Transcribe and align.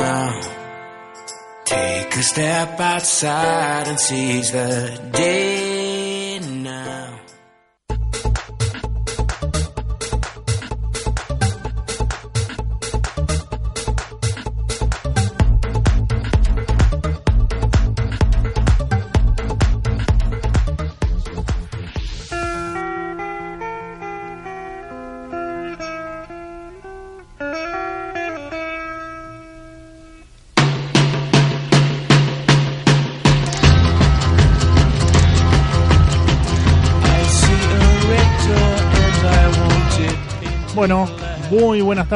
Now, 0.00 0.40
take 1.64 2.16
a 2.16 2.22
step 2.22 2.80
outside 2.80 3.88
and 3.88 4.00
seize 4.00 4.50
the 4.52 5.00
day 5.12 5.73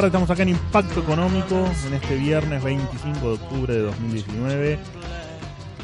estamos 0.09 0.31
acá 0.31 0.43
en 0.43 0.49
Impacto 0.51 1.01
Económico 1.01 1.69
en 1.87 1.93
este 1.93 2.17
viernes 2.17 2.65
25 2.65 3.29
de 3.29 3.35
octubre 3.35 3.75
de 3.75 3.83
2019. 3.83 4.79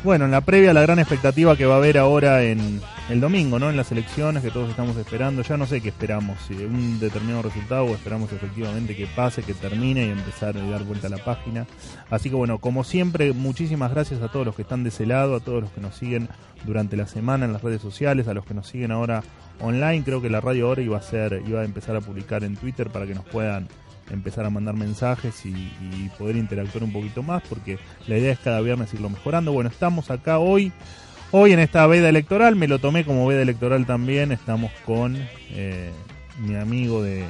Bueno, 0.03 0.25
en 0.25 0.31
la 0.31 0.41
previa 0.41 0.73
la 0.73 0.81
gran 0.81 0.99
expectativa 0.99 1.57
que 1.57 1.67
va 1.67 1.75
a 1.75 1.77
haber 1.77 1.99
ahora 1.99 2.43
en 2.43 2.81
el 3.11 3.21
domingo, 3.21 3.59
¿no? 3.59 3.69
En 3.69 3.77
las 3.77 3.93
elecciones 3.93 4.43
que 4.43 4.51
todos 4.51 4.71
estamos 4.71 4.97
esperando. 4.97 5.43
Ya 5.43 5.59
no 5.59 5.67
sé 5.67 5.83
qué 5.83 5.91
esperamos, 5.91 6.39
si 6.49 6.55
un 6.55 6.99
determinado 7.01 7.43
resultado 7.43 7.85
o 7.85 7.95
esperamos 7.95 8.33
efectivamente 8.33 8.97
que 8.97 9.07
pase, 9.07 9.43
que 9.43 9.53
termine 9.53 10.07
y 10.07 10.11
empezar 10.11 10.57
a 10.57 10.71
dar 10.71 10.85
vuelta 10.85 11.09
a 11.09 11.11
la 11.11 11.23
página. 11.23 11.67
Así 12.09 12.31
que 12.31 12.37
bueno, 12.37 12.59
como 12.59 12.83
siempre, 12.83 13.35
muchísimas 13.35 13.91
gracias 13.91 14.23
a 14.23 14.29
todos 14.29 14.47
los 14.47 14.55
que 14.55 14.63
están 14.63 14.85
de 14.85 14.89
ese 14.89 15.05
lado, 15.05 15.37
a 15.37 15.41
todos 15.41 15.61
los 15.61 15.71
que 15.71 15.83
nos 15.83 15.97
siguen 15.97 16.31
durante 16.65 16.97
la 16.97 17.07
semana 17.07 17.45
en 17.45 17.53
las 17.53 17.63
redes 17.63 17.83
sociales, 17.83 18.27
a 18.27 18.33
los 18.33 18.47
que 18.47 18.55
nos 18.55 18.67
siguen 18.69 18.91
ahora 18.91 19.23
online. 19.61 20.03
Creo 20.03 20.23
que 20.23 20.31
la 20.31 20.41
radio 20.41 20.69
ahora 20.69 20.81
iba 20.81 20.97
a 20.97 21.03
ser, 21.03 21.43
iba 21.47 21.61
a 21.61 21.65
empezar 21.65 21.95
a 21.95 22.01
publicar 22.01 22.43
en 22.43 22.57
Twitter 22.57 22.89
para 22.89 23.07
que 23.07 23.15
nos 23.15 23.27
puedan 23.27 23.69
empezar 24.11 24.45
a 24.45 24.51
mandar 24.51 24.75
mensajes 24.75 25.47
y, 25.47 25.51
y 25.51 26.11
poder 26.19 26.37
interactuar 26.37 26.85
un 26.85 26.93
poquito 26.93 27.23
más, 27.23 27.43
porque 27.49 27.79
la 28.07 28.19
idea 28.19 28.33
es 28.33 28.39
cada 28.39 28.61
viernes 28.61 28.93
irlo 28.95 29.11
mejorando. 29.11 29.53
Bueno, 29.53 29.71
estamos 29.71 30.11
acá 30.11 30.39
hoy, 30.39 30.73
hoy 31.31 31.53
en 31.53 31.59
esta 31.59 31.87
veda 31.87 32.09
electoral, 32.09 32.57
me 32.57 32.69
lo 32.69 32.79
tomé 32.79 33.05
como 33.05 33.27
veda 33.27 33.43
electoral 33.43 33.87
también, 33.87 34.33
estamos 34.33 34.71
con 34.85 35.17
eh, 35.51 35.91
mi 36.39 36.55
amigo 36.57 37.03
de 37.03 37.25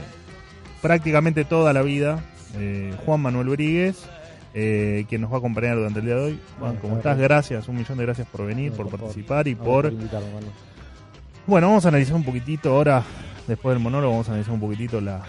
prácticamente 0.82 1.44
toda 1.44 1.72
la 1.72 1.82
vida, 1.82 2.22
eh, 2.58 2.94
Juan 3.04 3.20
Manuel 3.20 3.48
Brigues, 3.48 4.06
eh, 4.52 5.06
quien 5.08 5.20
nos 5.20 5.30
va 5.30 5.36
a 5.36 5.38
acompañar 5.38 5.76
durante 5.76 6.00
el 6.00 6.06
día 6.06 6.14
de 6.16 6.20
hoy. 6.20 6.40
Juan, 6.58 6.76
¿cómo 6.76 6.96
estás? 6.96 7.18
Gracias, 7.18 7.68
un 7.68 7.76
millón 7.76 7.98
de 7.98 8.04
gracias 8.04 8.26
por 8.28 8.46
venir, 8.46 8.72
por 8.72 8.88
participar 8.88 9.48
y 9.48 9.54
por... 9.54 9.92
Bueno, 11.46 11.68
vamos 11.68 11.84
a 11.84 11.88
analizar 11.88 12.14
un 12.14 12.24
poquitito 12.24 12.70
ahora, 12.72 13.02
después 13.46 13.74
del 13.74 13.82
monólogo, 13.82 14.12
vamos 14.12 14.28
a 14.28 14.32
analizar 14.32 14.54
un 14.54 14.60
poquitito 14.60 15.00
la, 15.00 15.22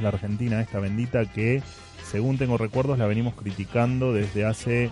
la 0.00 0.08
Argentina, 0.08 0.60
esta 0.60 0.78
bendita 0.80 1.24
que, 1.26 1.62
según 2.10 2.38
tengo 2.38 2.56
recuerdos, 2.58 2.98
la 2.98 3.06
venimos 3.06 3.34
criticando 3.34 4.12
desde 4.12 4.44
hace 4.44 4.90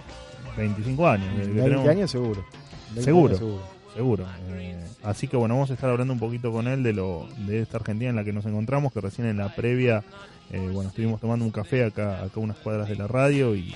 25 0.57 1.07
años. 1.09 1.27
desde 1.37 1.53
que 1.53 1.61
20 1.61 1.63
tenemos- 1.71 1.89
años 1.89 2.11
seguro. 2.11 2.45
20 2.91 3.03
Seguro. 3.03 3.27
años 3.29 3.39
seguro. 3.39 3.63
Seguro. 3.95 4.27
Eh, 4.51 4.77
así 5.03 5.27
que 5.27 5.37
bueno, 5.37 5.55
vamos 5.55 5.71
a 5.71 5.75
estar 5.75 5.91
hablando 5.91 6.13
un 6.13 6.21
poquito 6.21 6.53
con 6.53 6.69
él 6.69 6.83
de 6.85 6.93
lo 6.93 7.29
de 7.39 7.61
esta 7.63 7.79
Argentina 7.79 8.11
en 8.11 8.17
la 8.17 8.25
que 8.25 8.33
nos 8.33 8.47
encontramos, 8.47 8.93
que 8.93 9.01
recién 9.01 9.27
en 9.27 9.37
la 9.39 9.55
previa, 9.55 10.05
eh, 10.53 10.69
bueno, 10.73 10.91
estuvimos 10.91 11.21
tomando 11.21 11.45
un 11.45 11.51
café 11.51 11.85
acá, 11.85 12.23
acá 12.23 12.39
unas 12.41 12.57
cuadras 12.59 12.89
de 12.89 12.95
la 12.97 13.09
radio 13.09 13.55
y, 13.57 13.75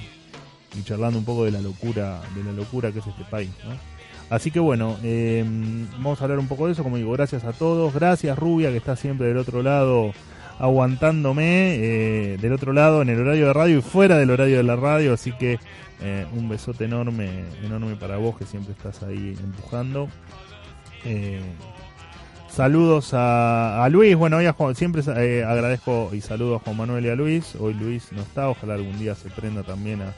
y 0.79 0.83
charlando 0.85 1.19
un 1.19 1.25
poco 1.25 1.45
de 1.45 1.51
la 1.51 1.61
locura, 1.61 2.21
de 2.37 2.45
la 2.45 2.53
locura 2.53 2.93
que 2.93 3.01
es 3.01 3.07
este 3.07 3.25
país, 3.25 3.51
¿no? 3.65 3.73
Así 4.31 4.51
que 4.51 4.59
bueno, 4.61 4.97
eh, 5.03 5.45
vamos 5.99 6.21
a 6.21 6.25
hablar 6.25 6.39
un 6.39 6.49
poco 6.49 6.67
de 6.67 6.73
eso, 6.73 6.83
como 6.83 6.97
digo, 6.97 7.13
gracias 7.13 7.45
a 7.45 7.53
todos, 7.53 7.93
gracias 7.93 8.39
Rubia 8.39 8.71
que 8.71 8.79
está 8.79 8.95
siempre 8.97 9.27
del 9.27 9.37
otro 9.37 9.63
lado 9.63 10.13
aguantándome, 10.59 11.75
eh, 11.77 12.39
del 12.41 12.53
otro 12.53 12.73
lado 12.73 13.03
en 13.03 13.09
el 13.09 13.21
horario 13.21 13.47
de 13.47 13.53
radio 13.53 13.79
y 13.79 13.83
fuera 13.83 14.17
del 14.19 14.31
horario 14.31 14.57
de 14.59 14.63
la 14.63 14.77
radio, 14.77 15.15
así 15.15 15.33
que 15.33 15.59
eh, 16.01 16.27
un 16.33 16.49
besote 16.49 16.85
enorme, 16.85 17.45
enorme 17.65 17.97
para 17.97 18.17
vos 18.17 18.37
que 18.37 18.45
siempre 18.45 18.73
estás 18.73 19.03
ahí 19.03 19.37
empujando. 19.43 20.09
Eh, 21.05 21.41
saludos 22.49 23.11
a, 23.13 23.87
Luis, 23.91 24.17
bueno, 24.17 24.37
hoy 24.37 24.47
a 24.47 24.53
Juan- 24.53 24.75
siempre 24.75 25.03
agradezco 25.45 26.11
y 26.13 26.21
saludo 26.21 26.57
a 26.57 26.59
Juan 26.61 26.77
Manuel 26.77 27.07
y 27.07 27.11
a 27.11 27.17
Luis. 27.17 27.57
Hoy 27.57 27.75
Luis 27.75 28.13
no 28.13 28.23
está, 28.23 28.49
ojalá 28.49 28.75
algún 28.75 28.99
día 28.99 29.15
se 29.15 29.31
prenda 29.31 29.63
también 29.63 30.03
a, 30.03 30.15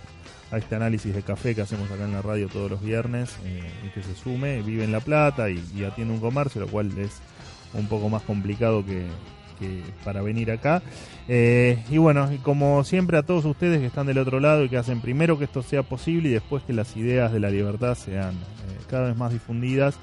este 0.56 0.76
análisis 0.76 1.12
de 1.12 1.22
café 1.22 1.56
que 1.56 1.62
hacemos 1.62 1.90
acá 1.90 2.04
en 2.04 2.12
la 2.12 2.22
radio 2.22 2.46
todos 2.48 2.70
los 2.70 2.80
viernes 2.80 3.36
y 3.84 3.88
que 3.90 4.00
se 4.00 4.14
sume. 4.14 4.62
Vive 4.62 4.84
en 4.84 4.92
La 4.92 5.00
Plata 5.00 5.50
y, 5.50 5.60
y 5.74 5.82
atiende 5.82 6.14
un 6.14 6.20
comercio, 6.20 6.60
lo 6.60 6.68
cual 6.68 6.96
es 6.98 7.20
un 7.74 7.88
poco 7.88 8.08
más 8.08 8.22
complicado 8.22 8.86
que, 8.86 9.06
para 10.04 10.22
venir 10.22 10.50
acá. 10.50 10.82
Eh, 11.28 11.82
y 11.90 11.98
bueno, 11.98 12.32
y 12.32 12.38
como 12.38 12.84
siempre 12.84 13.18
a 13.18 13.22
todos 13.22 13.44
ustedes 13.44 13.80
que 13.80 13.86
están 13.86 14.06
del 14.06 14.18
otro 14.18 14.38
lado 14.38 14.64
y 14.64 14.68
que 14.68 14.76
hacen 14.76 15.00
primero 15.00 15.38
que 15.38 15.44
esto 15.44 15.62
sea 15.62 15.82
posible 15.82 16.28
y 16.28 16.32
después 16.32 16.62
que 16.62 16.72
las 16.72 16.96
ideas 16.96 17.32
de 17.32 17.40
la 17.40 17.50
libertad 17.50 17.96
sean 17.96 18.34
eh, 18.34 18.78
cada 18.88 19.08
vez 19.08 19.16
más 19.16 19.32
difundidas. 19.32 19.98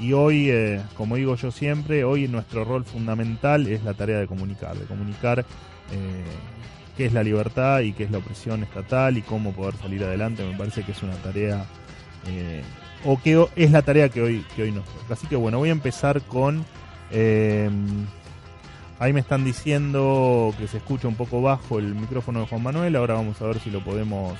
Y 0.00 0.12
hoy, 0.12 0.50
eh, 0.50 0.80
como 0.96 1.14
digo 1.14 1.36
yo 1.36 1.52
siempre, 1.52 2.02
hoy 2.02 2.26
nuestro 2.26 2.64
rol 2.64 2.84
fundamental 2.84 3.68
es 3.68 3.84
la 3.84 3.94
tarea 3.94 4.18
de 4.18 4.26
comunicar, 4.26 4.76
de 4.76 4.86
comunicar 4.86 5.44
qué 6.96 7.06
es 7.06 7.12
la 7.12 7.22
libertad 7.22 7.80
y 7.80 7.92
qué 7.92 8.04
es 8.04 8.10
la 8.10 8.18
opresión 8.18 8.64
estatal 8.64 9.16
y 9.16 9.22
cómo 9.22 9.52
poder 9.52 9.76
salir 9.76 10.02
adelante. 10.02 10.42
Me 10.44 10.58
parece 10.58 10.82
que 10.82 10.90
es 10.90 11.02
una 11.04 11.14
tarea, 11.14 11.64
o 13.04 13.20
que 13.22 13.46
es 13.54 13.70
la 13.70 13.82
tarea 13.82 14.08
que 14.08 14.20
hoy, 14.20 14.44
que 14.56 14.64
hoy 14.64 14.72
nos 14.72 14.84
toca. 14.86 15.14
Así 15.14 15.28
que 15.28 15.36
bueno, 15.36 15.58
voy 15.58 15.68
a 15.68 15.72
empezar 15.72 16.22
con... 16.22 16.64
Ahí 19.04 19.12
me 19.12 19.20
están 19.20 19.44
diciendo 19.44 20.54
que 20.56 20.66
se 20.66 20.78
escucha 20.78 21.06
un 21.08 21.14
poco 21.14 21.42
bajo 21.42 21.78
el 21.78 21.94
micrófono 21.94 22.40
de 22.40 22.46
Juan 22.46 22.62
Manuel. 22.62 22.96
Ahora 22.96 23.12
vamos 23.12 23.38
a 23.42 23.44
ver 23.44 23.58
si 23.60 23.70
lo 23.70 23.84
podemos 23.84 24.38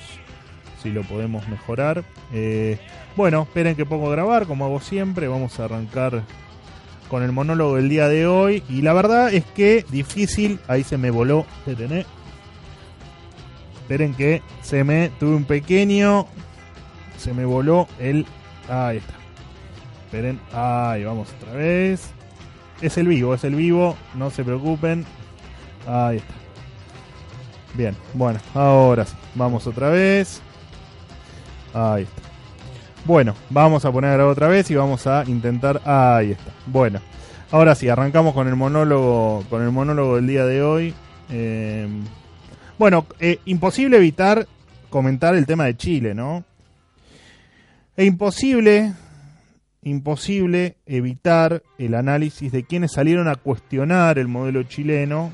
si 0.81 0.89
lo 0.89 1.03
podemos 1.03 1.47
mejorar. 1.49 2.03
Eh, 2.33 2.79
bueno, 3.15 3.43
esperen 3.43 3.75
que 3.75 3.85
pongo 3.85 4.07
a 4.07 4.13
grabar, 4.13 4.47
como 4.47 4.65
hago 4.65 4.79
siempre. 4.79 5.27
Vamos 5.27 5.59
a 5.59 5.65
arrancar 5.65 6.23
con 7.09 7.21
el 7.21 7.31
monólogo 7.31 7.75
del 7.75 7.89
día 7.89 8.07
de 8.07 8.25
hoy. 8.25 8.63
Y 8.67 8.81
la 8.81 8.93
verdad 8.93 9.31
es 9.31 9.45
que 9.45 9.85
difícil. 9.91 10.59
Ahí 10.67 10.83
se 10.83 10.97
me 10.97 11.11
voló. 11.11 11.45
Detené. 11.67 12.07
Esperen 13.81 14.15
que 14.15 14.41
se 14.63 14.83
me 14.83 15.09
tuve 15.19 15.35
un 15.35 15.45
pequeño. 15.45 16.25
Se 17.19 17.35
me 17.35 17.45
voló 17.45 17.87
el. 17.99 18.25
Ahí 18.67 18.97
está. 18.97 19.13
Esperen. 20.05 20.39
Ahí 20.51 21.03
vamos 21.03 21.31
otra 21.39 21.53
vez. 21.53 22.15
Es 22.81 22.97
el 22.97 23.07
vivo, 23.07 23.33
es 23.33 23.43
el 23.43 23.55
vivo, 23.55 23.95
no 24.15 24.29
se 24.29 24.43
preocupen. 24.43 25.05
Ahí 25.87 26.17
está. 26.17 26.33
Bien, 27.73 27.95
bueno, 28.13 28.39
ahora 28.53 29.05
sí. 29.05 29.15
Vamos 29.35 29.67
otra 29.67 29.89
vez. 29.89 30.41
Ahí 31.73 32.03
está. 32.03 32.21
Bueno, 33.05 33.35
vamos 33.49 33.85
a 33.85 33.91
poner 33.91 34.19
otra 34.21 34.47
vez 34.47 34.69
y 34.71 34.75
vamos 34.75 35.05
a 35.07 35.23
intentar. 35.27 35.81
Ahí 35.85 36.31
está. 36.31 36.51
Bueno, 36.65 36.99
ahora 37.51 37.75
sí, 37.75 37.87
arrancamos 37.87 38.33
con 38.33 38.47
el 38.47 38.55
monólogo, 38.55 39.43
con 39.49 39.61
el 39.61 39.71
monólogo 39.71 40.15
del 40.15 40.27
día 40.27 40.45
de 40.45 40.61
hoy. 40.61 40.93
Eh, 41.29 41.87
bueno, 42.77 43.05
eh, 43.19 43.39
imposible 43.45 43.97
evitar 43.97 44.47
comentar 44.89 45.35
el 45.35 45.45
tema 45.45 45.65
de 45.65 45.77
Chile, 45.77 46.13
¿no? 46.13 46.43
E 47.97 48.05
imposible 48.05 48.93
imposible 49.85 50.75
evitar 50.85 51.63
el 51.77 51.93
análisis 51.93 52.51
de 52.51 52.63
quienes 52.63 52.91
salieron 52.91 53.29
a 53.29 53.35
cuestionar 53.35 54.19
el 54.19 54.27
modelo 54.27 54.63
chileno. 54.63 55.31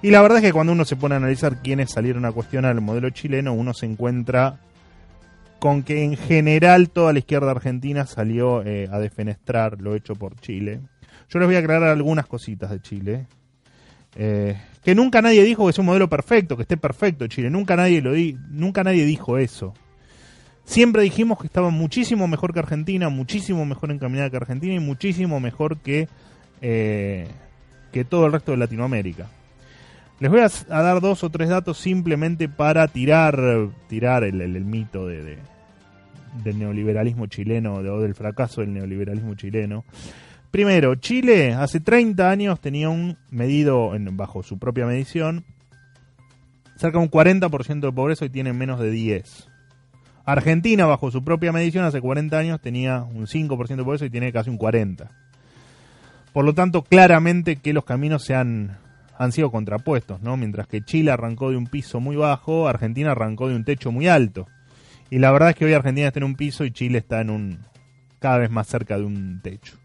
Y 0.00 0.10
la 0.10 0.22
verdad 0.22 0.38
es 0.38 0.44
que 0.44 0.52
cuando 0.52 0.72
uno 0.72 0.84
se 0.84 0.96
pone 0.96 1.14
a 1.14 1.18
analizar 1.18 1.60
quiénes 1.60 1.90
salieron 1.90 2.24
a 2.24 2.32
cuestionar 2.32 2.74
el 2.74 2.80
modelo 2.80 3.10
chileno, 3.10 3.52
uno 3.52 3.74
se 3.74 3.84
encuentra 3.84 4.60
con 5.58 5.82
que 5.82 6.04
en 6.04 6.16
general 6.16 6.88
toda 6.88 7.12
la 7.12 7.18
izquierda 7.18 7.50
argentina 7.50 8.06
salió 8.06 8.62
eh, 8.64 8.88
a 8.92 9.00
defenestrar 9.00 9.82
lo 9.82 9.96
hecho 9.96 10.14
por 10.14 10.36
Chile. 10.40 10.80
Yo 11.28 11.40
les 11.40 11.48
voy 11.48 11.56
a 11.56 11.58
aclarar 11.58 11.90
algunas 11.90 12.26
cositas 12.26 12.70
de 12.70 12.80
Chile. 12.80 13.26
Eh, 14.14 14.56
que 14.84 14.94
nunca 14.94 15.20
nadie 15.20 15.42
dijo 15.42 15.64
que 15.64 15.70
es 15.70 15.78
un 15.78 15.86
modelo 15.86 16.08
perfecto, 16.08 16.56
que 16.56 16.62
esté 16.62 16.76
perfecto 16.76 17.26
Chile. 17.26 17.50
Nunca 17.50 17.74
nadie 17.74 18.00
lo 18.00 18.12
di 18.12 18.38
nunca 18.50 18.84
nadie 18.84 19.04
dijo 19.04 19.36
eso. 19.36 19.74
Siempre 20.68 21.02
dijimos 21.02 21.38
que 21.40 21.46
estaba 21.46 21.70
muchísimo 21.70 22.28
mejor 22.28 22.52
que 22.52 22.58
Argentina, 22.58 23.08
muchísimo 23.08 23.64
mejor 23.64 23.90
encaminada 23.90 24.28
que 24.28 24.36
Argentina 24.36 24.74
y 24.74 24.78
muchísimo 24.80 25.40
mejor 25.40 25.78
que, 25.78 26.08
eh, 26.60 27.26
que 27.90 28.04
todo 28.04 28.26
el 28.26 28.32
resto 28.32 28.50
de 28.50 28.58
Latinoamérica. 28.58 29.28
Les 30.20 30.30
voy 30.30 30.40
a, 30.40 30.48
dar 30.82 31.00
dos 31.00 31.24
o 31.24 31.30
tres 31.30 31.48
datos 31.48 31.78
simplemente 31.78 32.50
para 32.50 32.86
tirar, 32.86 33.40
tirar 33.88 34.24
el, 34.24 34.42
el- 34.42 34.62
mito 34.66 35.06
de, 35.06 35.22
de- 35.22 35.38
del 36.44 36.58
neoliberalismo 36.58 37.28
chileno 37.28 37.82
de- 37.82 37.88
o 37.88 38.00
del 38.02 38.14
fracaso 38.14 38.60
del 38.60 38.74
neoliberalismo 38.74 39.36
chileno. 39.36 39.86
Primero, 40.50 40.96
Chile 40.96 41.54
hace 41.54 41.80
30 41.80 42.30
años 42.30 42.60
tenía 42.60 42.90
un 42.90 43.16
medido, 43.30 43.94
en- 43.94 44.18
bajo 44.18 44.42
su 44.42 44.58
propia 44.58 44.84
medición, 44.84 45.46
cerca 46.76 46.98
de 46.98 47.04
un 47.04 47.10
40% 47.10 47.86
de 47.86 47.92
pobreza 47.92 48.26
y 48.26 48.28
tiene 48.28 48.52
menos 48.52 48.78
de 48.80 48.90
10. 48.90 49.47
Argentina, 50.30 50.84
bajo 50.84 51.10
su 51.10 51.24
propia 51.24 51.52
medición, 51.52 51.86
hace 51.86 52.02
40 52.02 52.36
años 52.36 52.60
tenía 52.60 53.00
un 53.00 53.26
5% 53.26 53.76
de 53.76 53.82
pobreza 53.82 54.04
y 54.04 54.10
tiene 54.10 54.30
casi 54.30 54.50
un 54.50 54.58
40%. 54.58 55.08
Por 56.34 56.44
lo 56.44 56.52
tanto, 56.52 56.82
claramente 56.82 57.56
que 57.56 57.72
los 57.72 57.86
caminos 57.86 58.24
se 58.24 58.34
han, 58.34 58.76
han 59.16 59.32
sido 59.32 59.50
contrapuestos, 59.50 60.20
¿no? 60.20 60.36
Mientras 60.36 60.66
que 60.66 60.82
Chile 60.82 61.12
arrancó 61.12 61.50
de 61.50 61.56
un 61.56 61.66
piso 61.66 61.98
muy 61.98 62.14
bajo, 62.14 62.68
Argentina 62.68 63.12
arrancó 63.12 63.48
de 63.48 63.56
un 63.56 63.64
techo 63.64 63.90
muy 63.90 64.06
alto. 64.06 64.46
Y 65.08 65.18
la 65.18 65.32
verdad 65.32 65.48
es 65.48 65.56
que 65.56 65.64
hoy 65.64 65.72
Argentina 65.72 66.08
está 66.08 66.20
en 66.20 66.24
un 66.24 66.36
piso 66.36 66.66
y 66.66 66.72
Chile 66.72 66.98
está 66.98 67.22
en 67.22 67.30
un 67.30 67.58
cada 68.18 68.36
vez 68.36 68.50
más 68.50 68.66
cerca 68.66 68.98
de 68.98 69.04
un 69.04 69.40
techo. 69.42 69.78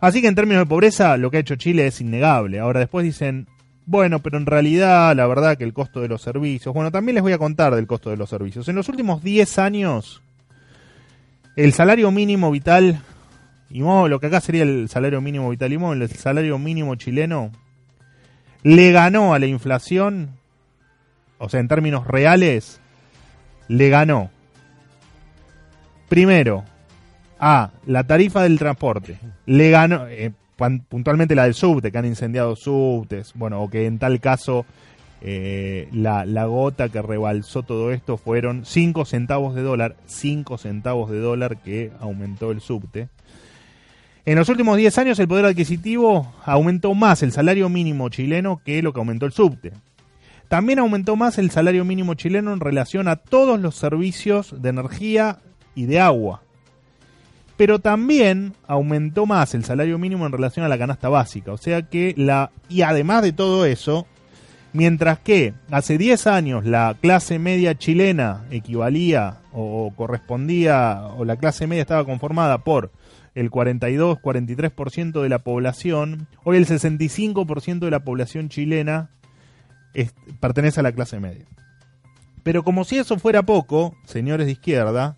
Así 0.00 0.22
que 0.22 0.28
en 0.28 0.36
términos 0.36 0.62
de 0.62 0.70
pobreza, 0.70 1.18
lo 1.18 1.30
que 1.30 1.36
ha 1.36 1.40
hecho 1.40 1.56
Chile 1.56 1.86
es 1.86 2.00
innegable. 2.00 2.60
Ahora 2.60 2.80
después 2.80 3.04
dicen, 3.04 3.46
bueno, 3.86 4.20
pero 4.20 4.38
en 4.38 4.46
realidad 4.46 5.14
la 5.14 5.26
verdad 5.26 5.56
que 5.56 5.64
el 5.64 5.72
costo 5.72 6.00
de 6.00 6.08
los 6.08 6.22
servicios, 6.22 6.74
bueno, 6.74 6.90
también 6.90 7.14
les 7.14 7.22
voy 7.22 7.32
a 7.32 7.38
contar 7.38 7.74
del 7.74 7.86
costo 7.86 8.10
de 8.10 8.16
los 8.16 8.30
servicios. 8.30 8.68
En 8.68 8.76
los 8.76 8.88
últimos 8.88 9.22
10 9.22 9.58
años, 9.58 10.22
el 11.56 11.72
salario 11.72 12.10
mínimo 12.10 12.50
vital 12.50 13.02
y 13.74 13.80
lo 13.80 14.20
que 14.20 14.28
acá 14.28 14.40
sería 14.40 14.62
el 14.62 14.88
salario 14.88 15.20
mínimo 15.20 15.50
vital 15.50 15.72
y 15.72 15.78
móvil, 15.78 16.02
el 16.02 16.08
salario 16.08 16.58
mínimo 16.60 16.94
chileno, 16.94 17.50
le 18.62 18.92
ganó 18.92 19.34
a 19.34 19.40
la 19.40 19.46
inflación, 19.46 20.30
o 21.38 21.48
sea, 21.48 21.58
en 21.58 21.66
términos 21.66 22.06
reales, 22.06 22.80
le 23.66 23.88
ganó 23.88 24.30
primero 26.08 26.64
a 27.40 27.72
la 27.84 28.04
tarifa 28.04 28.44
del 28.44 28.60
transporte, 28.60 29.18
le 29.46 29.70
ganó, 29.70 30.06
eh, 30.06 30.32
puntualmente 30.56 31.34
la 31.34 31.44
del 31.44 31.54
subte, 31.54 31.90
que 31.90 31.98
han 31.98 32.06
incendiado 32.06 32.56
subtes, 32.56 33.32
bueno, 33.34 33.62
o 33.62 33.68
que 33.68 33.86
en 33.86 33.98
tal 33.98 34.20
caso 34.20 34.64
eh, 35.20 35.88
la, 35.92 36.24
la, 36.24 36.46
gota 36.46 36.88
que 36.88 37.02
rebalsó 37.02 37.62
todo 37.62 37.92
esto 37.92 38.16
fueron 38.16 38.64
5 38.64 39.04
centavos 39.04 39.54
de 39.54 39.62
dólar, 39.62 39.96
5 40.06 40.58
centavos 40.58 41.10
de 41.10 41.18
dólar 41.18 41.56
que 41.58 41.92
aumentó 41.98 42.50
el 42.50 42.60
subte. 42.60 43.08
En 44.26 44.36
los 44.36 44.48
últimos 44.48 44.76
10 44.76 44.98
años 44.98 45.18
el 45.18 45.28
poder 45.28 45.46
adquisitivo 45.46 46.32
aumentó 46.44 46.94
más 46.94 47.22
el 47.22 47.32
salario 47.32 47.68
mínimo 47.68 48.08
chileno 48.08 48.60
que 48.64 48.82
lo 48.82 48.92
que 48.92 49.00
aumentó 49.00 49.26
el 49.26 49.32
subte. 49.32 49.72
También 50.48 50.78
aumentó 50.78 51.16
más 51.16 51.38
el 51.38 51.50
salario 51.50 51.84
mínimo 51.84 52.14
chileno 52.14 52.52
en 52.52 52.60
relación 52.60 53.08
a 53.08 53.16
todos 53.16 53.58
los 53.58 53.74
servicios 53.74 54.54
de 54.62 54.68
energía 54.68 55.38
y 55.74 55.86
de 55.86 56.00
agua 56.00 56.43
pero 57.56 57.78
también 57.78 58.54
aumentó 58.66 59.26
más 59.26 59.54
el 59.54 59.64
salario 59.64 59.98
mínimo 59.98 60.26
en 60.26 60.32
relación 60.32 60.64
a 60.64 60.68
la 60.68 60.78
canasta 60.78 61.08
básica. 61.08 61.52
O 61.52 61.56
sea 61.56 61.82
que 61.82 62.14
la. 62.16 62.50
Y 62.68 62.82
además 62.82 63.22
de 63.22 63.32
todo 63.32 63.64
eso, 63.64 64.06
mientras 64.72 65.18
que 65.20 65.54
hace 65.70 65.96
10 65.96 66.26
años 66.26 66.64
la 66.64 66.96
clase 67.00 67.38
media 67.38 67.76
chilena 67.76 68.44
equivalía 68.50 69.38
o, 69.52 69.92
correspondía, 69.96 71.02
o 71.16 71.24
la 71.24 71.36
clase 71.36 71.66
media 71.66 71.82
estaba 71.82 72.04
conformada 72.04 72.58
por 72.58 72.90
el 73.34 73.50
42-43% 73.50 75.22
de 75.22 75.28
la 75.28 75.40
población, 75.40 76.28
hoy 76.44 76.56
el 76.56 76.66
65% 76.66 77.78
de 77.80 77.90
la 77.90 78.04
población 78.04 78.48
chilena 78.48 79.10
pertenece 80.40 80.80
a 80.80 80.82
la 80.82 80.92
clase 80.92 81.20
media. 81.20 81.46
Pero 82.42 82.62
como 82.62 82.84
si 82.84 82.98
eso 82.98 83.18
fuera 83.18 83.42
poco, 83.42 83.96
señores 84.04 84.46
de 84.46 84.52
izquierda, 84.52 85.16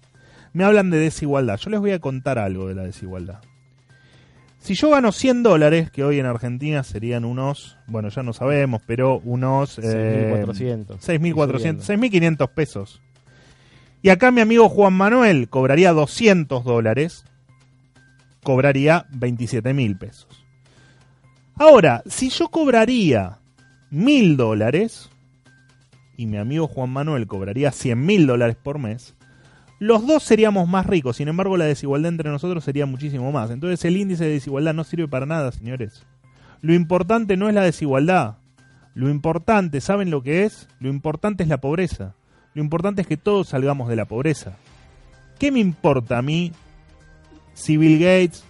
me 0.57 0.65
hablan 0.65 0.89
de 0.89 0.97
desigualdad. 0.97 1.59
Yo 1.59 1.69
les 1.69 1.81
voy 1.81 1.91
a 1.91 1.99
contar 1.99 2.39
algo 2.39 2.67
de 2.67 2.75
la 2.75 2.85
desigualdad. 2.85 3.41
Si 4.59 4.75
yo 4.75 4.89
gano 4.89 5.13
100 5.13 5.43
dólares, 5.43 5.91
que 5.91 6.03
hoy 6.03 6.19
en 6.19 6.25
Argentina 6.25 6.83
serían 6.83 7.27
unos, 7.27 7.77
bueno, 7.87 8.09
ya 8.09 8.23
no 8.23 8.33
sabemos, 8.33 8.81
pero 8.87 9.21
unos... 9.23 9.79
6.400. 9.79 10.99
6.400, 11.01 11.81
6.500 11.83 12.49
pesos. 12.55 13.03
Y 14.01 14.09
acá 14.09 14.31
mi 14.31 14.41
amigo 14.41 14.71
Juan 14.71 14.95
Manuel 14.95 15.51
cobraría 15.51 15.93
200 15.93 16.65
dólares, 16.65 17.27
cobraría 18.43 19.05
27.000 19.11 19.99
pesos. 19.99 20.43
Ahora, 21.57 22.03
si 22.07 22.31
yo 22.31 22.49
cobraría 22.49 23.41
1.000 23.93 24.37
dólares 24.37 25.11
y 26.17 26.25
mi 26.25 26.39
amigo 26.39 26.67
Juan 26.67 26.89
Manuel 26.89 27.27
cobraría 27.27 27.73
100.000 27.73 28.25
dólares 28.25 28.57
por 28.57 28.79
mes, 28.79 29.16
los 29.79 30.07
dos 30.07 30.23
seríamos 30.23 30.69
más 30.69 30.87
ricos, 30.87 31.17
sin 31.17 31.29
embargo 31.29 31.57
la 31.57 31.67
desigualdad 31.67 32.11
entre 32.11 32.31
nosotros 32.31 32.65
sería 32.65 32.87
muchísimo 32.87 33.31
más. 33.33 33.51
Entonces 33.51 33.85
el 33.85 33.97
índice 33.97 34.25
de 34.25 34.31
desigualdad 34.31 34.75
no 34.75 34.85
sirve 34.85 35.09
para 35.09 35.27
nada, 35.27 35.53
señores. 35.53 36.05
Lo 36.63 36.75
importante 36.75 37.37
no 37.37 37.49
es 37.49 37.55
la 37.55 37.63
desigualdad. 37.63 38.39
Lo 38.95 39.11
importante, 39.11 39.83
¿saben 39.83 40.11
lo 40.11 40.23
que 40.23 40.45
es? 40.45 40.69
Lo 40.81 40.89
importante 40.89 41.43
es 41.43 41.49
la 41.51 41.61
pobreza. 41.61 42.15
Lo 42.55 42.63
importante 42.63 43.03
es 43.03 43.07
que 43.07 43.19
todos 43.19 43.49
salgamos 43.49 43.89
de 43.89 43.97
la 43.97 44.07
pobreza. 44.07 44.57
¿Qué 45.39 45.53
me 45.53 45.61
importa 45.61 46.17
a 46.17 46.23
mí 46.23 46.53
si 47.53 47.77
Bill 47.77 47.99
Gates, 47.99 48.43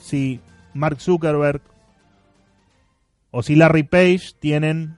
si 0.00 0.40
Mark 0.74 1.00
Zuckerberg 1.00 1.60
o 3.30 3.44
si 3.44 3.54
Larry 3.54 3.84
Page 3.84 4.32
tienen 4.40 4.96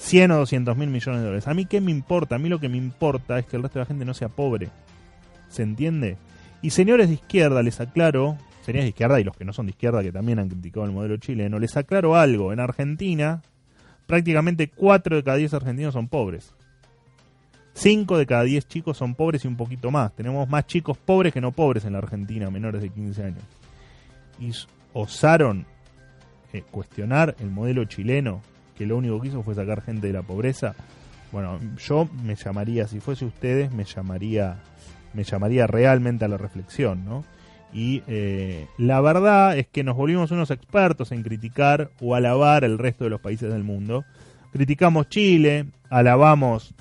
100 0.00 0.30
o 0.30 0.38
200 0.38 0.76
mil 0.76 0.88
millones 0.88 1.20
de 1.20 1.26
dólares. 1.26 1.46
A 1.46 1.54
mí 1.54 1.66
qué 1.66 1.80
me 1.80 1.90
importa, 1.90 2.36
a 2.36 2.38
mí 2.38 2.48
lo 2.48 2.58
que 2.58 2.70
me 2.70 2.78
importa 2.78 3.38
es 3.38 3.46
que 3.46 3.56
el 3.56 3.62
resto 3.62 3.78
de 3.78 3.84
la 3.84 3.86
gente 3.86 4.04
no 4.06 4.14
sea 4.14 4.30
pobre. 4.30 4.70
¿Se 5.50 5.62
entiende? 5.62 6.16
Y 6.62 6.70
señores 6.70 7.08
de 7.08 7.14
izquierda, 7.14 7.62
les 7.62 7.80
aclaro, 7.80 8.38
señores 8.62 8.84
de 8.84 8.90
izquierda 8.90 9.20
y 9.20 9.24
los 9.24 9.36
que 9.36 9.44
no 9.44 9.52
son 9.52 9.66
de 9.66 9.70
izquierda 9.70 10.02
que 10.02 10.10
también 10.10 10.38
han 10.38 10.48
criticado 10.48 10.86
el 10.86 10.92
modelo 10.92 11.18
chileno, 11.18 11.58
les 11.58 11.76
aclaro 11.76 12.16
algo, 12.16 12.52
en 12.52 12.60
Argentina 12.60 13.42
prácticamente 14.06 14.68
4 14.68 15.16
de 15.16 15.22
cada 15.22 15.36
10 15.36 15.54
argentinos 15.54 15.92
son 15.92 16.08
pobres. 16.08 16.54
5 17.74 18.18
de 18.18 18.26
cada 18.26 18.42
10 18.42 18.66
chicos 18.68 18.96
son 18.96 19.14
pobres 19.14 19.44
y 19.44 19.48
un 19.48 19.56
poquito 19.56 19.90
más. 19.90 20.14
Tenemos 20.16 20.48
más 20.48 20.66
chicos 20.66 20.96
pobres 20.96 21.32
que 21.32 21.40
no 21.40 21.52
pobres 21.52 21.84
en 21.84 21.92
la 21.92 21.98
Argentina, 21.98 22.50
menores 22.50 22.82
de 22.82 22.88
15 22.88 23.22
años. 23.22 23.42
Y 24.40 24.50
osaron 24.94 25.66
eh, 26.52 26.64
cuestionar 26.70 27.36
el 27.38 27.50
modelo 27.50 27.84
chileno 27.84 28.40
que 28.80 28.86
lo 28.86 28.96
único 28.96 29.20
que 29.20 29.28
hizo 29.28 29.42
fue 29.42 29.54
sacar 29.54 29.82
gente 29.82 30.06
de 30.06 30.14
la 30.14 30.22
pobreza, 30.22 30.74
bueno, 31.32 31.60
yo 31.86 32.08
me 32.24 32.34
llamaría, 32.34 32.88
si 32.88 32.98
fuese 32.98 33.26
ustedes, 33.26 33.70
me 33.72 33.84
llamaría, 33.84 34.56
me 35.12 35.22
llamaría 35.22 35.66
realmente 35.66 36.24
a 36.24 36.28
la 36.28 36.38
reflexión, 36.38 37.04
¿no? 37.04 37.22
Y 37.74 38.02
eh, 38.06 38.68
la 38.78 39.02
verdad 39.02 39.58
es 39.58 39.68
que 39.68 39.84
nos 39.84 39.96
volvimos 39.96 40.30
unos 40.30 40.50
expertos 40.50 41.12
en 41.12 41.22
criticar 41.22 41.90
o 42.00 42.14
alabar 42.14 42.64
el 42.64 42.78
resto 42.78 43.04
de 43.04 43.10
los 43.10 43.20
países 43.20 43.52
del 43.52 43.64
mundo. 43.64 44.06
Criticamos 44.50 45.10
Chile, 45.10 45.66
alabamos 45.90 46.74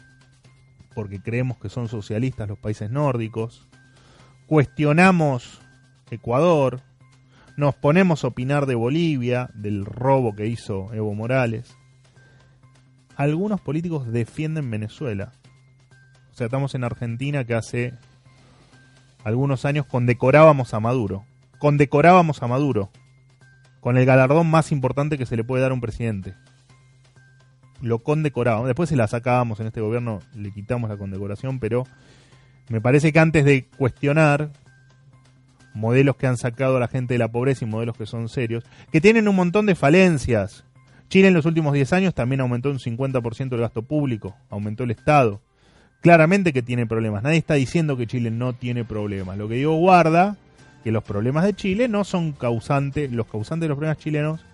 porque 0.95 1.21
creemos 1.21 1.57
que 1.57 1.67
son 1.67 1.89
socialistas 1.89 2.47
los 2.47 2.59
países 2.59 2.89
nórdicos, 2.89 3.67
cuestionamos 4.47 5.59
Ecuador, 6.11 6.79
nos 7.57 7.75
ponemos 7.75 8.23
a 8.23 8.27
opinar 8.29 8.67
de 8.67 8.75
Bolivia, 8.75 9.49
del 9.53 9.83
robo 9.83 10.33
que 10.33 10.47
hizo 10.47 10.93
Evo 10.93 11.13
Morales, 11.13 11.75
algunos 13.19 13.59
políticos 13.59 14.09
defienden 14.09 14.71
Venezuela. 14.71 15.33
O 16.31 16.35
sea, 16.35 16.45
estamos 16.45 16.73
en 16.73 16.85
Argentina 16.85 17.43
que 17.43 17.53
hace 17.53 17.93
algunos 19.25 19.65
años 19.65 19.85
condecorábamos 19.85 20.73
a 20.73 20.79
Maduro. 20.79 21.25
Condecorábamos 21.59 22.41
a 22.41 22.47
Maduro 22.47 22.89
con 23.81 23.97
el 23.97 24.05
galardón 24.05 24.49
más 24.49 24.71
importante 24.71 25.17
que 25.17 25.25
se 25.25 25.35
le 25.35 25.43
puede 25.43 25.61
dar 25.61 25.71
a 25.71 25.73
un 25.73 25.81
presidente. 25.81 26.33
Lo 27.81 27.99
condecorábamos. 27.99 28.67
Después 28.67 28.87
se 28.87 28.95
la 28.95 29.07
sacábamos 29.07 29.59
en 29.59 29.67
este 29.67 29.81
gobierno, 29.81 30.19
le 30.33 30.53
quitamos 30.53 30.89
la 30.89 30.95
condecoración, 30.95 31.59
pero 31.59 31.83
me 32.69 32.79
parece 32.79 33.11
que 33.11 33.19
antes 33.19 33.43
de 33.43 33.65
cuestionar 33.65 34.53
modelos 35.73 36.15
que 36.15 36.27
han 36.27 36.37
sacado 36.37 36.77
a 36.77 36.79
la 36.79 36.87
gente 36.87 37.15
de 37.15 37.17
la 37.17 37.27
pobreza 37.27 37.65
y 37.65 37.67
modelos 37.67 37.97
que 37.97 38.05
son 38.05 38.29
serios, 38.29 38.63
que 38.93 39.01
tienen 39.01 39.27
un 39.27 39.35
montón 39.35 39.65
de 39.65 39.75
falencias, 39.75 40.63
Chile 41.09 41.29
en 41.29 41.33
los 41.33 41.45
últimos 41.45 41.73
10 41.73 41.91
años 41.93 42.13
también 42.13 42.39
aumentó 42.39 42.69
un 42.69 42.77
50% 42.77 43.53
el 43.53 43.59
gasto 43.59 43.81
público, 43.81 44.35
aumentó 44.49 44.83
el 44.83 44.91
Estado. 44.91 45.41
Claramente 46.01 46.53
que 46.53 46.61
tiene 46.61 46.85
problemas. 46.85 47.23
Nadie 47.23 47.39
está 47.39 47.55
diciendo 47.55 47.97
que 47.97 48.07
Chile 48.07 48.31
no 48.31 48.53
tiene 48.53 48.85
problemas. 48.85 49.37
Lo 49.37 49.49
que 49.49 49.55
digo 49.55 49.75
guarda 49.75 50.37
que 50.83 50.91
los 50.91 51.03
problemas 51.03 51.43
de 51.43 51.55
Chile 51.55 51.87
no 51.87 52.03
son 52.03 52.31
causantes, 52.31 53.11
los 53.11 53.27
causantes 53.27 53.61
de 53.61 53.69
los 53.69 53.77
problemas 53.77 53.97
chilenos 53.97 54.45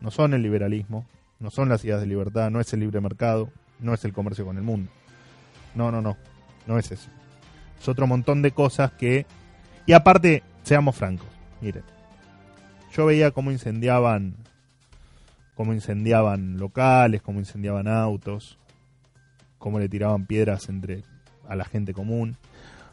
no 0.00 0.10
son 0.10 0.34
el 0.34 0.42
liberalismo, 0.42 1.06
no 1.38 1.50
son 1.50 1.68
las 1.68 1.84
ideas 1.84 2.00
de 2.00 2.06
libertad, 2.06 2.50
no 2.50 2.60
es 2.60 2.72
el 2.72 2.80
libre 2.80 3.00
mercado, 3.00 3.48
no 3.78 3.94
es 3.94 4.04
el 4.04 4.12
comercio 4.12 4.44
con 4.44 4.56
el 4.56 4.64
mundo. 4.64 4.90
No, 5.76 5.92
no, 5.92 6.02
no, 6.02 6.16
no 6.66 6.78
es 6.78 6.90
eso. 6.90 7.08
Es 7.80 7.88
otro 7.88 8.06
montón 8.06 8.42
de 8.42 8.50
cosas 8.50 8.92
que... 8.92 9.26
Y 9.86 9.92
aparte, 9.92 10.42
seamos 10.64 10.96
francos, 10.96 11.28
miren, 11.60 11.84
yo 12.94 13.06
veía 13.06 13.30
cómo 13.30 13.52
incendiaban 13.52 14.34
cómo 15.54 15.72
incendiaban 15.72 16.58
locales, 16.58 17.22
cómo 17.22 17.38
incendiaban 17.38 17.88
autos, 17.88 18.58
cómo 19.58 19.78
le 19.78 19.88
tiraban 19.88 20.26
piedras 20.26 20.68
entre 20.68 21.04
a 21.48 21.56
la 21.56 21.64
gente 21.64 21.92
común. 21.92 22.36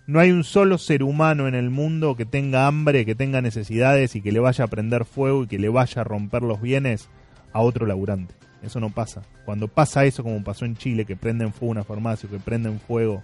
No 0.07 0.19
hay 0.19 0.31
un 0.31 0.43
solo 0.43 0.77
ser 0.77 1.03
humano 1.03 1.47
en 1.47 1.53
el 1.53 1.69
mundo 1.69 2.15
que 2.15 2.25
tenga 2.25 2.65
hambre, 2.65 3.05
que 3.05 3.15
tenga 3.15 3.41
necesidades 3.41 4.15
y 4.15 4.21
que 4.21 4.31
le 4.31 4.39
vaya 4.39 4.65
a 4.65 4.67
prender 4.67 5.05
fuego 5.05 5.43
y 5.43 5.47
que 5.47 5.59
le 5.59 5.69
vaya 5.69 6.01
a 6.01 6.03
romper 6.03 6.41
los 6.41 6.61
bienes 6.61 7.09
a 7.53 7.61
otro 7.61 7.85
laburante. 7.85 8.33
Eso 8.63 8.79
no 8.79 8.89
pasa. 8.89 9.21
Cuando 9.45 9.67
pasa 9.67 10.05
eso, 10.05 10.23
como 10.23 10.43
pasó 10.43 10.65
en 10.65 10.75
Chile, 10.75 11.05
que 11.05 11.15
prenden 11.15 11.53
fuego 11.53 11.71
una 11.71 11.83
farmacia, 11.83 12.29
que 12.29 12.39
prenden 12.39 12.79
fuego 12.79 13.23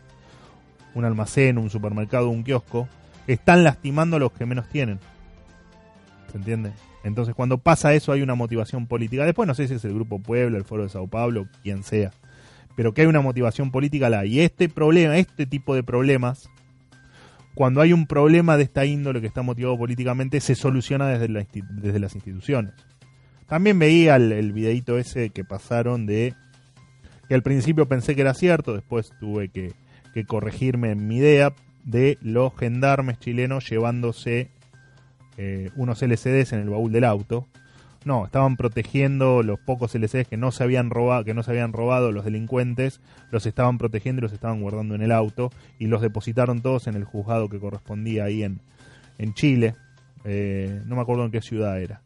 un 0.94 1.06
almacén, 1.06 1.58
un 1.58 1.70
supermercado, 1.70 2.30
un 2.30 2.44
kiosco, 2.44 2.88
están 3.28 3.64
lastimando 3.64 4.18
a 4.18 4.20
los 4.20 4.32
que 4.32 4.46
menos 4.46 4.70
tienen. 4.70 5.00
¿Se 6.32 6.38
entiende? 6.38 6.72
Entonces, 7.06 7.36
cuando 7.36 7.60
pasa 7.60 7.94
eso, 7.94 8.12
hay 8.12 8.24
una 8.24 8.34
motivación 8.34 8.88
política. 8.88 9.26
Después, 9.26 9.46
no 9.48 9.54
sé 9.54 9.68
si 9.68 9.76
es 9.76 9.86
el 9.86 9.94
Grupo 9.94 10.20
Puebla, 10.20 10.58
el 10.58 10.64
Foro 10.64 10.82
de 10.82 10.90
Sao 10.90 11.08
Paulo, 11.08 11.48
quien 11.62 11.84
sea. 11.84 12.10
Pero 12.76 12.96
que 12.96 13.02
hay 13.02 13.08
una 13.08 13.22
motivación 13.22 13.70
política, 13.70 14.10
la 14.10 14.22
hay. 14.22 14.40
Y 14.40 14.40
este 14.40 14.70
problema, 14.70 15.16
este 15.16 15.46
tipo 15.46 15.76
de 15.76 15.84
problemas, 15.84 16.50
cuando 17.54 17.82
hay 17.82 17.94
un 17.94 18.08
problema 18.08 18.58
de 18.58 18.64
esta 18.64 18.86
índole 18.86 19.22
que 19.22 19.28
está 19.28 19.44
motivado 19.44 19.78
políticamente, 19.78 20.42
se 20.42 20.56
soluciona 20.56 21.08
desde, 21.08 21.30
la, 21.30 21.46
desde 21.54 22.00
las 22.00 22.16
instituciones. 22.16 22.74
También 23.46 23.78
veía 23.78 24.16
el, 24.16 24.32
el 24.32 24.52
videito 24.52 24.98
ese 24.98 25.30
que 25.30 25.44
pasaron 25.44 26.08
de 26.08 26.34
que 27.30 27.36
al 27.36 27.44
principio 27.44 27.88
pensé 27.88 28.16
que 28.16 28.22
era 28.22 28.34
cierto, 28.34 28.74
después 28.74 29.12
tuve 29.20 29.50
que, 29.50 29.74
que 30.16 30.26
corregirme 30.26 30.90
en 30.90 31.08
mi 31.08 31.18
idea 31.18 31.54
de 31.84 32.18
los 32.24 32.58
gendarmes 32.58 33.20
chilenos 33.20 33.70
llevándose 33.70 34.50
eh, 35.38 35.70
unos 35.76 36.02
LCDs 36.02 36.54
en 36.54 36.60
el 36.60 36.70
baúl 36.70 36.92
del 36.92 37.04
auto. 37.04 37.48
No, 38.06 38.26
estaban 38.26 38.56
protegiendo 38.56 39.42
los 39.42 39.60
pocos 39.60 39.96
LCDs 39.96 40.28
que 40.28 40.38
no 40.38 40.52
se 40.52 40.64
habían 40.64 40.92
robado, 40.92 41.24
que 41.24 41.34
no 41.34 41.42
se 41.42 41.52
habían 41.52 41.74
robado 41.74 42.12
los 42.12 42.24
delincuentes, 42.24 43.02
los 43.32 43.48
estaban 43.48 43.80
protegiendo 43.80 44.20
y 44.20 44.24
los 44.24 44.32
estaban 44.32 44.62
guardando 44.62 44.94
en 44.94 45.02
el 45.02 45.12
auto 45.12 45.52
y 45.80 45.88
los 45.88 46.02
depositaron 46.02 46.62
todos 46.62 46.86
en 46.86 46.96
el 46.96 47.04
juzgado 47.04 47.50
que 47.50 47.60
correspondía 47.60 48.26
ahí 48.26 48.44
en, 48.44 48.62
en 49.18 49.34
Chile. 49.34 49.76
Eh, 50.24 50.82
no 50.86 50.96
me 50.96 51.02
acuerdo 51.02 51.26
en 51.26 51.32
qué 51.32 51.42
ciudad 51.42 51.82
era. 51.82 52.02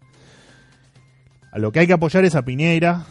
A 1.52 1.60
lo 1.60 1.72
que 1.72 1.80
hay 1.80 1.88
que 1.88 1.94
apoyar 1.94 2.24
es 2.24 2.36
a 2.36 2.44
Piñera, 2.44 3.06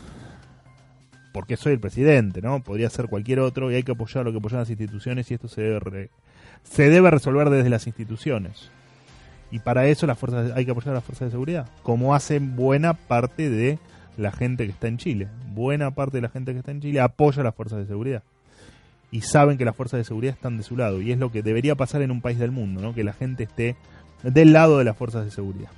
porque 1.32 1.56
soy 1.56 1.74
el 1.74 1.80
presidente, 1.80 2.40
¿no? 2.40 2.62
Podría 2.62 2.88
ser 2.88 3.08
cualquier 3.08 3.40
otro 3.40 3.70
y 3.70 3.74
hay 3.74 3.82
que 3.82 3.92
apoyar 3.92 4.24
lo 4.24 4.32
que 4.32 4.38
apoyan 4.38 4.60
las 4.60 4.70
instituciones 4.70 5.30
y 5.30 5.34
esto 5.34 5.48
se 5.48 5.60
debe, 5.60 6.10
se 6.62 6.88
debe 6.88 7.10
resolver 7.10 7.50
desde 7.50 7.68
las 7.68 7.86
instituciones. 7.86 8.70
Y 9.50 9.60
para 9.60 9.86
eso 9.86 10.06
las 10.06 10.18
fuerzas 10.18 10.52
hay 10.54 10.64
que 10.64 10.72
apoyar 10.72 10.90
a 10.90 10.94
las 10.94 11.04
fuerzas 11.04 11.26
de 11.26 11.30
seguridad, 11.32 11.68
como 11.82 12.14
hacen 12.14 12.54
buena 12.54 12.94
parte 12.94 13.48
de 13.48 13.78
la 14.16 14.32
gente 14.32 14.66
que 14.66 14.72
está 14.72 14.88
en 14.88 14.98
Chile. 14.98 15.28
Buena 15.54 15.90
parte 15.92 16.18
de 16.18 16.22
la 16.22 16.28
gente 16.28 16.52
que 16.52 16.58
está 16.58 16.70
en 16.70 16.80
Chile 16.80 17.00
apoya 17.00 17.40
a 17.40 17.44
las 17.44 17.54
fuerzas 17.54 17.78
de 17.78 17.86
seguridad. 17.86 18.22
Y 19.10 19.22
saben 19.22 19.56
que 19.56 19.64
las 19.64 19.74
fuerzas 19.74 19.98
de 19.98 20.04
seguridad 20.04 20.34
están 20.34 20.58
de 20.58 20.64
su 20.64 20.76
lado. 20.76 21.00
Y 21.00 21.12
es 21.12 21.18
lo 21.18 21.32
que 21.32 21.42
debería 21.42 21.74
pasar 21.76 22.02
en 22.02 22.10
un 22.10 22.20
país 22.20 22.38
del 22.38 22.50
mundo, 22.50 22.82
¿no? 22.82 22.94
Que 22.94 23.04
la 23.04 23.14
gente 23.14 23.44
esté 23.44 23.76
del 24.22 24.52
lado 24.52 24.78
de 24.78 24.84
las 24.84 24.96
fuerzas 24.96 25.24
de 25.24 25.30
seguridad. 25.30 25.70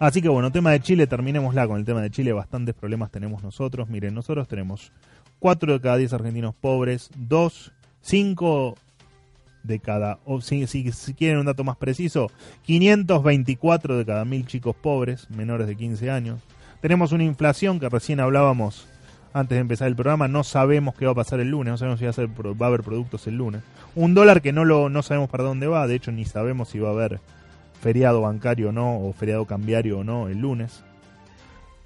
Así 0.00 0.22
que 0.22 0.28
bueno, 0.28 0.50
tema 0.50 0.72
de 0.72 0.80
Chile, 0.80 1.06
terminémosla 1.06 1.66
con 1.66 1.78
el 1.78 1.84
tema 1.84 2.00
de 2.00 2.10
Chile. 2.10 2.32
Bastantes 2.32 2.74
problemas 2.74 3.10
tenemos 3.10 3.42
nosotros. 3.42 3.88
Miren, 3.88 4.14
nosotros 4.14 4.48
tenemos 4.48 4.92
4 5.38 5.74
de 5.74 5.80
cada 5.80 5.96
10 5.96 6.12
argentinos 6.12 6.54
pobres, 6.54 7.10
2, 7.16 7.72
5 8.00 8.74
de 9.68 9.78
cada, 9.78 10.18
o 10.24 10.40
si, 10.40 10.66
si, 10.66 10.82
quieren 11.14 11.38
un 11.38 11.46
dato 11.46 11.62
más 11.62 11.76
preciso, 11.76 12.32
524 12.62 13.98
de 13.98 14.04
cada 14.04 14.24
1000 14.24 14.46
chicos 14.46 14.74
pobres, 14.74 15.30
menores 15.30 15.68
de 15.68 15.76
15 15.76 16.10
años. 16.10 16.40
Tenemos 16.80 17.12
una 17.12 17.22
inflación 17.22 17.78
que 17.78 17.88
recién 17.88 18.18
hablábamos 18.18 18.88
antes 19.32 19.54
de 19.56 19.60
empezar 19.60 19.86
el 19.86 19.94
programa, 19.94 20.26
no 20.26 20.42
sabemos 20.42 20.94
qué 20.96 21.04
va 21.04 21.12
a 21.12 21.16
pasar 21.16 21.38
el 21.38 21.50
lunes, 21.50 21.70
no 21.70 21.78
sabemos 21.78 22.00
si 22.00 22.06
va 22.06 22.10
a, 22.10 22.52
va 22.54 22.66
a 22.66 22.68
haber 22.68 22.82
productos 22.82 23.26
el 23.28 23.36
lunes. 23.36 23.62
Un 23.94 24.14
dólar 24.14 24.42
que 24.42 24.52
no, 24.52 24.64
lo, 24.64 24.88
no 24.88 25.02
sabemos 25.02 25.28
para 25.28 25.44
dónde 25.44 25.66
va, 25.66 25.86
de 25.86 25.94
hecho 25.94 26.10
ni 26.10 26.24
sabemos 26.24 26.70
si 26.70 26.78
va 26.78 26.88
a 26.88 26.92
haber 26.92 27.20
feriado 27.80 28.22
bancario 28.22 28.70
o 28.70 28.72
no, 28.72 28.98
o 28.98 29.12
feriado 29.12 29.44
cambiario 29.44 30.00
o 30.00 30.04
no 30.04 30.28
el 30.28 30.38
lunes. 30.38 30.82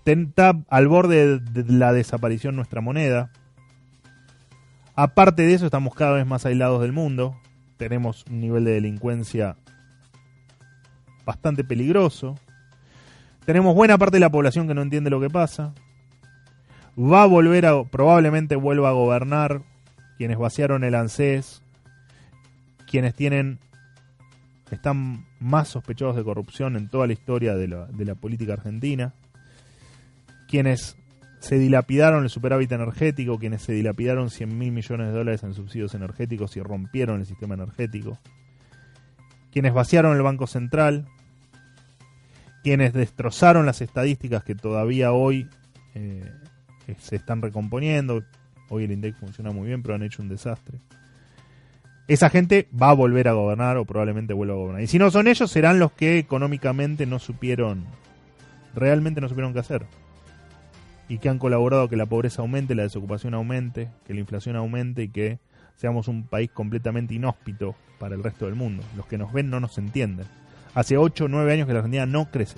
Está 0.04 0.56
al 0.68 0.88
borde 0.88 1.38
de 1.38 1.64
la 1.72 1.92
desaparición 1.92 2.56
nuestra 2.56 2.80
moneda. 2.80 3.30
Aparte 4.94 5.42
de 5.42 5.54
eso, 5.54 5.64
estamos 5.64 5.94
cada 5.94 6.14
vez 6.14 6.26
más 6.26 6.44
aislados 6.44 6.82
del 6.82 6.92
mundo. 6.92 7.36
Tenemos 7.82 8.24
un 8.30 8.40
nivel 8.40 8.64
de 8.64 8.74
delincuencia 8.74 9.56
bastante 11.24 11.64
peligroso. 11.64 12.38
Tenemos 13.44 13.74
buena 13.74 13.98
parte 13.98 14.18
de 14.18 14.20
la 14.20 14.30
población 14.30 14.68
que 14.68 14.74
no 14.74 14.82
entiende 14.82 15.10
lo 15.10 15.20
que 15.20 15.28
pasa. 15.28 15.74
Va 16.96 17.24
a 17.24 17.26
volver 17.26 17.66
a, 17.66 17.82
probablemente 17.82 18.54
vuelva 18.54 18.90
a 18.90 18.92
gobernar 18.92 19.62
quienes 20.16 20.38
vaciaron 20.38 20.84
el 20.84 20.94
ANSES, 20.94 21.60
quienes 22.88 23.16
tienen 23.16 23.58
están 24.70 25.26
más 25.40 25.66
sospechosos 25.66 26.14
de 26.14 26.22
corrupción 26.22 26.76
en 26.76 26.88
toda 26.88 27.08
la 27.08 27.14
historia 27.14 27.56
de 27.56 27.66
la, 27.66 27.86
de 27.86 28.04
la 28.04 28.14
política 28.14 28.52
argentina, 28.52 29.12
quienes 30.46 30.96
se 31.42 31.58
dilapidaron 31.58 32.22
el 32.22 32.30
superávit 32.30 32.70
energético, 32.72 33.38
quienes 33.38 33.62
se 33.62 33.72
dilapidaron 33.72 34.30
100 34.30 34.56
mil 34.56 34.72
millones 34.72 35.08
de 35.08 35.12
dólares 35.12 35.42
en 35.42 35.54
subsidios 35.54 35.94
energéticos 35.94 36.56
y 36.56 36.62
rompieron 36.62 37.20
el 37.20 37.26
sistema 37.26 37.54
energético, 37.54 38.18
quienes 39.50 39.74
vaciaron 39.74 40.16
el 40.16 40.22
Banco 40.22 40.46
Central, 40.46 41.08
quienes 42.62 42.92
destrozaron 42.92 43.66
las 43.66 43.80
estadísticas 43.82 44.44
que 44.44 44.54
todavía 44.54 45.12
hoy 45.12 45.48
eh, 45.94 46.30
se 46.98 47.16
están 47.16 47.42
recomponiendo, 47.42 48.22
hoy 48.68 48.84
el 48.84 48.92
INDEC 48.92 49.16
funciona 49.16 49.50
muy 49.50 49.66
bien, 49.66 49.82
pero 49.82 49.96
han 49.96 50.04
hecho 50.04 50.22
un 50.22 50.28
desastre 50.28 50.78
esa 52.08 52.30
gente 52.30 52.68
va 52.80 52.90
a 52.90 52.94
volver 52.94 53.28
a 53.28 53.32
gobernar 53.32 53.76
o 53.76 53.84
probablemente 53.84 54.34
vuelva 54.34 54.54
a 54.54 54.58
gobernar. 54.58 54.82
Y 54.82 54.86
si 54.86 54.98
no 54.98 55.10
son 55.10 55.28
ellos, 55.28 55.50
serán 55.50 55.78
los 55.78 55.92
que 55.92 56.18
económicamente 56.18 57.06
no 57.06 57.18
supieron, 57.18 57.84
realmente 58.74 59.20
no 59.20 59.28
supieron 59.28 59.52
qué 59.52 59.60
hacer. 59.60 59.86
Y 61.12 61.18
que 61.18 61.28
han 61.28 61.38
colaborado 61.38 61.82
a 61.82 61.90
que 61.90 61.96
la 61.98 62.06
pobreza 62.06 62.40
aumente, 62.40 62.74
la 62.74 62.84
desocupación 62.84 63.34
aumente, 63.34 63.90
que 64.06 64.14
la 64.14 64.20
inflación 64.20 64.56
aumente 64.56 65.02
y 65.02 65.08
que 65.08 65.40
seamos 65.76 66.08
un 66.08 66.22
país 66.22 66.50
completamente 66.50 67.12
inhóspito 67.12 67.74
para 67.98 68.14
el 68.14 68.22
resto 68.22 68.46
del 68.46 68.54
mundo. 68.54 68.82
Los 68.96 69.04
que 69.04 69.18
nos 69.18 69.30
ven 69.30 69.50
no 69.50 69.60
nos 69.60 69.76
entienden. 69.76 70.24
Hace 70.74 70.96
8 70.96 71.26
o 71.26 71.28
9 71.28 71.52
años 71.52 71.66
que 71.66 71.74
la 71.74 71.80
Argentina 71.80 72.06
no 72.06 72.30
crece. 72.30 72.56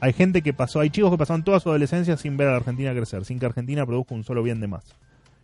Hay 0.00 0.12
gente 0.12 0.42
que 0.42 0.52
pasó, 0.52 0.80
hay 0.80 0.90
chicos 0.90 1.10
que 1.10 1.16
pasaron 1.16 1.42
toda 1.42 1.58
su 1.58 1.70
adolescencia 1.70 2.18
sin 2.18 2.36
ver 2.36 2.48
a 2.48 2.50
la 2.50 2.56
Argentina 2.58 2.92
crecer, 2.92 3.24
sin 3.24 3.38
que 3.38 3.46
Argentina 3.46 3.86
produzca 3.86 4.14
un 4.14 4.24
solo 4.24 4.42
bien 4.42 4.60
de 4.60 4.66
más 4.66 4.84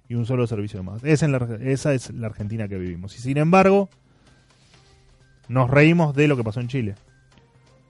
y 0.07 0.15
un 0.15 0.27
solo 0.27 0.47
servicio 0.47 0.83
más. 0.83 1.03
Esa, 1.05 1.27
esa 1.63 1.95
es 1.95 2.11
la 2.11 2.27
Argentina 2.27 2.69
que 2.69 2.77
vivimos. 2.77 3.17
Y 3.17 3.23
sin 3.23 3.39
embargo, 3.39 3.89
nos 5.49 5.71
reímos 5.71 6.15
de 6.15 6.29
lo 6.29 6.37
que 6.37 6.45
pasó 6.45 6.61
en 6.61 6.69
Chile. 6.69 6.97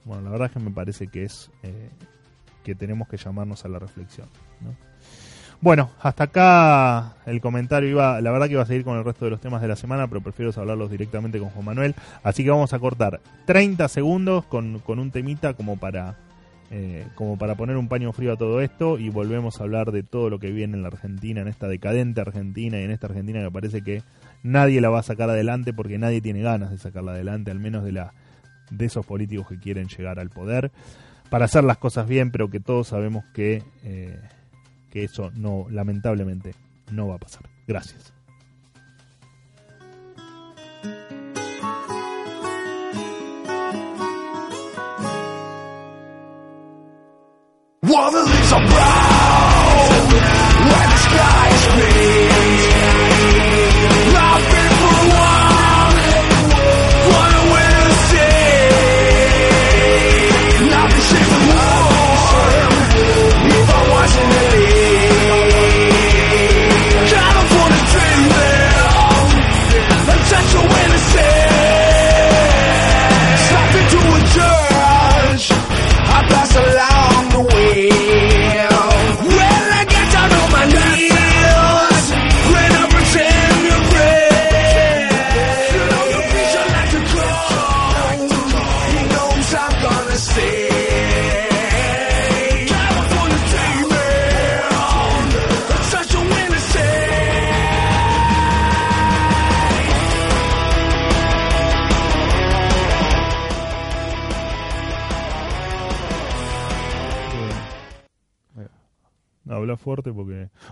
Bueno, 0.05 0.23
la 0.23 0.29
verdad 0.29 0.47
es 0.47 0.53
que 0.53 0.59
me 0.59 0.71
parece 0.71 1.07
que 1.07 1.25
es 1.25 1.51
eh, 1.63 1.89
que 2.65 2.75
tenemos 2.75 3.07
que 3.07 3.15
llamarnos 3.15 3.63
a 3.63 3.69
la 3.69 3.79
reflexión. 3.79 4.27
Bueno, 5.61 5.91
hasta 6.01 6.25
acá 6.25 7.15
el 7.25 7.39
comentario 7.39 7.89
iba, 7.89 8.19
la 8.19 8.31
verdad 8.31 8.47
que 8.47 8.53
iba 8.53 8.63
a 8.63 8.65
seguir 8.65 8.83
con 8.83 8.97
el 8.97 9.05
resto 9.05 9.25
de 9.25 9.31
los 9.31 9.39
temas 9.39 9.61
de 9.61 9.67
la 9.67 9.75
semana, 9.75 10.07
pero 10.07 10.21
prefiero 10.21 10.51
hablarlos 10.55 10.91
directamente 10.91 11.39
con 11.39 11.49
Juan 11.49 11.65
Manuel. 11.65 11.95
Así 12.23 12.43
que 12.43 12.49
vamos 12.49 12.73
a 12.73 12.79
cortar 12.79 13.21
30 13.45 13.87
segundos 13.87 14.45
con, 14.45 14.79
con 14.79 14.99
un 14.99 15.11
temita 15.11 15.53
como 15.53 15.77
para 15.77 16.17
eh, 16.71 17.05
como 17.13 17.37
para 17.37 17.53
poner 17.53 17.77
un 17.77 17.87
paño 17.87 18.11
frío 18.11 18.33
a 18.33 18.37
todo 18.37 18.59
esto 18.59 18.97
y 18.97 19.09
volvemos 19.09 19.59
a 19.59 19.63
hablar 19.63 19.91
de 19.91 20.01
todo 20.01 20.31
lo 20.31 20.39
que 20.39 20.49
viene 20.49 20.75
en 20.75 20.81
la 20.81 20.87
Argentina, 20.87 21.41
en 21.41 21.47
esta 21.47 21.67
decadente 21.67 22.21
Argentina 22.21 22.79
y 22.79 22.83
en 22.83 22.91
esta 22.91 23.05
Argentina 23.05 23.43
que 23.43 23.51
parece 23.51 23.83
que 23.83 24.01
nadie 24.41 24.81
la 24.81 24.89
va 24.89 24.99
a 24.99 25.03
sacar 25.03 25.29
adelante 25.29 25.73
porque 25.73 25.99
nadie 25.99 26.21
tiene 26.21 26.41
ganas 26.41 26.71
de 26.71 26.79
sacarla 26.79 27.11
adelante, 27.11 27.51
al 27.51 27.59
menos 27.59 27.83
de, 27.83 27.91
la, 27.91 28.13
de 28.71 28.85
esos 28.85 29.05
políticos 29.05 29.47
que 29.47 29.59
quieren 29.59 29.87
llegar 29.87 30.19
al 30.19 30.31
poder, 30.31 30.71
para 31.29 31.45
hacer 31.45 31.63
las 31.63 31.77
cosas 31.77 32.07
bien, 32.07 32.31
pero 32.31 32.49
que 32.49 32.59
todos 32.59 32.87
sabemos 32.87 33.25
que, 33.33 33.63
eh, 33.83 34.19
que 34.91 35.03
eso 35.03 35.31
no, 35.35 35.67
lamentablemente, 35.69 36.53
no 36.91 37.07
va 37.07 37.15
a 37.15 37.19
pasar. 37.19 37.49
Gracias. 37.67 38.15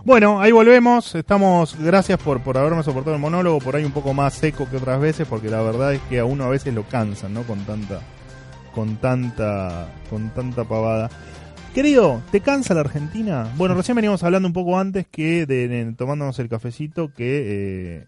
Bueno, 0.04 0.40
ahí 0.40 0.52
volvemos. 0.52 1.14
Estamos... 1.14 1.76
Gracias 1.78 2.18
por, 2.20 2.40
por 2.42 2.58
haberme 2.58 2.82
soportado 2.82 3.16
el 3.16 3.22
monólogo. 3.22 3.58
Por 3.58 3.74
ahí 3.76 3.84
un 3.84 3.92
poco 3.92 4.12
más 4.12 4.34
seco 4.34 4.68
que 4.68 4.76
otras 4.76 5.00
veces 5.00 5.26
porque 5.26 5.48
la 5.48 5.62
verdad 5.62 5.94
es 5.94 6.00
que 6.02 6.18
a 6.18 6.24
uno 6.24 6.44
a 6.44 6.48
veces 6.50 6.74
lo 6.74 6.82
cansan, 6.84 7.32
¿no? 7.34 7.42
Con 7.44 7.60
tanta... 7.64 8.00
Con 8.74 8.96
tanta... 8.96 9.88
Con 10.10 10.30
tanta 10.30 10.64
pavada. 10.64 11.08
Querido, 11.74 12.20
¿te 12.30 12.40
cansa 12.40 12.74
la 12.74 12.80
Argentina? 12.80 13.50
Bueno, 13.56 13.74
recién 13.74 13.96
veníamos 13.96 14.22
hablando 14.22 14.46
un 14.46 14.52
poco 14.52 14.78
antes 14.78 15.06
que 15.10 15.46
de, 15.46 15.66
de- 15.68 15.92
tomándonos 15.94 16.38
el 16.38 16.48
cafecito 16.48 17.12
que 17.12 17.96
eh, 18.02 18.06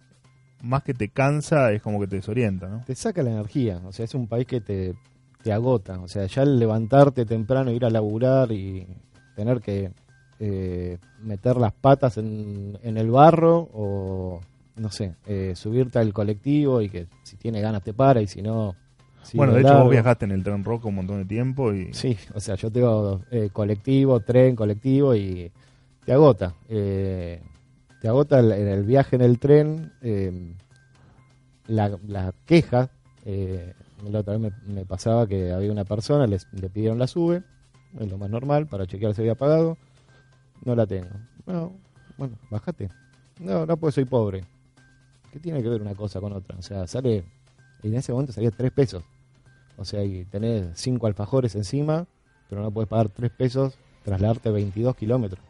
más 0.62 0.85
que 0.85 0.95
te 0.95 1.09
cansa 1.09 1.73
es 1.73 1.83
como 1.83 1.99
que 1.99 2.07
te 2.07 2.17
desorienta, 2.17 2.69
¿no? 2.69 2.85
Te 2.87 2.95
saca 2.95 3.25
la 3.25 3.31
energía, 3.31 3.81
o 3.85 3.91
sea, 3.91 4.05
es 4.05 4.15
un 4.15 4.29
país 4.29 4.47
que 4.47 4.61
te, 4.61 4.95
te 5.43 5.53
agota, 5.53 5.99
o 5.99 6.07
sea, 6.07 6.26
ya 6.26 6.43
el 6.43 6.61
levantarte 6.61 7.26
temprano, 7.26 7.73
ir 7.73 7.85
a 7.85 7.91
laburar 7.91 8.53
y 8.53 8.87
tener 9.35 9.61
que 9.61 9.91
eh, 10.40 10.99
meter 11.23 11.57
las 11.57 11.73
patas 11.73 12.19
en, 12.19 12.78
en 12.83 12.97
el 12.97 13.11
barro 13.11 13.69
o, 13.73 14.40
no 14.76 14.90
sé, 14.90 15.14
eh, 15.26 15.52
subirte 15.57 15.99
al 15.99 16.12
colectivo 16.12 16.81
y 16.83 16.88
que 16.90 17.07
si 17.23 17.37
tiene 17.37 17.61
ganas 17.61 17.83
te 17.83 17.93
para 17.95 18.21
y 18.21 18.26
si 18.26 18.43
no... 18.43 18.75
bueno, 19.35 19.55
de 19.55 19.61
hecho 19.62 19.78
vos 19.83 19.90
viajaste 19.90 20.25
en 20.26 20.33
el 20.33 20.43
tren 20.43 20.62
rojo 20.64 20.88
un 20.88 20.97
montón 20.97 21.19
de 21.19 21.25
tiempo 21.25 21.73
y... 21.73 21.93
Sí, 21.95 22.16
o 22.35 22.40
sea, 22.40 22.55
yo 22.57 22.71
tengo 22.71 23.23
eh, 23.31 23.50
colectivo, 23.52 24.21
tren, 24.21 24.55
colectivo 24.55 25.14
y 25.14 25.50
te 26.05 26.12
agota. 26.12 26.55
eh, 26.69 27.40
te 28.00 28.09
agota 28.09 28.38
el, 28.38 28.52
el 28.52 28.85
viaje 28.85 29.16
en 29.16 29.23
el 29.23 29.38
tren, 29.38 29.93
eh, 30.02 30.52
la, 31.66 31.99
la 32.07 32.33
queja. 32.45 32.90
eh, 33.25 33.73
la 34.11 34.19
otra 34.21 34.37
vez 34.37 34.52
me, 34.66 34.73
me 34.75 34.85
pasaba 34.85 35.26
que 35.26 35.50
había 35.50 35.73
una 35.73 35.85
persona, 35.85 36.26
les, 36.26 36.47
le 36.52 36.69
pidieron 36.69 36.99
la 36.99 37.07
sube, 37.07 37.42
es 37.99 38.09
lo 38.11 38.18
más 38.18 38.29
normal, 38.29 38.66
para 38.66 38.87
chequear 38.87 39.14
si 39.14 39.22
había 39.22 39.35
pagado. 39.35 39.79
No 40.64 40.75
la 40.75 40.87
tengo. 40.87 41.11
No, 41.47 41.73
bueno, 42.16 42.37
bájate. 42.51 42.88
No, 43.38 43.66
no, 43.66 43.77
pues 43.77 43.95
soy 43.95 44.05
pobre. 44.05 44.45
¿Qué 45.33 45.38
tiene 45.38 45.62
que 45.62 45.69
ver 45.69 45.83
una 45.83 45.95
cosa 45.95 46.21
con 46.21 46.33
otra? 46.33 46.57
O 46.59 46.62
sea, 46.62 46.87
sale, 46.87 47.25
y 47.83 47.88
en 47.88 47.95
ese 47.95 48.12
momento 48.12 48.33
salía 48.33 48.51
tres 48.51 48.73
pesos. 48.73 49.05
O 49.77 49.85
sea, 49.85 50.03
y 50.05 50.25
tenés 50.25 50.69
cinco 50.75 51.07
alfajores 51.07 51.55
encima, 51.55 52.07
pero 52.49 52.62
no 52.62 52.71
puedes 52.71 52.88
pagar 52.88 53.11
tres 53.11 53.31
pesos, 53.31 53.79
trasladarte 54.05 54.51
22 54.51 54.97
kilómetros. 54.97 55.40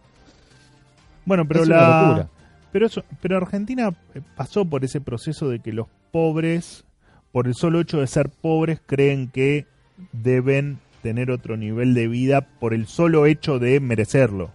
Bueno, 1.25 1.47
pero 1.47 1.63
Es 1.63 1.67
una 1.69 1.77
la... 1.77 2.03
locura. 2.09 2.29
Pero, 2.73 2.87
eso, 2.87 3.05
pero 3.23 3.37
Argentina 3.37 3.95
eh, 4.15 4.21
pasó 4.37 4.65
por 4.65 4.85
ese 4.85 5.01
proceso 5.01 5.49
de 5.49 5.61
que 5.61 5.73
los 5.73 5.87
pobres, 6.11 6.85
por 7.33 7.47
el 7.47 7.55
solo 7.55 7.81
hecho 7.81 8.01
de 8.01 8.07
ser 8.07 8.29
pobres, 8.29 8.81
creen 8.85 9.29
que 9.29 9.67
deben 10.13 10.79
tener 11.03 11.31
otro 11.31 11.57
nivel 11.57 11.95
de 11.95 12.09
vida 12.09 12.41
por 12.41 12.75
el 12.75 12.87
solo 12.87 13.27
hecho 13.27 13.59
de 13.59 13.81
merecerlo. 13.81 14.51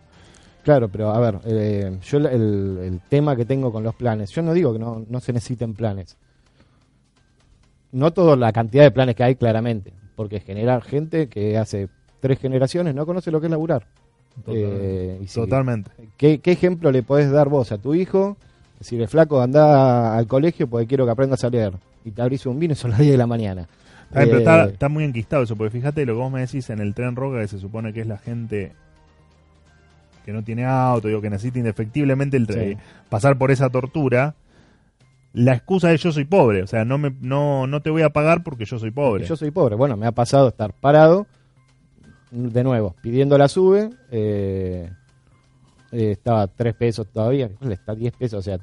Claro, 0.64 0.90
pero 0.90 1.12
a 1.12 1.20
ver, 1.20 1.40
eh, 1.46 1.98
yo 2.04 2.18
el, 2.20 2.26
el- 2.28 3.02
tema 3.10 3.36
que 3.36 3.46
tengo 3.46 3.72
con 3.72 3.84
los 3.84 3.96
planes, 3.96 4.30
yo 4.32 4.42
no 4.44 4.54
digo 4.54 4.74
que 4.74 4.80
no, 4.80 5.04
no 5.10 5.20
se 5.20 5.34
necesiten 5.34 5.74
planes. 5.74 6.18
No 7.92 8.12
toda 8.14 8.36
la 8.36 8.54
cantidad 8.54 8.84
de 8.84 8.92
planes 8.92 9.16
que 9.16 9.24
hay, 9.24 9.36
claramente, 9.36 9.92
porque 10.16 10.40
generar 10.40 10.82
gente 10.82 11.28
que 11.28 11.58
hace 11.58 11.90
tres 12.20 12.40
generaciones 12.40 12.96
no 12.96 13.06
conoce 13.06 13.32
lo 13.32 13.42
que 13.42 13.48
es 13.48 13.52
laburar. 13.52 13.86
Eh, 14.48 15.20
y 15.22 15.28
si- 15.28 15.40
Totalmente. 15.42 15.92
¿Qué, 16.16 16.40
qué 16.40 16.52
ejemplo 16.52 16.92
le 16.92 17.04
podés 17.04 17.32
dar 17.32 17.50
vos 17.50 17.72
a 17.72 17.78
tu 17.78 17.94
hijo? 17.96 18.38
Decirle, 18.80 19.08
flaco, 19.08 19.42
anda 19.42 20.16
al 20.16 20.28
colegio 20.28 20.68
porque 20.68 20.88
quiero 20.88 21.06
que 21.06 21.12
aprendas 21.12 21.44
a 21.44 21.50
leer. 21.50 21.74
Y 22.06 22.12
te 22.12 22.22
abrís 22.22 22.46
un 22.46 22.60
vino 22.60 22.74
y 22.74 22.76
son 22.78 22.92
las 22.92 23.00
10 23.00 23.12
de 23.12 23.18
la 23.18 23.28
mañana. 23.28 23.68
Bien, 24.12 24.26
pero 24.30 24.38
Eh, 24.38 24.40
está, 24.40 24.66
está 24.66 24.90
muy 24.90 25.04
enquistado 25.04 25.44
eso, 25.44 25.56
porque 25.56 25.72
fíjate 25.72 26.06
lo 26.06 26.14
que 26.14 26.20
vos 26.20 26.32
me 26.32 26.42
decís 26.42 26.70
en 26.70 26.80
el 26.80 26.94
tren 26.94 27.16
roca, 27.16 27.42
que 27.42 27.48
se 27.48 27.60
supone 27.60 27.92
que 27.94 28.02
es 28.02 28.08
la 28.08 28.18
gente 28.18 28.72
que 30.26 30.34
no 30.34 30.44
tiene 30.44 30.66
auto, 30.66 31.08
digo, 31.08 31.22
que 31.22 31.30
necesita 31.30 31.60
indefectiblemente 31.60 32.38
el 32.38 32.48
tren, 32.48 32.72
Sí. 32.72 32.78
pasar 33.10 33.38
por 33.38 33.52
esa 33.52 33.70
tortura. 33.70 34.36
La 35.34 35.54
excusa 35.54 35.94
es 35.94 36.02
yo 36.02 36.12
soy 36.12 36.26
pobre, 36.26 36.62
o 36.62 36.68
sea, 36.68 36.84
no 36.84 36.98
me 36.98 37.16
no 37.22 37.66
no 37.66 37.82
te 37.82 37.90
voy 37.90 38.02
a 38.02 38.10
pagar 38.10 38.44
porque 38.44 38.66
yo 38.66 38.78
soy 38.80 38.92
pobre. 38.92 39.26
Yo 39.26 39.36
soy 39.38 39.50
pobre. 39.52 39.76
Bueno, 39.76 39.96
me 39.96 40.06
ha 40.06 40.12
pasado 40.12 40.50
estar 40.50 40.74
parado, 40.74 41.26
de 42.32 42.64
nuevo, 42.64 42.96
pidiendo 43.02 43.38
la 43.38 43.48
sube. 43.48 43.90
eh, 44.12 44.90
eh, 45.94 46.12
estaba 46.12 46.44
a 46.44 46.48
3 46.48 46.74
pesos 46.76 47.08
todavía, 47.12 47.50
¿cuál 47.60 47.74
está 47.74 47.94
10 47.96 48.14
pesos, 48.16 48.40
o 48.40 48.42
sea, 48.42 48.60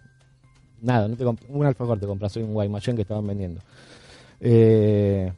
nada, 0.81 1.09
no 1.09 1.17
te 1.17 1.25
un 1.27 1.67
alfajor 1.67 1.99
te 1.99 2.07
compras 2.07 2.35
hoy 2.37 2.43
un 2.43 2.55
Guaymallén 2.55 2.97
que 2.97 3.03
estaban 3.03 3.27
vendiendo. 3.27 3.61
Eh, 4.41 5.33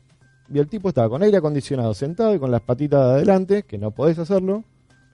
y 0.53 0.59
el 0.59 0.69
tipo 0.69 0.89
estaba 0.89 1.09
con 1.09 1.23
aire 1.23 1.37
acondicionado, 1.37 1.95
sentado 1.95 2.35
y 2.35 2.39
con 2.39 2.51
las 2.51 2.61
patitas 2.61 3.01
de 3.07 3.13
adelante, 3.15 3.63
que 3.65 3.79
no 3.79 3.91
podés 3.93 4.19
hacerlo. 4.19 4.65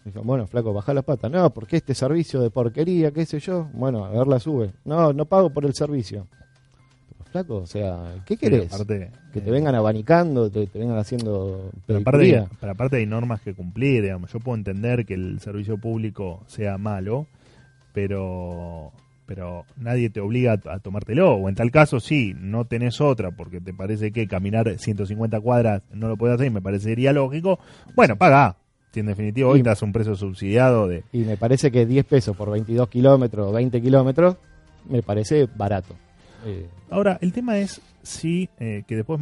Dijo, 0.07 0.23
bueno, 0.23 0.47
flaco, 0.47 0.73
baja 0.73 0.95
las 0.95 1.03
patas. 1.03 1.33
No, 1.33 1.51
porque 1.51 1.79
este 1.79 1.93
servicio 1.93 2.41
de 2.41 2.49
porquería, 2.49 3.11
qué 3.11 3.27
sé 3.27 3.41
yo. 3.41 3.69
Bueno, 3.73 4.05
a 4.05 4.11
ver 4.11 4.29
la 4.29 4.39
sube. 4.39 4.71
No, 4.85 5.13
no 5.13 5.25
pago 5.25 5.51
por 5.51 5.65
el 5.65 5.75
servicio. 5.75 6.29
Pero, 7.09 7.25
flaco, 7.33 7.57
o 7.57 7.67
sea, 7.67 8.15
¿qué 8.25 8.37
querés? 8.37 8.73
aparte, 8.73 9.11
que 9.33 9.41
eh, 9.41 9.43
te 9.43 9.51
vengan 9.51 9.75
abanicando, 9.75 10.49
te, 10.49 10.69
te 10.69 10.79
vengan 10.79 10.97
haciendo 10.97 11.73
Pero 11.89 11.99
aparte, 11.99 12.47
pero 12.61 12.73
aparte 12.73 12.99
hay 12.99 13.07
normas 13.07 13.41
que 13.41 13.53
cumplir, 13.53 14.05
digamos. 14.05 14.33
Yo 14.33 14.39
puedo 14.39 14.57
entender 14.57 15.07
que 15.07 15.15
el 15.15 15.41
servicio 15.41 15.77
público 15.77 16.45
sea 16.47 16.79
malo, 16.79 17.27
pero 17.93 18.93
pero 19.27 19.65
nadie 19.77 20.09
te 20.09 20.21
obliga 20.21 20.53
a, 20.67 20.75
a 20.75 20.79
tomártelo. 20.79 21.35
O 21.35 21.49
en 21.49 21.57
tal 21.57 21.73
caso, 21.73 21.99
sí, 21.99 22.33
no 22.39 22.65
tenés 22.65 23.01
otra 23.01 23.33
porque 23.33 23.61
te 23.61 23.75
parece 23.75 24.13
que 24.13 24.29
caminar 24.29 24.79
150 24.79 25.41
cuadras 25.41 25.83
no 25.93 26.07
lo 26.07 26.17
puedes 26.17 26.37
hacer 26.37 26.47
y 26.47 26.51
me 26.51 26.63
parecería 26.63 27.13
lógico. 27.13 27.59
Bueno, 27.97 28.15
paga. 28.15 28.57
En 29.01 29.07
definitiva 29.07 29.49
hoy 29.49 29.63
das 29.63 29.83
un 29.83 29.93
precio 29.93 30.15
subsidiado 30.17 30.87
de... 30.89 31.05
Y 31.13 31.19
me 31.19 31.37
parece 31.37 31.71
que 31.71 31.87
10 31.87 32.05
pesos 32.07 32.37
por 32.37 32.51
22 32.51 32.89
kilómetros, 32.89 33.53
20 33.53 33.81
kilómetros, 33.83 34.37
me 34.89 35.03
parece 35.03 35.49
barato. 35.57 35.95
Eh, 36.45 36.67
Ahora, 36.91 37.19
el 37.21 37.33
tema 37.33 37.59
es 37.59 37.81
si, 38.03 38.49
eh, 38.61 38.85
que 38.87 38.97
después 38.97 39.21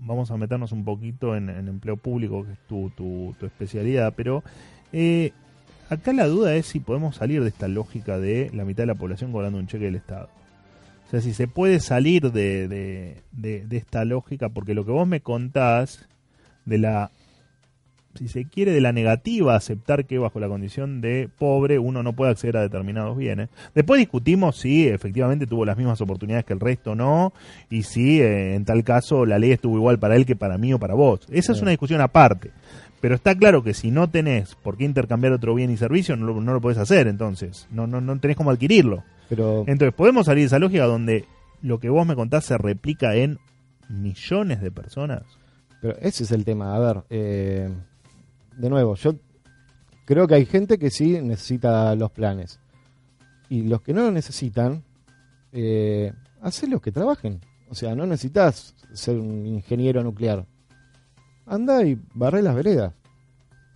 vamos 0.00 0.30
a 0.30 0.36
meternos 0.36 0.72
un 0.72 0.84
poquito 0.84 1.36
en, 1.36 1.48
en 1.48 1.68
empleo 1.68 1.96
público, 1.96 2.44
que 2.44 2.52
es 2.52 2.58
tu, 2.68 2.90
tu, 2.90 3.34
tu 3.38 3.46
especialidad, 3.46 4.12
pero 4.16 4.42
eh, 4.92 5.32
acá 5.88 6.12
la 6.12 6.26
duda 6.26 6.54
es 6.56 6.66
si 6.66 6.80
podemos 6.80 7.16
salir 7.16 7.42
de 7.42 7.48
esta 7.48 7.68
lógica 7.68 8.18
de 8.18 8.50
la 8.52 8.64
mitad 8.64 8.82
de 8.82 8.88
la 8.88 8.94
población 8.96 9.32
cobrando 9.32 9.58
un 9.58 9.66
cheque 9.66 9.84
del 9.84 9.94
Estado. 9.96 10.28
O 11.06 11.10
sea, 11.10 11.20
si 11.20 11.32
se 11.32 11.46
puede 11.46 11.80
salir 11.80 12.32
de, 12.32 12.66
de, 12.66 13.16
de- 13.32 13.66
de 13.66 13.76
esta 13.76 14.04
lógica, 14.04 14.48
porque 14.48 14.74
lo 14.74 14.84
que 14.84 14.90
vos 14.92 15.06
me 15.06 15.20
contás 15.20 16.06
de 16.64 16.78
la, 16.78 17.10
si 18.14 18.28
se 18.28 18.44
quiere, 18.44 18.72
de 18.72 18.80
la 18.80 18.92
negativa 18.92 19.54
a 19.54 19.56
aceptar 19.56 20.06
que 20.06 20.18
bajo 20.18 20.40
la 20.40 20.48
condición 20.48 21.00
de 21.00 21.28
pobre 21.38 21.78
uno 21.78 22.02
no 22.02 22.12
puede 22.12 22.32
acceder 22.32 22.56
a 22.56 22.62
determinados 22.62 23.16
bienes. 23.16 23.48
Después 23.74 23.98
discutimos 23.98 24.56
si 24.56 24.88
efectivamente 24.88 25.46
tuvo 25.46 25.64
las 25.64 25.76
mismas 25.76 26.00
oportunidades 26.00 26.44
que 26.44 26.52
el 26.52 26.60
resto 26.60 26.92
o 26.92 26.94
no, 26.94 27.32
y 27.70 27.82
si 27.82 28.20
eh, 28.20 28.54
en 28.54 28.64
tal 28.64 28.84
caso 28.84 29.26
la 29.26 29.38
ley 29.38 29.52
estuvo 29.52 29.76
igual 29.76 29.98
para 29.98 30.16
él 30.16 30.26
que 30.26 30.36
para 30.36 30.58
mí 30.58 30.72
o 30.72 30.78
para 30.78 30.94
vos. 30.94 31.20
Esa 31.30 31.52
es 31.52 31.62
una 31.62 31.70
discusión 31.70 32.00
aparte. 32.00 32.50
Pero 33.00 33.16
está 33.16 33.34
claro 33.36 33.62
que 33.62 33.74
si 33.74 33.90
no 33.90 34.08
tenés 34.08 34.54
por 34.54 34.78
qué 34.78 34.84
intercambiar 34.84 35.34
otro 35.34 35.54
bien 35.54 35.70
y 35.70 35.76
servicio, 35.76 36.16
no 36.16 36.24
lo, 36.24 36.40
no 36.40 36.54
lo 36.54 36.60
podés 36.62 36.78
hacer, 36.78 37.06
entonces. 37.06 37.68
No, 37.70 37.86
no, 37.86 38.00
no 38.00 38.18
tenés 38.18 38.34
cómo 38.34 38.50
adquirirlo. 38.50 39.04
pero 39.28 39.64
Entonces, 39.66 39.92
podemos 39.92 40.24
salir 40.24 40.44
de 40.44 40.46
esa 40.46 40.58
lógica 40.58 40.84
donde 40.84 41.26
lo 41.60 41.78
que 41.80 41.90
vos 41.90 42.06
me 42.06 42.14
contás 42.14 42.46
se 42.46 42.56
replica 42.56 43.14
en 43.14 43.38
millones 43.90 44.62
de 44.62 44.70
personas. 44.70 45.22
Pero 45.82 45.98
ese 46.00 46.24
es 46.24 46.32
el 46.32 46.46
tema. 46.46 46.74
A 46.74 46.78
ver, 46.78 47.02
eh, 47.10 47.68
de 48.56 48.70
nuevo, 48.70 48.94
yo 48.94 49.14
creo 50.04 50.26
que 50.26 50.34
hay 50.34 50.46
gente 50.46 50.78
que 50.78 50.90
sí 50.90 51.20
necesita 51.20 51.94
los 51.94 52.10
planes. 52.10 52.60
Y 53.48 53.62
los 53.62 53.82
que 53.82 53.92
no 53.92 54.02
lo 54.02 54.10
necesitan, 54.10 54.82
eh, 55.52 56.12
los 56.68 56.80
que 56.82 56.92
trabajen. 56.92 57.40
O 57.68 57.74
sea, 57.74 57.94
no 57.94 58.06
necesitas 58.06 58.74
ser 58.92 59.18
un 59.18 59.46
ingeniero 59.46 60.02
nuclear. 60.02 60.44
Anda 61.46 61.84
y 61.84 61.98
barré 62.14 62.42
las 62.42 62.54
veredas. 62.54 62.92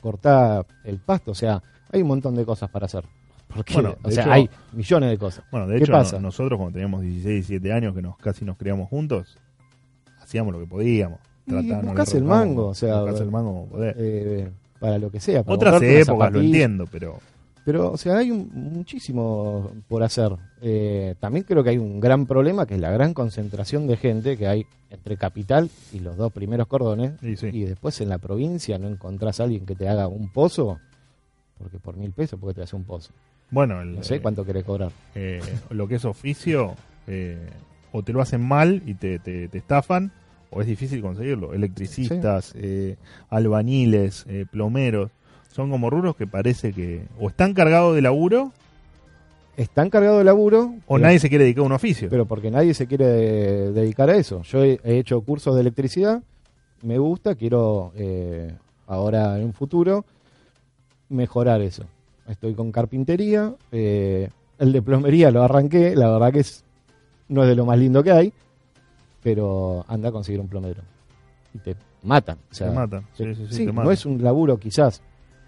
Cortá 0.00 0.64
el 0.84 0.98
pasto. 0.98 1.32
O 1.32 1.34
sea, 1.34 1.62
hay 1.92 2.02
un 2.02 2.08
montón 2.08 2.34
de 2.34 2.44
cosas 2.44 2.70
para 2.70 2.86
hacer. 2.86 3.04
Porque, 3.48 3.74
Bueno, 3.74 3.96
o 4.02 4.10
sea, 4.10 4.22
hecho- 4.24 4.32
hay 4.32 4.50
millones 4.72 5.10
de 5.10 5.18
cosas. 5.18 5.44
Bueno, 5.50 5.66
de 5.66 5.78
¿Qué 5.78 5.84
hecho, 5.84 5.92
pasa? 5.92 6.18
nosotros 6.20 6.58
cuando 6.58 6.74
teníamos 6.74 7.00
16, 7.02 7.48
17 7.48 7.72
años, 7.72 7.94
que 7.94 8.02
nos 8.02 8.16
casi 8.18 8.44
nos 8.44 8.56
criamos 8.58 8.88
juntos, 8.88 9.38
hacíamos 10.20 10.52
lo 10.52 10.60
que 10.60 10.66
podíamos. 10.66 11.18
Tratábamos, 11.46 12.14
el 12.14 12.24
mango, 12.24 12.66
o 12.68 12.74
sea, 12.74 13.00
el 13.04 13.30
mango 13.30 13.52
como 13.52 13.66
podés. 13.68 13.94
Eh, 13.98 14.50
para 14.80 14.98
lo 14.98 15.10
que 15.10 15.20
sea. 15.20 15.42
Para 15.42 15.54
Otras 15.54 15.82
épocas 15.82 16.32
lo 16.32 16.40
entiendo, 16.40 16.86
pero 16.90 17.18
Pero, 17.64 17.92
o 17.92 17.96
sea, 17.98 18.16
hay 18.18 18.30
un- 18.30 18.50
muchísimo 18.54 19.70
por 19.88 20.02
hacer. 20.02 20.32
Eh, 20.62 21.14
también 21.20 21.44
creo 21.46 21.62
que 21.62 21.70
hay 21.70 21.78
un 21.78 22.00
gran 22.00 22.24
problema, 22.26 22.66
que 22.66 22.74
es 22.74 22.80
la 22.80 22.90
gran 22.90 23.12
concentración 23.12 23.86
de 23.86 23.96
gente 23.98 24.36
que 24.38 24.46
hay 24.46 24.64
entre 24.90 25.18
capital 25.18 25.68
y 25.92 26.00
los 26.00 26.16
dos 26.16 26.32
primeros 26.32 26.66
cordones. 26.66 27.12
y 27.22 27.36
sí. 27.36 27.48
Y 27.52 27.64
después 27.64 28.00
en 28.00 28.08
la 28.08 28.16
provincia 28.18 28.78
no 28.78 28.88
encontrás 28.88 29.40
a 29.40 29.44
alguien 29.44 29.66
que 29.66 29.74
te 29.74 29.86
haga 29.86 30.08
un 30.08 30.30
pozo, 30.32 30.78
porque 31.58 31.78
por 31.78 31.96
mil 31.96 32.12
pesos, 32.12 32.38
porque 32.40 32.54
te 32.54 32.62
hace 32.62 32.74
un 32.76 32.84
pozo. 32.84 33.10
bueno, 33.50 33.82
el, 33.82 33.96
No 33.96 34.02
sé 34.02 34.16
eh, 34.16 34.20
cuánto 34.22 34.44
querés 34.46 34.64
cobrar. 34.64 34.90
eh, 35.14 35.40
lo 35.70 35.86
que 35.88 35.96
es 35.96 36.04
oficio, 36.06 36.74
eh, 37.06 37.38
o 37.92 38.02
te 38.02 38.12
lo 38.14 38.22
hacen 38.22 38.40
mal 38.40 38.82
y 38.86 38.94
te, 38.94 39.18
te, 39.18 39.48
te 39.48 39.58
estafan, 39.58 40.10
o 40.50 40.60
es 40.60 40.66
difícil 40.66 41.00
conseguirlo. 41.02 41.52
Electricistas, 41.54 42.52
eh, 42.56 42.96
albañiles, 43.30 44.24
eh, 44.28 44.46
plomeros. 44.50 45.10
Son 45.52 45.70
como 45.70 45.90
rubros 45.90 46.14
que 46.16 46.26
parece 46.26 46.72
que 46.72 47.02
o 47.20 47.28
están 47.28 47.52
cargados 47.54 47.94
de 47.94 48.02
laburo 48.02 48.52
Están 49.56 49.90
cargados 49.90 50.18
de 50.18 50.24
laburo. 50.24 50.74
o 50.86 50.94
pero- 50.94 50.98
nadie 51.00 51.18
se 51.18 51.28
quiere 51.28 51.44
dedicar 51.44 51.62
a 51.64 51.66
un 51.66 51.72
oficio. 51.72 52.08
Pero 52.08 52.26
porque 52.26 52.50
nadie 52.50 52.74
se 52.74 52.86
quiere 52.86 53.06
de- 53.06 53.72
dedicar 53.72 54.08
a 54.08 54.16
eso. 54.16 54.42
Yo 54.42 54.62
he, 54.62 54.78
he 54.84 54.98
hecho 54.98 55.20
cursos 55.22 55.54
de 55.56 55.62
electricidad, 55.62 56.22
me 56.82 56.96
gusta, 56.98 57.34
quiero 57.34 57.92
eh, 57.96 58.54
ahora 58.86 59.36
en 59.38 59.46
un 59.46 59.52
futuro 59.52 60.04
mejorar 61.08 61.60
eso. 61.62 61.84
Estoy 62.28 62.54
con 62.54 62.70
carpintería, 62.70 63.54
eh, 63.72 64.28
el 64.58 64.72
de 64.72 64.82
plomería 64.82 65.30
lo 65.30 65.42
arranqué, 65.42 65.96
la 65.96 66.10
verdad 66.10 66.32
que 66.32 66.40
es, 66.40 66.62
no 67.28 67.42
es 67.42 67.48
de 67.48 67.56
lo 67.56 67.64
más 67.66 67.78
lindo 67.78 68.02
que 68.02 68.12
hay, 68.12 68.32
pero 69.22 69.84
anda 69.88 70.08
a 70.08 70.12
conseguir 70.12 70.40
un 70.40 70.48
plomero. 70.48 70.82
Y 71.54 71.58
te 71.58 71.76
matan. 72.02 72.38
O 72.50 72.54
sea, 72.54 72.68
te 72.68 72.74
matan. 72.74 73.04
Sí, 73.14 73.66
no 73.66 73.90
es 73.90 74.06
un 74.06 74.22
laburo 74.22 74.58
quizás 74.58 75.02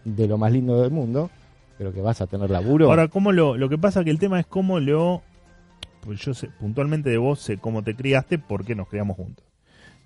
de 0.05 0.27
lo 0.27 0.39
más 0.39 0.53
lindo 0.53 0.81
del 0.81 0.91
mundo, 0.91 1.31
pero 1.79 1.93
que 1.93 2.01
vas 2.01 2.21
a 2.21 2.27
tener 2.27 2.51
laburo. 2.51 2.89
Ahora, 2.89 3.09
¿cómo 3.09 3.33
lo, 3.33 3.57
lo 3.57 3.69
que 3.69 3.79
pasa 3.79 4.05
que 4.05 4.11
el 4.11 4.19
tema 4.19 4.41
es 4.41 4.47
cómo 4.47 4.81
lo... 4.81 5.23
Pues 6.03 6.21
yo 6.21 6.33
sé, 6.33 6.49
puntualmente 6.59 7.11
de 7.11 7.19
vos 7.19 7.41
sé 7.41 7.59
cómo 7.59 7.83
te 7.83 7.95
criaste 7.95 8.39
porque 8.39 8.75
nos 8.75 8.89
criamos 8.89 9.17
juntos. 9.17 9.45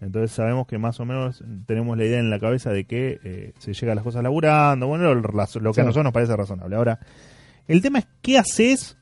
Entonces 0.01 0.33
sabemos 0.33 0.67
que 0.67 0.77
más 0.77 1.01
o 1.01 1.05
menos 1.05 1.43
tenemos 1.67 1.97
la 1.97 2.05
idea 2.05 2.19
en 2.19 2.31
la 2.31 2.39
cabeza 2.39 2.71
de 2.71 2.85
que 2.85 3.21
eh, 3.25 3.53
se 3.59 3.73
llega 3.73 3.93
a 3.93 3.95
las 3.95 4.05
cosas 4.05 4.23
laburando, 4.23 4.87
bueno, 4.87 5.15
lo, 5.15 5.23
que 5.23 5.81
a 5.81 5.85
nosotros 5.85 6.05
nos 6.05 6.13
parece 6.13 6.37
razonable. 6.37 6.77
Ahora, 6.77 6.99
el 7.69 7.81
tema 7.81 8.01
es 8.01 8.07
qué 8.21 8.39
haces 8.39 8.99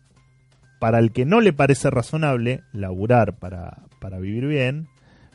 para 0.82 0.98
el 0.98 1.12
que 1.12 1.24
no 1.24 1.40
le 1.40 1.52
parece 1.52 1.90
razonable 1.90 2.64
laburar 2.72 3.36
para, 3.38 3.78
para 4.00 4.18
vivir 4.18 4.48
bien, 4.48 4.88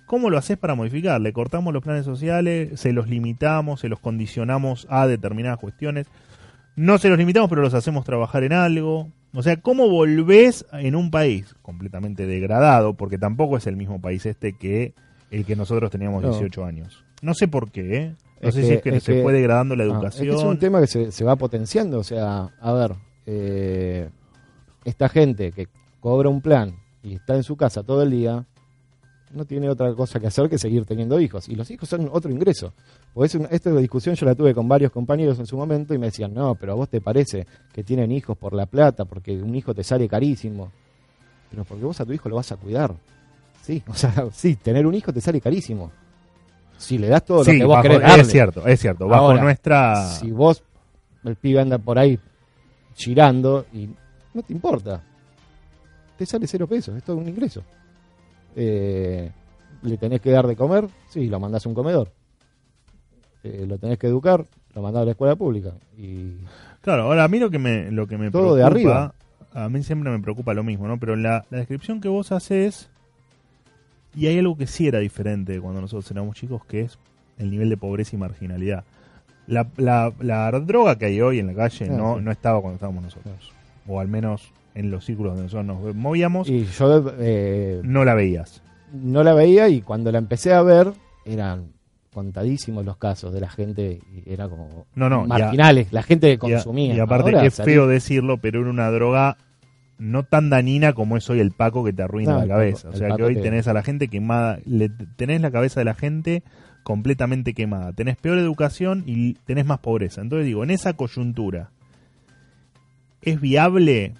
¿cómo 0.06 0.30
lo 0.30 0.38
haces 0.38 0.58
para 0.58 0.76
modificar? 0.76 1.22
Le 1.22 1.32
cortamos 1.32 1.74
los 1.74 1.82
planes 1.82 2.04
sociales, 2.04 2.78
se 2.78 2.92
los 2.92 3.08
limitamos, 3.08 3.80
se 3.80 3.88
los 3.88 4.02
condicionamos 4.02 4.86
a 4.90 5.08
determinadas 5.08 5.58
cuestiones, 5.58 6.08
no 6.76 6.98
se 6.98 7.08
los 7.08 7.18
limitamos, 7.18 7.50
pero 7.50 7.62
los 7.62 7.74
hacemos 7.74 8.04
trabajar 8.04 8.44
en 8.44 8.52
algo. 8.52 9.08
O 9.34 9.42
sea, 9.42 9.56
¿cómo 9.56 9.88
volvés 9.90 10.66
en 10.74 10.96
un 10.98 11.12
país 11.12 11.56
completamente 11.62 12.26
degradado? 12.26 12.96
Porque 12.96 13.18
tampoco 13.18 13.56
es 13.56 13.68
el 13.68 13.78
mismo 13.78 14.02
país 14.02 14.26
este 14.26 14.52
que 14.52 14.94
el 15.32 15.46
que 15.46 15.56
nosotros 15.56 15.90
teníamos 15.92 16.24
No. 16.24 16.30
18 16.32 16.66
años. 16.66 17.06
No 17.22 17.34
sé 17.34 17.48
por 17.48 17.72
qué, 17.72 17.96
¿eh? 17.96 18.16
No 18.42 18.50
Es 18.50 18.56
sé 18.56 18.62
que- 18.62 18.68
si 18.68 18.74
es 18.74 18.82
que 18.82 18.90
es 18.98 19.04
se 19.04 19.14
que- 19.16 19.24
fue 19.24 19.32
degradando 19.32 19.78
la 19.78 19.86
Ah, 19.86 19.88
educación. 19.88 20.28
es 20.28 20.34
que 20.36 20.40
es 20.42 20.44
un 20.46 20.60
tema 20.60 20.82
que 20.82 20.88
se, 20.88 21.12
se 21.14 21.24
va 21.24 21.38
potenciando. 21.38 22.00
O 22.00 22.04
sea, 22.04 22.50
a 22.60 22.74
ver, 22.74 22.92
eh, 23.26 24.10
esta 24.88 25.10
gente 25.10 25.52
que 25.52 25.68
cobra 26.00 26.30
un 26.30 26.42
plan 26.42 26.76
y 27.04 27.16
está 27.16 27.36
en 27.36 27.44
su 27.44 27.56
casa 27.58 27.84
todo 27.84 28.04
el 28.04 28.12
día, 28.12 28.46
no 29.34 29.46
tiene 29.46 29.70
otra 29.70 29.94
cosa 29.94 30.20
que 30.20 30.28
hacer 30.28 30.50
que 30.50 30.58
seguir 30.58 30.86
teniendo 30.86 31.20
hijos. 31.20 31.50
Y 31.50 31.56
los 31.56 31.70
hijos 31.70 31.90
son 31.90 32.10
otro 32.12 32.32
ingreso. 32.32 32.74
Pues 33.14 33.36
esta 33.36 33.72
discusión 33.76 34.16
yo 34.16 34.26
la 34.26 34.36
tuve 34.36 34.54
con 34.54 34.68
varios 34.68 34.92
compañeros 34.92 35.38
en 35.40 35.46
su 35.46 35.58
momento 35.58 35.94
y 35.94 35.98
me 35.98 36.06
decían, 36.08 36.34
no, 36.34 36.56
pero 36.56 36.72
a 36.72 36.76
vos 36.76 36.88
te 36.90 37.02
parece 37.02 37.46
que 37.74 37.84
tienen 37.84 38.12
hijos 38.12 38.38
por 38.38 38.54
la 38.54 38.66
plata, 38.66 39.04
porque 39.06 39.34
un 39.42 39.54
hijo 39.56 39.74
te 39.74 39.84
sale 39.84 40.08
carísimo. 40.08 40.72
Pero 41.50 41.64
porque 41.66 41.84
vos 41.84 42.00
a 42.00 42.06
tu 42.06 42.14
hijo 42.14 42.30
lo 42.30 42.38
vas 42.38 42.52
a 42.52 42.56
cuidar. 42.58 42.96
Sí, 43.62 43.84
o 43.88 43.94
sea, 43.94 44.14
sí, 44.32 44.56
tener 44.56 44.88
un 44.88 44.94
hijo 44.96 45.12
te 45.12 45.20
sale 45.20 45.42
carísimo. 45.42 45.92
Si 46.78 46.98
le 46.98 47.08
das 47.10 47.26
todo 47.26 47.44
Sí, 47.44 47.54
lo 47.54 47.58
que 47.60 47.66
vos 47.66 47.74
bajo- 47.76 47.84
querés 47.84 48.02
darle. 48.02 48.22
es 48.22 48.28
cierto, 48.32 48.66
es 48.68 48.80
cierto. 48.80 49.08
Bajo 49.08 49.26
Ahora, 49.26 49.42
nuestra... 49.44 50.08
Si 50.10 50.32
vos, 50.32 50.64
el 51.26 51.36
pibe 51.36 51.60
anda 51.60 51.78
por 51.80 51.98
ahí 52.00 52.18
girando 52.96 53.66
y 53.74 53.90
no 54.38 54.44
te 54.44 54.54
importa, 54.54 55.02
te 56.18 56.26
sale 56.26 56.48
cero 56.48 56.68
pesos, 56.68 56.96
es 56.96 57.04
todo 57.04 57.18
un 57.18 57.28
ingreso. 57.28 57.64
Eh, 58.56 59.32
¿Le 59.82 59.98
tenés 59.98 60.22
que 60.22 60.32
dar 60.32 60.48
de 60.48 60.56
comer? 60.56 60.88
Sí, 61.10 61.28
lo 61.28 61.40
mandás 61.40 61.66
a 61.66 61.70
un 61.70 61.76
comedor. 61.76 62.12
Eh, 63.44 63.66
¿Lo 63.68 63.78
tenés 63.78 63.98
que 64.00 64.08
educar? 64.08 64.46
Lo 64.74 64.82
mandás 64.82 65.02
a 65.02 65.06
la 65.06 65.12
escuela 65.12 65.36
pública. 65.36 65.74
Y 65.98 66.34
Claro, 66.82 67.04
ahora 67.04 67.24
a 67.24 67.28
mí 67.28 67.40
lo 67.40 67.50
que 67.50 67.60
me, 67.60 67.92
lo 67.92 68.08
que 68.08 68.18
me 68.18 68.32
Todo 68.32 68.56
de 68.56 68.64
preocupa, 68.66 69.06
arriba. 69.06 69.14
a 69.54 69.70
mí 69.70 69.84
siempre 69.84 70.12
me 70.12 70.20
preocupa 70.20 70.54
lo 70.54 70.64
mismo, 70.64 70.88
¿no? 70.88 71.00
Pero 71.00 71.16
la, 71.16 71.46
la 71.50 71.58
descripción 71.58 72.00
que 72.02 72.08
vos 72.10 72.32
haces, 72.32 72.90
y 74.16 74.28
hay 74.28 74.40
algo 74.40 74.58
que 74.58 74.68
sí 74.68 74.88
era 74.88 75.00
diferente 75.00 75.54
de 75.54 75.62
cuando 75.62 75.82
nosotros 75.82 76.10
éramos 76.12 76.36
chicos, 76.36 76.64
que 76.66 76.82
es 76.82 76.98
el 77.38 77.52
nivel 77.52 77.70
de 77.70 77.78
pobreza 77.78 78.16
y 78.16 78.20
marginalidad. 78.20 78.84
La, 79.48 79.68
la, 79.78 80.12
la 80.20 80.52
droga 80.60 80.98
que 80.98 81.06
hay 81.06 81.22
hoy 81.22 81.40
en 81.40 81.48
la 81.48 81.54
calle 81.54 81.88
no, 81.90 82.18
sí. 82.18 82.24
no 82.24 82.32
estaba 82.32 82.60
cuando 82.62 82.76
estábamos 82.76 83.04
nosotros. 83.04 83.54
O 83.88 84.00
al 84.00 84.08
menos 84.08 84.52
en 84.76 84.92
los 84.92 85.06
círculos 85.06 85.34
donde 85.34 85.44
nosotros 85.52 85.66
nos 85.66 85.96
movíamos, 85.96 86.50
y 86.50 86.66
yo 86.66 87.14
eh, 87.20 87.82
no 87.84 88.06
la 88.06 88.14
veías. 88.14 88.62
no 88.94 89.24
la 89.24 89.34
veía 89.34 89.70
y 89.70 89.82
cuando 89.82 90.12
la 90.12 90.18
empecé 90.20 90.54
a 90.54 90.62
ver 90.62 90.92
eran 91.26 91.72
contadísimos 92.14 92.86
los 92.86 92.98
casos 92.98 93.34
de 93.34 93.42
la 93.42 93.50
gente 93.50 94.00
y 94.26 94.32
era 94.32 94.48
como 94.50 94.86
No, 94.96 95.10
no, 95.10 95.22
a- 95.24 95.28
marginales, 95.28 95.92
la 95.94 96.04
gente 96.04 96.38
que 96.38 96.48
Y, 96.48 96.52
a- 96.54 96.56
consumía. 96.56 96.96
y 96.96 97.00
aparte 97.00 97.32
Ahora 97.32 97.46
es 97.46 97.54
salí- 97.60 97.66
feo 97.66 97.88
decirlo, 97.88 98.38
pero 98.38 98.62
era 98.62 98.70
una 98.70 98.90
droga 98.92 99.38
no 100.00 100.24
tan 100.24 100.50
dañina 100.52 100.94
como 100.94 101.18
es 101.18 101.28
hoy 101.30 101.40
el 101.40 101.52
Paco 101.52 101.84
que 101.84 101.92
te 101.94 102.04
arruina 102.04 102.34
No, 102.34 102.40
la 102.42 102.48
cabeza. 102.48 102.84
Paco- 102.90 102.96
o 102.96 102.98
sea 103.00 103.16
que 103.16 103.24
hoy 103.24 103.36
te- 103.36 103.42
tenés 103.42 103.68
a 103.68 103.74
la 103.74 103.82
gente 103.84 104.08
quemada, 104.10 104.60
le, 104.66 104.90
tenés 104.90 105.42
la 105.42 105.50
cabeza 105.52 105.80
de 105.80 105.86
la 105.86 105.96
gente 105.96 106.44
completamente 106.84 107.54
quemada. 107.54 107.94
Tenés 107.94 108.16
peor 108.18 108.38
educación 108.38 109.04
y 109.08 109.34
tenés 109.46 109.66
más 109.66 109.80
pobreza. 109.80 110.22
Entonces 110.22 110.46
digo, 110.46 110.64
en 110.64 110.70
esa 110.72 110.94
coyuntura, 110.94 111.72
¿es 113.22 113.40
viable? 113.40 114.14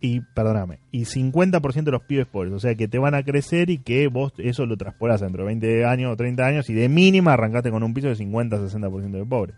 Y, 0.00 0.20
perdóname, 0.20 0.78
y 0.90 1.02
50% 1.02 1.84
de 1.84 1.90
los 1.90 2.02
pibes 2.02 2.26
pobres, 2.26 2.54
o 2.54 2.58
sea 2.58 2.74
que 2.74 2.88
te 2.88 2.98
van 2.98 3.14
a 3.14 3.22
crecer 3.22 3.68
y 3.68 3.78
que 3.78 4.08
vos 4.08 4.32
eso 4.38 4.64
lo 4.64 4.78
transporás 4.78 5.20
dentro 5.20 5.42
de 5.42 5.48
20 5.48 5.84
años 5.84 6.12
o 6.12 6.16
30 6.16 6.46
años 6.46 6.70
y 6.70 6.74
de 6.74 6.88
mínima 6.88 7.34
arrancaste 7.34 7.70
con 7.70 7.82
un 7.82 7.92
piso 7.92 8.08
de 8.08 8.16
50-60% 8.16 9.10
de 9.10 9.24
pobres. 9.26 9.56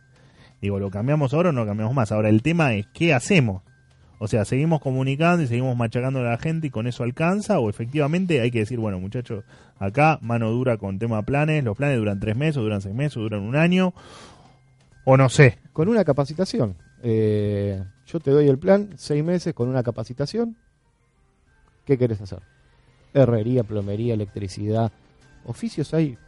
Digo, 0.61 0.79
¿lo 0.79 0.91
cambiamos 0.91 1.33
ahora 1.35 1.51
o 1.51 1.53
no 1.53 1.67
cambiamos 1.67 1.95
más? 1.95 2.13
Ahora, 2.13 2.29
el 2.29 2.43
tema 2.43 2.75
es, 2.75 2.87
¿qué 2.93 3.15
hacemos? 3.15 3.63
O 4.19 4.29
sea, 4.29 4.45
¿seguimos 4.45 4.81
comunicando 4.81 5.43
y 5.43 5.49
seguimos 5.49 5.77
machacando 5.77 6.21
a 6.21 6.23
la 6.23 6.39
gente 6.39 6.69
y 6.69 6.71
con 6.71 6.87
eso 6.87 7.03
alcanza? 7.03 7.59
¿O 7.59 7.69
efectivamente 7.69 8.41
hay 8.41 8.53
que 8.53 8.61
decir, 8.61 8.79
bueno, 8.79 9.01
muchachos, 9.01 9.43
acá 9.81 10.21
mano 10.23 10.53
dura 10.53 10.77
con 10.77 11.01
tema 11.01 11.23
planes, 11.23 11.65
los 11.65 11.77
planes 11.77 11.99
duran 11.99 12.21
tres 12.21 12.37
meses, 12.37 12.59
o 12.59 12.63
duran 12.63 12.81
seis 12.81 12.95
meses, 12.95 13.17
duran 13.17 13.41
un 13.41 13.57
año? 13.57 13.93
O 15.05 15.17
no 15.17 15.29
sé. 15.29 15.59
con 15.73 15.89
una 15.89 16.05
capacitación. 16.05 16.77
Eh, 17.03 17.83
yo 18.13 18.21
te 18.21 18.31
doy 18.31 18.47
el 18.49 18.59
plan, 18.59 18.91
seis 18.97 19.25
meses 19.25 19.55
con 19.55 19.71
una 19.71 19.83
capacitación. 19.83 20.57
¿Qué 21.87 21.97
querés 21.97 22.21
hacer? 22.21 22.41
Herrería, 23.15 23.65
plomería, 23.65 24.13
electricidad. 24.13 24.93
Oficios 25.47 25.95
hay 25.95 26.19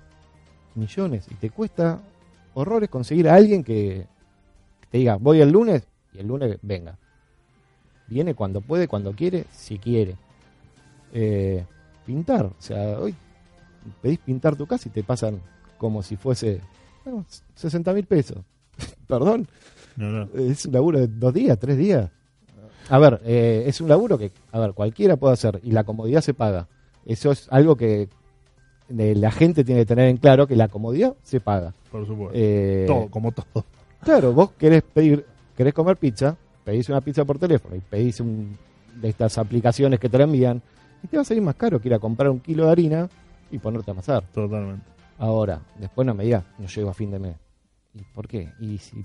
millones 0.74 1.26
y 1.30 1.34
te 1.34 1.50
cuesta 1.50 2.00
horrores 2.54 2.88
conseguir 2.88 3.28
a 3.28 3.34
alguien 3.34 3.62
que 3.62 4.06
te 4.90 4.98
diga, 4.98 5.16
voy 5.16 5.42
el 5.42 5.50
lunes 5.50 5.86
y 6.14 6.20
el 6.20 6.26
lunes 6.26 6.58
venga. 6.62 6.96
Viene 8.06 8.34
cuando 8.34 8.62
puede, 8.62 8.88
cuando 8.88 9.12
quiere, 9.12 9.44
si 9.52 9.78
quiere. 9.78 10.16
Eh, 11.12 11.66
pintar, 12.06 12.46
o 12.46 12.54
sea, 12.58 12.98
hoy 12.98 13.14
pedís 14.00 14.18
pintar 14.20 14.56
tu 14.56 14.66
casa 14.66 14.88
y 14.88 14.92
te 14.92 15.02
pasan 15.02 15.40
como 15.76 16.02
si 16.02 16.16
fuese 16.16 16.60
bueno, 17.04 17.26
60 17.54 17.92
mil 17.92 18.06
pesos. 18.06 18.38
Perdón, 19.06 19.46
No, 19.96 20.10
no. 20.10 20.28
es 20.34 20.66
un 20.66 20.72
laburo 20.72 21.00
de 21.00 21.08
dos 21.08 21.32
días, 21.32 21.58
tres 21.58 21.78
días. 21.78 22.10
A 22.90 22.98
ver, 22.98 23.20
eh, 23.24 23.64
es 23.66 23.80
un 23.80 23.88
laburo 23.88 24.18
que, 24.18 24.30
a 24.52 24.58
ver, 24.58 24.72
cualquiera 24.72 25.16
puede 25.16 25.34
hacer 25.34 25.60
y 25.62 25.72
la 25.72 25.84
comodidad 25.84 26.20
se 26.20 26.34
paga. 26.34 26.68
Eso 27.06 27.32
es 27.32 27.48
algo 27.50 27.76
que 27.76 28.08
eh, 28.96 29.14
la 29.14 29.30
gente 29.30 29.64
tiene 29.64 29.82
que 29.82 29.86
tener 29.86 30.08
en 30.08 30.18
claro 30.18 30.46
que 30.46 30.56
la 30.56 30.68
comodidad 30.68 31.14
se 31.22 31.40
paga. 31.40 31.74
Por 31.90 32.06
supuesto. 32.06 32.32
Eh, 32.34 32.84
todo, 32.86 33.08
como 33.08 33.32
todo. 33.32 33.64
Claro, 34.02 34.32
vos 34.32 34.52
querés 34.58 34.82
pedir, 34.82 35.24
querés 35.56 35.72
comer 35.72 35.96
pizza, 35.96 36.36
pedís 36.62 36.88
una 36.90 37.00
pizza 37.00 37.24
por 37.24 37.38
teléfono 37.38 37.74
y 37.74 37.80
pedís 37.80 38.20
un, 38.20 38.56
de 39.00 39.08
estas 39.08 39.38
aplicaciones 39.38 39.98
que 39.98 40.08
te 40.10 40.18
la 40.18 40.24
envían 40.24 40.60
y 41.02 41.08
te 41.08 41.16
va 41.16 41.22
a 41.22 41.24
salir 41.24 41.42
más 41.42 41.54
caro 41.54 41.80
que 41.80 41.88
ir 41.88 41.94
a 41.94 41.98
comprar 41.98 42.30
un 42.30 42.40
kilo 42.40 42.66
de 42.66 42.72
harina 42.72 43.08
y 43.50 43.58
ponerte 43.58 43.90
a 43.90 43.92
amasar. 43.92 44.24
Totalmente. 44.32 44.84
Ahora, 45.18 45.60
después 45.78 46.06
no 46.06 46.14
me 46.14 46.24
digas, 46.24 46.44
no 46.58 46.66
llego 46.66 46.90
a 46.90 46.94
fin 46.94 47.10
de 47.10 47.18
mes. 47.18 47.36
¿Y 47.94 48.02
por 48.02 48.26
qué? 48.26 48.52
Y 48.60 48.78
si 48.78 49.02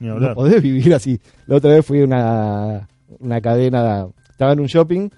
no 0.00 0.34
podés 0.34 0.62
vivir 0.62 0.94
así. 0.94 1.20
La 1.46 1.56
otra 1.56 1.70
vez 1.70 1.84
fui 1.84 2.00
a 2.00 2.04
una, 2.04 2.88
una 3.18 3.40
cadena, 3.40 4.08
estaba 4.30 4.52
en 4.52 4.60
un 4.60 4.66
shopping 4.66 5.08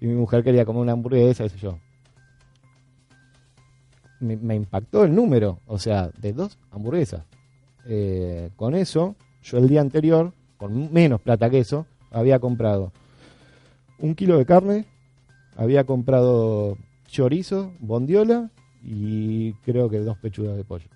y 0.00 0.06
mi 0.06 0.14
mujer 0.14 0.44
quería 0.44 0.64
comer 0.64 0.82
una 0.82 0.92
hamburguesa, 0.92 1.44
qué 1.44 1.50
sé 1.50 1.58
yo. 1.58 1.78
Me, 4.20 4.36
me 4.36 4.54
impactó 4.56 5.04
el 5.04 5.14
número, 5.14 5.60
o 5.66 5.78
sea, 5.78 6.10
de 6.18 6.32
dos 6.32 6.58
hamburguesas. 6.70 7.22
Eh, 7.86 8.50
con 8.56 8.74
eso, 8.74 9.16
yo 9.42 9.58
el 9.58 9.68
día 9.68 9.80
anterior, 9.80 10.32
con 10.56 10.92
menos 10.92 11.20
plata 11.20 11.48
que 11.48 11.60
eso, 11.60 11.86
había 12.10 12.38
comprado 12.38 12.92
un 13.98 14.14
kilo 14.14 14.38
de 14.38 14.46
carne, 14.46 14.86
había 15.56 15.84
comprado 15.84 16.76
chorizo, 17.06 17.72
bondiola 17.80 18.50
y 18.82 19.54
creo 19.64 19.88
que 19.88 19.98
dos 19.98 20.18
pechugas 20.18 20.56
de 20.56 20.64
pollo. 20.64 20.88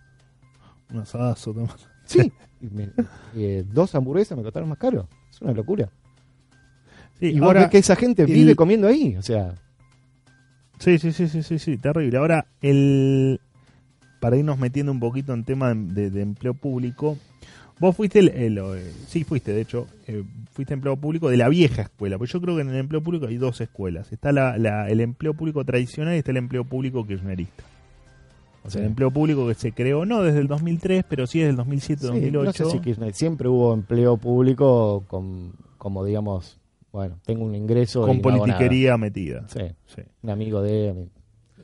Un 0.92 1.00
asadazo. 1.00 1.52
toma. 1.52 1.74
Sí, 2.04 2.32
y 2.60 2.66
me- 2.66 2.90
eh, 3.36 3.64
dos 3.70 3.94
hamburguesas 3.94 4.36
me 4.36 4.44
costaron 4.44 4.68
más 4.68 4.78
caro. 4.78 5.08
Es 5.30 5.40
una 5.40 5.52
locura. 5.52 5.88
Sí, 7.20 7.32
y 7.32 7.38
ahora, 7.38 7.70
que 7.70 7.78
esa 7.78 7.94
gente 7.96 8.22
el- 8.22 8.32
vive 8.32 8.56
comiendo 8.56 8.86
ahí. 8.88 9.16
O 9.16 9.22
sea, 9.22 9.54
Sí, 10.78 10.98
sí, 10.98 11.12
sí, 11.12 11.28
sí, 11.28 11.44
sí, 11.44 11.58
sí, 11.60 11.76
terrible. 11.78 12.18
Ahora, 12.18 12.46
el 12.60 13.40
para 14.18 14.36
irnos 14.36 14.58
metiendo 14.58 14.90
un 14.90 14.98
poquito 15.00 15.32
en 15.32 15.44
tema 15.44 15.74
de, 15.74 16.10
de 16.10 16.22
empleo 16.22 16.54
público, 16.54 17.18
Vos 17.80 17.96
fuiste, 17.96 18.20
el, 18.20 18.28
el- 18.28 18.58
eh, 18.58 18.92
sí 19.08 19.24
fuiste, 19.24 19.52
de 19.52 19.60
hecho, 19.62 19.88
eh, 20.06 20.22
fuiste 20.52 20.72
empleado 20.74 20.96
público 20.96 21.28
de 21.30 21.36
la 21.36 21.48
vieja 21.48 21.82
escuela, 21.82 22.16
pues 22.18 22.30
yo 22.30 22.40
creo 22.40 22.54
que 22.54 22.62
en 22.62 22.68
el 22.68 22.76
empleo 22.76 23.00
público 23.02 23.26
hay 23.26 23.38
dos 23.38 23.60
escuelas. 23.60 24.12
Está 24.12 24.30
la, 24.30 24.56
la- 24.56 24.88
el 24.88 25.00
empleo 25.00 25.34
público 25.34 25.64
tradicional 25.64 26.14
y 26.14 26.18
está 26.18 26.30
el 26.30 26.36
empleo 26.36 26.62
público 26.64 27.04
kirchnerista. 27.04 27.64
O 28.64 28.70
sea, 28.70 28.80
el 28.80 28.86
empleo 28.88 29.10
público 29.10 29.46
que 29.48 29.54
se 29.54 29.72
creó 29.72 30.04
no 30.06 30.22
desde 30.22 30.38
el 30.38 30.46
2003, 30.46 31.04
pero 31.08 31.26
sí 31.26 31.38
desde 31.40 31.50
el 31.50 31.56
2007, 31.56 32.00
Sí, 32.02 32.06
2008. 32.06 32.44
no 32.44 32.52
sé 32.52 32.64
si 32.76 32.78
Kirchner, 32.80 33.12
siempre 33.14 33.48
hubo 33.48 33.74
empleo 33.74 34.16
público 34.16 35.04
con, 35.08 35.52
como 35.78 36.04
digamos, 36.04 36.60
bueno, 36.92 37.18
tengo 37.24 37.44
un 37.44 37.54
ingreso 37.54 38.02
con 38.02 38.12
y 38.12 38.16
no 38.18 38.22
politiquería 38.22 38.96
metida. 38.98 39.46
Sí, 39.48 39.62
Sí. 39.86 40.02
un 40.22 40.30
amigo 40.30 40.62
de 40.62 41.08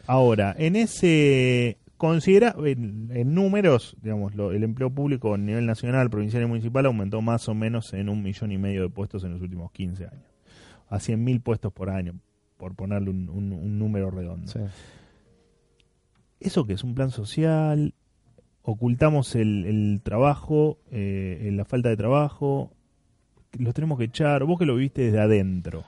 Ahora, 0.07 0.55
en 0.59 0.75
ese 0.77 1.77
considera 1.99 2.55
en, 2.65 3.11
en 3.13 3.35
números, 3.35 3.97
digamos, 4.03 4.35
lo- 4.35 4.53
el 4.53 4.63
empleo 4.65 4.89
público 4.91 5.35
a 5.35 5.39
nivel 5.39 5.67
nacional, 5.67 6.09
provincial 6.11 6.43
y 6.43 6.47
municipal 6.47 6.87
aumentó 6.87 7.21
más 7.21 7.49
o 7.49 7.55
menos 7.55 7.93
en 7.93 8.09
un 8.09 8.23
millón 8.23 8.53
y 8.53 8.59
medio 8.59 8.83
de 8.83 8.89
puestos 8.89 9.23
en 9.25 9.33
los 9.33 9.43
últimos 9.43 9.71
15 9.73 10.05
años. 10.07 10.23
A 10.89 10.99
100 11.01 11.23
mil 11.23 11.41
puestos 11.41 11.73
por 11.73 11.91
año, 11.91 12.15
por 12.57 12.75
ponerle 12.75 13.11
un, 13.11 13.29
un- 13.29 13.53
un 13.53 13.79
número 13.79 14.11
redondo. 14.11 14.51
sí. 14.51 14.61
¿Eso 16.40 16.66
que 16.66 16.74
es 16.74 16.85
un 16.85 16.94
plan 16.94 17.11
social? 17.11 17.94
¿Ocultamos 18.62 19.35
el, 19.35 19.64
el 19.64 20.01
trabajo, 20.03 20.79
eh, 20.90 21.51
la 21.53 21.64
falta 21.64 21.88
de 21.88 21.96
trabajo? 21.96 22.70
¿Los 23.59 23.74
tenemos 23.74 23.98
que 23.98 24.05
echar? 24.05 24.44
Vos 24.44 24.59
que 24.59 24.66
lo 24.66 24.77
viste 24.77 25.03
desde 25.03 25.20
adentro. 25.20 25.85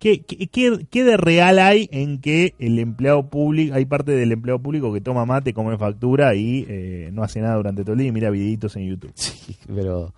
¿Qué, 0.00 0.22
qué, 0.22 0.48
qué- 0.48 0.86
qué 0.90 1.04
de 1.04 1.16
real 1.16 1.58
hay 1.60 1.88
en 1.92 2.20
que 2.20 2.54
el 2.58 2.78
empleado 2.80 3.30
público, 3.30 3.74
hay 3.74 3.84
parte 3.86 4.12
del 4.12 4.32
empleado 4.32 4.58
público 4.58 4.92
que 4.92 5.00
toma 5.00 5.24
mate, 5.24 5.54
come 5.54 5.78
factura 5.78 6.34
y 6.34 6.66
eh, 6.68 7.10
no 7.12 7.22
hace 7.22 7.40
nada 7.40 7.54
durante 7.56 7.82
todo 7.84 7.92
el 7.92 8.00
día 8.00 8.08
y 8.08 8.12
mira 8.12 8.30
videitos 8.30 8.76
en 8.76 8.88
YouTube? 8.88 9.12
Sí, 9.44 9.56
pero 9.66 10.12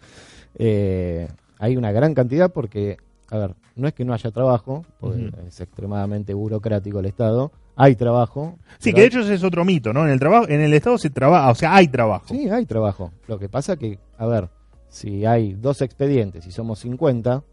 eh, 0.58 1.28
hay 1.58 1.76
una 1.76 1.92
gran 1.92 2.14
cantidad 2.14 2.50
porque, 2.52 2.96
a 3.28 3.38
ver, 3.38 3.54
no 3.76 3.86
es 3.86 3.94
que 3.94 4.04
no 4.04 4.14
haya 4.14 4.30
trabajo, 4.30 4.84
porque 4.98 5.30
es 5.46 5.60
extremadamente 5.60 6.32
burocrático 6.34 6.98
el 7.00 7.06
Estado, 7.06 7.52
hay 7.76 7.94
trabajo. 7.94 8.58
Sí, 8.78 8.92
que 8.92 9.02
de 9.02 9.06
hecho 9.06 9.20
ese 9.20 9.34
es 9.34 9.44
otro 9.44 9.64
mito, 9.64 9.92
¿no? 9.92 10.04
En 10.04 10.10
el 10.10 10.18
trabajo, 10.18 10.48
en 10.48 10.60
el 10.60 10.72
Estado 10.72 10.98
se 10.98 11.10
trabaja, 11.10 11.50
o 11.50 11.54
sea, 11.54 11.76
hay 11.76 11.88
trabajo. 11.88 12.26
Sí, 12.28 12.48
hay 12.48 12.64
trabajo. 12.64 13.12
Lo 13.28 13.38
que 13.38 13.48
pasa 13.48 13.76
que, 13.76 13.98
a 14.18 14.26
ver, 14.26 14.48
si 14.88 15.26
hay 15.26 15.52
dos 15.52 15.82
expedientes 15.82 16.46
y 16.46 16.50
somos 16.50 16.78
50, 16.80 17.44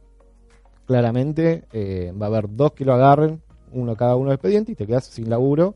claramente 0.85 1.65
eh, 1.73 2.13
va 2.19 2.27
a 2.27 2.29
haber 2.29 2.45
dos 2.49 2.71
que 2.71 2.85
lo 2.85 2.93
agarren, 2.93 3.41
uno 3.73 3.95
cada 3.95 4.15
uno 4.15 4.29
de 4.29 4.35
expediente 4.35 4.71
y 4.71 4.75
te 4.75 4.87
quedas 4.87 5.05
sin 5.05 5.29
laburo 5.29 5.75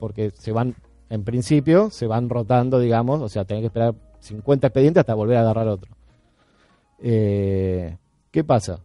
porque 0.00 0.30
se 0.30 0.50
van, 0.50 0.74
en 1.10 1.22
principio, 1.22 1.90
se 1.90 2.08
van 2.08 2.28
rotando, 2.28 2.80
digamos, 2.80 3.20
o 3.20 3.28
sea, 3.28 3.44
tenés 3.44 3.62
que 3.62 3.66
esperar 3.68 3.94
50 4.18 4.66
expedientes 4.66 5.00
hasta 5.00 5.14
volver 5.14 5.36
a 5.36 5.42
agarrar 5.42 5.68
otro. 5.68 5.92
Eh, 6.98 7.96
¿Qué 8.32 8.42
pasa? 8.42 8.80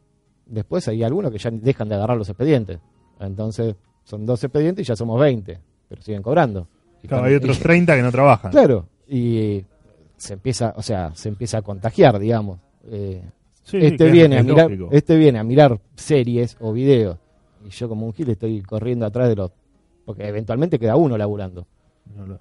Después 0.45 0.88
hay 0.88 1.04
algunos 1.04 1.32
que 1.32 1.39
ya 1.39 1.50
dejan 1.50 1.89
de 1.89 1.95
agarrar 1.95 2.17
los 2.17 2.30
expedientes. 2.30 2.78
Entonces, 3.19 3.76
son 4.08 4.26
dos 4.26 4.41
expedientes 4.41 4.86
y 4.86 4.88
ya 4.88 4.96
somos 4.96 5.20
20, 5.20 5.60
pero 5.89 6.02
siguen 6.02 6.22
cobrando. 6.24 6.65
Y 7.04 7.08
Claro, 7.10 7.26
están- 7.26 7.30
hay 7.30 7.36
otros 7.36 7.60
30 7.60 7.93
que 7.98 8.02
no 8.02 8.12
trabajan. 8.12 8.52
Claro, 8.52 8.86
y 9.06 9.65
se 10.15 10.34
empieza, 10.34 10.74
o 10.78 10.82
sea, 10.82 11.13
se 11.13 11.28
empieza 11.28 11.58
a 11.58 11.62
contagiar, 11.62 12.17
digamos. 12.17 12.60
Eh, 12.89 13.22
Sí, 13.63 13.78
este 13.82 14.06
es- 14.08 14.12
viene 14.13 14.38
a 14.39 14.43
mirar, 14.43 14.72
lógico. 14.72 14.88
este 14.93 15.17
viene 15.17 15.39
a 15.39 15.43
mirar 15.43 15.78
series 15.96 16.56
o 16.62 16.72
videos 16.72 17.17
y 17.65 17.70
yo 17.70 17.89
como 17.89 18.06
un 18.06 18.13
gil 18.13 18.30
estoy 18.30 18.62
corriendo 18.62 19.06
atrás 19.06 19.28
de 19.28 19.36
los, 19.36 19.52
porque 20.06 20.26
eventualmente 20.26 20.80
queda 20.80 20.96
uno 20.96 21.17
laburando 21.17 21.67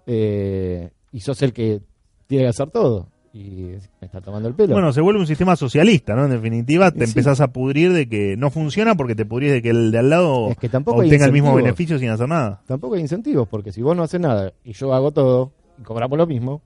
Eh, 0.07 0.89
y 1.11 1.21
sos 1.21 1.43
el 1.43 1.53
que 1.53 1.81
tiene 2.29 2.45
que 2.45 2.49
hacer 2.51 2.71
todo 2.71 3.09
y 3.39 3.77
me 4.01 4.07
está 4.07 4.21
tomando 4.21 4.49
el 4.49 4.55
pelo. 4.55 4.73
Bueno, 4.73 4.93
se 4.93 5.01
vuelve 5.01 5.21
un 5.21 5.27
sistema 5.27 5.57
socialista, 5.57 6.15
¿no? 6.15 6.25
En 6.25 6.31
definitiva, 6.31 6.91
te 6.91 7.07
Sí. 7.07 7.11
empezás 7.13 7.41
a 7.41 7.49
pudrir 7.53 7.93
de 7.93 8.09
que 8.09 8.37
no 8.37 8.51
funciona 8.51 8.95
porque 8.95 9.15
te 9.15 9.27
pudrís 9.27 9.53
de 9.53 9.63
que 9.63 9.71
el 9.71 9.91
de 9.93 9.99
al 9.99 10.11
lado 10.11 10.51
Es 10.51 10.57
que 10.59 10.69
tampoco 10.69 11.01
obtenga 11.01 11.27
el 11.27 11.33
mismo 11.33 11.55
beneficio 11.55 11.99
sin 11.99 12.09
hacer 12.09 12.29
nada. 12.29 12.63
Tampoco 12.67 12.95
hay 12.95 13.03
incentivos 13.03 13.47
porque 13.49 13.73
si 13.73 13.83
vos 13.83 13.97
no 13.97 14.03
haces 14.03 14.21
nada 14.21 14.53
y 14.65 14.73
yo 14.73 14.95
hago 14.95 15.11
todo 15.13 15.53
y 15.79 15.83
cobramos 15.83 16.17
lo 16.17 16.27
mismo, 16.27 16.63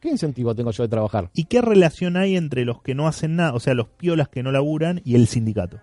¿qué 0.00 0.10
incentivo 0.10 0.54
tengo 0.54 0.70
yo 0.70 0.82
de 0.84 0.88
trabajar? 0.88 1.30
¿Y 1.34 1.44
qué 1.44 1.60
relación 1.60 2.16
hay 2.16 2.36
entre 2.36 2.64
los 2.64 2.80
que 2.82 2.94
no 2.94 3.08
hacen 3.08 3.34
nada, 3.36 3.54
o 3.54 3.60
sea, 3.60 3.74
los 3.74 3.88
piolas 3.88 4.28
que 4.28 4.42
no 4.42 4.52
laburan 4.52 5.00
y 5.04 5.16
el 5.16 5.26
sindicato? 5.26 5.80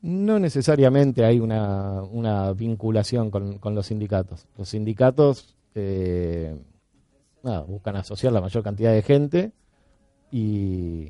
No 0.00 0.38
necesariamente 0.38 1.24
hay 1.24 1.40
una, 1.40 2.02
una 2.04 2.52
vinculación 2.52 3.30
con, 3.30 3.58
con 3.58 3.74
los 3.74 3.86
sindicatos. 3.86 4.46
Los 4.56 4.68
sindicatos 4.68 5.56
eh, 5.74 6.56
buscan 7.66 7.96
asociar 7.96 8.32
la 8.32 8.40
mayor 8.40 8.62
cantidad 8.62 8.92
de 8.92 9.02
gente 9.02 9.52
y 10.30 11.08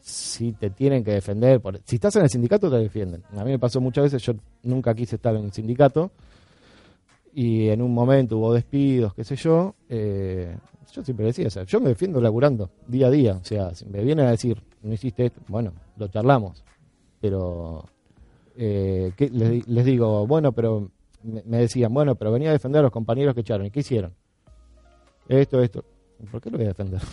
si 0.00 0.52
te 0.52 0.70
tienen 0.70 1.04
que 1.04 1.12
defender, 1.12 1.60
por- 1.60 1.80
si 1.84 1.96
estás 1.96 2.16
en 2.16 2.22
el 2.22 2.28
sindicato 2.28 2.70
te 2.70 2.76
defienden. 2.76 3.22
A 3.36 3.44
mí 3.44 3.50
me 3.52 3.58
pasó 3.58 3.80
muchas 3.80 4.04
veces, 4.04 4.22
yo 4.22 4.34
nunca 4.64 4.94
quise 4.94 5.16
estar 5.16 5.34
en 5.36 5.44
el 5.44 5.52
sindicato 5.52 6.10
y 7.34 7.68
en 7.68 7.80
un 7.80 7.94
momento 7.94 8.36
hubo 8.38 8.52
despidos, 8.52 9.14
qué 9.14 9.24
sé 9.24 9.36
yo. 9.36 9.74
eh, 9.88 10.56
yo 10.92 11.02
siempre 11.02 11.24
decía, 11.26 11.46
o 11.46 11.50
sea, 11.50 11.62
yo 11.62 11.80
me 11.80 11.88
defiendo 11.88 12.20
laburando 12.20 12.68
día 12.86 13.06
a 13.06 13.10
día. 13.10 13.32
O 13.40 13.44
sea, 13.44 13.70
me 13.88 14.02
vienen 14.04 14.26
a 14.26 14.30
decir, 14.32 14.62
no 14.82 14.92
hiciste 14.92 15.24
esto, 15.26 15.40
bueno, 15.48 15.72
lo 15.96 16.08
charlamos. 16.08 16.62
Pero 17.18 17.86
eh, 18.58 19.10
les, 19.32 19.66
les 19.66 19.84
digo, 19.86 20.26
bueno, 20.26 20.52
pero 20.52 20.90
me, 21.22 21.42
me 21.46 21.56
decían, 21.58 21.94
bueno, 21.94 22.14
pero 22.16 22.30
venía 22.30 22.50
a 22.50 22.52
defender 22.52 22.80
a 22.80 22.82
los 22.82 22.92
compañeros 22.92 23.34
que 23.34 23.40
echaron. 23.40 23.64
¿Y 23.66 23.70
qué 23.70 23.80
hicieron? 23.80 24.12
Esto, 25.40 25.62
esto. 25.62 25.84
¿Por 26.30 26.40
qué 26.40 26.50
lo 26.50 26.58
voy 26.58 26.66
a 26.66 26.68
defender? 26.70 27.00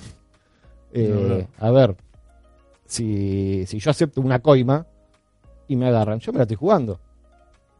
Eh, 0.91 1.45
a 1.59 1.69
ver, 1.69 1.95
si, 2.83 3.63
si 3.67 3.77
yo 3.77 3.91
acepto 3.91 4.21
una 4.21 4.39
coima 4.39 4.87
y 5.67 5.75
me 5.75 5.87
agarran, 5.87 6.17
yo 6.19 6.31
me 6.31 6.39
la 6.39 6.45
estoy 6.45 6.57
jugando. 6.57 6.99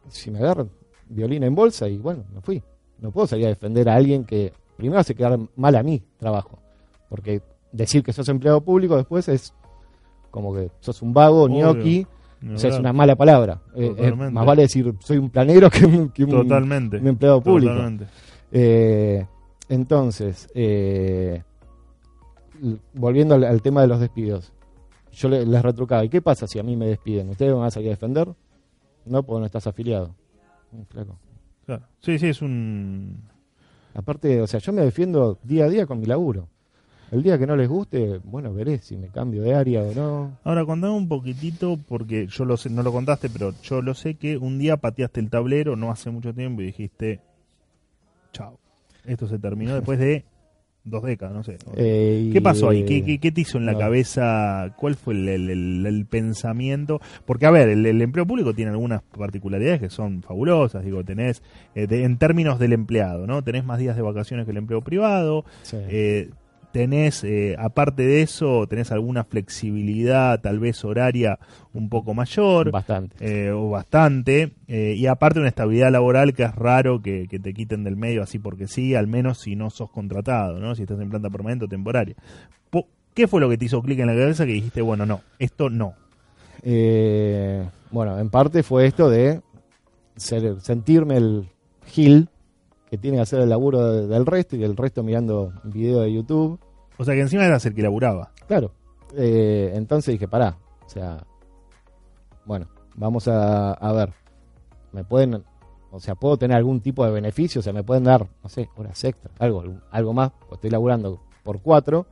Si 0.10 0.30
me 0.30 0.38
agarran, 0.38 0.70
violín 1.08 1.42
en 1.42 1.56
bolsa 1.56 1.88
y 1.90 1.98
bueno, 1.98 2.26
me 2.32 2.40
fui. 2.42 2.62
No 3.00 3.10
puedo 3.10 3.26
salir 3.26 3.48
a 3.48 3.50
defender 3.50 3.90
a 3.90 3.96
alguien 3.96 4.26
que 4.26 4.54
primero 4.78 5.00
hace 5.00 5.16
quedar 5.16 5.40
mal 5.56 5.76
a 5.76 5.82
mí 5.82 6.04
trabajo. 6.20 6.60
Porque 7.10 7.42
decir 7.72 8.04
que 8.04 8.14
sos 8.14 8.30
empleado 8.30 8.62
público 8.62 8.96
después 8.96 9.28
es 9.28 9.56
como 10.30 10.54
que 10.54 10.70
sos 10.80 11.02
un 11.02 11.12
vago, 11.12 11.50
ñoqui, 11.50 12.06
o 12.54 12.60
sea, 12.60 12.70
es 12.70 12.78
una 12.78 12.94
mala 12.94 13.16
palabra. 13.16 13.60
Eh, 13.76 13.92
eh, 13.98 14.12
más 14.12 14.46
vale 14.46 14.62
decir 14.62 14.94
soy 15.00 15.18
un 15.18 15.32
planero 15.32 15.72
que 15.72 15.84
un, 15.84 16.10
que 16.10 16.26
un 16.26 17.08
empleado 17.08 17.42
público. 17.42 17.74
Totalmente. 17.74 18.06
Eh, 18.52 19.26
entonces, 19.70 20.50
eh, 20.54 21.44
volviendo 22.94 23.36
al, 23.36 23.44
al 23.44 23.62
tema 23.62 23.82
de 23.82 23.88
los 23.88 24.00
despidos, 24.00 24.52
yo 25.12 25.30
le- 25.30 25.46
les 25.46 25.62
retrucaba, 25.62 26.04
¿y 26.04 26.10
qué 26.10 26.22
pasa 26.22 26.48
si 26.48 26.60
a 26.60 26.64
mí 26.64 26.76
me 26.76 26.88
despiden? 26.88 27.30
¿Ustedes 27.30 27.52
me 27.52 27.58
van 27.60 27.68
a 27.68 27.72
salir 27.72 27.90
a 27.90 27.92
defender? 27.92 28.28
No, 29.06 29.24
porque 29.24 29.40
no 29.40 29.46
estás 29.46 29.66
afiliado. 29.68 30.14
Mm. 30.72 30.82
Claro. 31.66 31.84
Sí, 32.02 32.18
sí, 32.20 32.28
es 32.28 32.42
un... 32.42 33.22
Aparte, 33.94 34.42
o 34.42 34.48
sea, 34.48 34.60
yo 34.60 34.72
me 34.74 34.82
defiendo 34.82 35.38
día 35.44 35.66
a 35.66 35.70
día 35.70 35.86
con 35.86 36.00
mi 36.00 36.06
laburo. 36.06 36.48
El 37.12 37.24
día 37.24 37.40
que 37.40 37.48
no 37.48 37.56
les 37.56 37.68
guste, 37.68 38.20
bueno, 38.24 38.54
veré 38.54 38.78
si 38.80 38.96
me 38.98 39.08
cambio 39.10 39.42
de 39.42 39.56
área 39.56 39.82
o 39.84 39.94
no. 39.96 40.38
Ahora, 40.44 40.64
contame 40.64 40.94
un 40.94 41.08
poquitito, 41.08 41.78
porque 41.88 42.28
yo 42.28 42.46
lo 42.46 42.56
sé, 42.56 42.70
no 42.70 42.84
lo 42.84 42.92
contaste, 42.92 43.30
pero 43.32 43.52
yo 43.64 43.82
lo 43.82 43.96
sé 43.96 44.14
que 44.16 44.38
un 44.38 44.60
día 44.60 44.78
pateaste 44.78 45.20
el 45.20 45.30
tablero 45.32 45.76
no 45.76 45.90
hace 45.90 46.12
mucho 46.12 46.34
tiempo 46.36 46.62
y 46.62 46.66
dijiste, 46.68 47.20
chao, 48.32 48.60
esto 49.06 49.28
se 49.28 49.40
terminó 49.40 49.76
después 49.76 50.00
de 50.00 50.24
dos 50.86 51.04
décadas, 51.04 51.36
no 51.36 51.44
sé. 51.44 51.58
¿Qué 52.34 52.40
pasó 52.42 52.70
ahí? 52.70 52.82
eh, 52.82 52.86
¿Qué, 52.86 53.04
qué, 53.04 53.20
qué 53.20 53.32
te 53.32 53.42
hizo 53.42 53.58
en 53.58 53.66
la 53.66 53.74
no. 53.74 53.80
cabeza? 53.80 54.74
¿Cuál 54.78 54.96
fue 54.96 55.14
el, 55.14 55.30
el- 55.30 55.50
el- 55.50 55.86
el 55.86 56.06
pensamiento? 56.06 57.00
Porque, 57.26 57.46
a 57.46 57.52
ver, 57.52 57.70
el, 57.70 57.86
el 57.86 58.02
empleo 58.02 58.26
público 58.26 58.54
tiene 58.54 58.72
algunas 58.72 59.02
particularidades 59.04 59.80
que 59.82 59.90
son 59.90 60.22
fabulosas. 60.24 60.84
Digo, 60.84 61.04
tenés, 61.04 61.44
eh, 61.76 61.86
de- 61.86 62.04
en 62.06 62.18
términos 62.18 62.60
del 62.60 62.74
empleado, 62.74 63.28
¿no? 63.28 63.44
Tenés 63.44 63.66
más 63.66 63.78
días 63.80 63.96
de 63.96 64.02
vacaciones 64.02 64.46
que 64.46 64.52
el 64.52 64.58
empleo 64.58 64.82
privado. 64.82 65.46
sí. 65.64 65.78
Eh, 65.90 66.30
tenés, 66.72 67.24
eh, 67.24 67.56
aparte 67.60 68.04
de 68.04 68.22
eso, 68.22 68.68
tenés 68.68 68.92
alguna 68.92 69.24
flexibilidad, 69.24 70.40
tal 70.42 70.60
vez 70.60 70.84
horaria 70.86 71.40
un 71.74 71.90
poco 71.90 72.14
mayor. 72.14 72.72
Bastante. 72.72 73.16
eh, 73.20 73.52
o 73.52 73.70
bastante, 73.70 74.54
eh, 74.68 74.94
y 74.98 75.06
aparte 75.08 75.40
una 75.40 75.48
estabilidad 75.50 75.92
laboral 75.92 76.34
que 76.34 76.44
es 76.44 76.56
raro 76.56 77.02
que, 77.02 77.28
que 77.28 77.40
te 77.40 77.54
quiten 77.54 77.84
del 77.84 77.96
medio 77.96 78.22
así 78.24 78.40
porque 78.40 78.68
sí, 78.68 78.96
al 78.96 79.08
menos 79.08 79.40
si 79.40 79.56
no 79.56 79.70
sos 79.70 79.90
contratado, 79.90 80.60
¿no? 80.60 80.76
si 80.76 80.84
estás 80.84 81.00
en 81.00 81.10
planta 81.10 81.30
permanente 81.30 81.66
o 81.66 81.68
temporaria. 81.68 82.16
Po- 82.70 82.88
¿Qué 83.14 83.28
fue 83.28 83.42
lo 83.42 83.50
que 83.50 83.58
te 83.58 83.66
hizo 83.66 83.82
clic 83.82 84.00
en 84.00 84.08
la 84.08 84.14
cabeza 84.14 84.46
que 84.46 84.54
dijiste, 84.54 84.82
bueno, 84.82 85.06
no, 85.06 85.22
esto 85.40 85.70
no? 85.70 85.94
Eh, 86.62 87.68
bueno, 87.92 88.20
en 88.20 88.30
parte 88.30 88.64
fue 88.64 88.86
esto 88.86 89.10
de 89.10 89.42
ser- 90.16 90.60
sentirme 90.62 91.18
el 91.18 91.50
gil 91.88 92.30
que 92.90 92.98
tiene 92.98 93.18
que 93.18 93.22
hacer 93.22 93.40
el 93.42 93.50
laburo 93.50 93.84
de- 93.92 94.08
del 94.08 94.26
resto 94.26 94.56
y 94.56 94.64
el 94.64 94.76
resto 94.76 95.04
mirando 95.04 95.54
video 95.64 96.02
de 96.02 96.14
YouTube. 96.14 96.60
O 96.98 97.04
sea 97.06 97.14
que 97.14 97.22
encima 97.22 97.46
eras 97.46 97.66
el 97.66 97.74
que 97.76 97.82
laburaba. 97.84 98.32
Claro. 98.48 98.72
Eh, 99.16 99.72
entonces 99.76 100.14
dije, 100.14 100.28
pará. 100.28 100.58
O 100.86 100.90
sea, 100.90 101.24
bueno, 102.46 102.68
vamos 102.96 103.28
a, 103.28 103.74
a 103.74 103.94
ver. 103.94 104.14
Me 104.92 105.04
pueden, 105.04 105.44
o 105.92 106.00
sea, 106.00 106.16
puedo 106.16 106.38
tener 106.38 106.58
algún 106.58 106.82
tipo 106.82 107.06
de 107.06 107.12
beneficio, 107.12 107.60
o 107.60 107.62
sea, 107.62 107.74
me 107.74 107.84
pueden 107.84 108.04
dar, 108.04 108.28
no 108.44 108.50
sé, 108.50 108.70
horas 108.76 109.04
extras, 109.04 109.34
algo, 109.40 109.64
algo 109.92 110.14
más. 110.14 110.32
o 110.50 110.56
Estoy 110.56 110.72
laburando 110.72 111.20
por 111.44 111.62
cuatro 111.62 112.08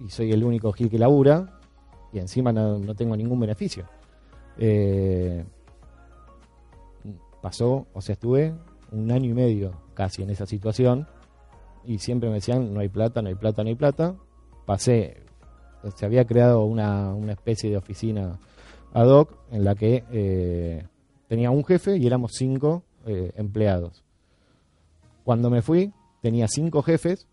y 0.00 0.08
soy 0.08 0.32
el 0.32 0.42
único 0.42 0.72
Gil 0.72 0.88
que 0.88 0.98
labura 0.98 1.60
y 2.12 2.18
encima 2.18 2.50
no, 2.52 2.78
no 2.78 2.94
tengo 2.94 3.14
ningún 3.14 3.38
beneficio. 3.40 3.84
Eh, 4.56 5.44
pasó, 7.42 7.86
o 7.92 8.00
sea, 8.00 8.14
estuve 8.14 8.54
un 8.92 9.10
año 9.10 9.30
y 9.30 9.34
medio 9.34 9.72
casi 9.94 10.22
en 10.22 10.30
esa 10.30 10.46
situación 10.46 11.06
y 11.84 11.98
siempre 11.98 12.28
me 12.28 12.36
decían 12.36 12.72
no 12.74 12.80
hay 12.80 12.88
plata, 12.88 13.22
no 13.22 13.28
hay 13.28 13.34
plata, 13.34 13.62
no 13.62 13.68
hay 13.68 13.74
plata. 13.74 14.14
Pasé, 14.66 15.22
se 15.94 16.06
había 16.06 16.24
creado 16.24 16.64
una, 16.64 17.14
una 17.14 17.32
especie 17.32 17.70
de 17.70 17.76
oficina 17.76 18.38
ad 18.92 19.08
hoc 19.08 19.36
en 19.50 19.64
la 19.64 19.74
que 19.74 20.04
eh, 20.10 20.86
tenía 21.28 21.50
un 21.50 21.64
jefe 21.64 21.96
y 21.96 22.06
éramos 22.06 22.32
cinco 22.34 22.84
eh, 23.06 23.32
empleados. 23.36 24.04
Cuando 25.24 25.50
me 25.50 25.62
fui, 25.62 25.92
tenía 26.22 26.48
cinco 26.48 26.82
jefes 26.82 27.28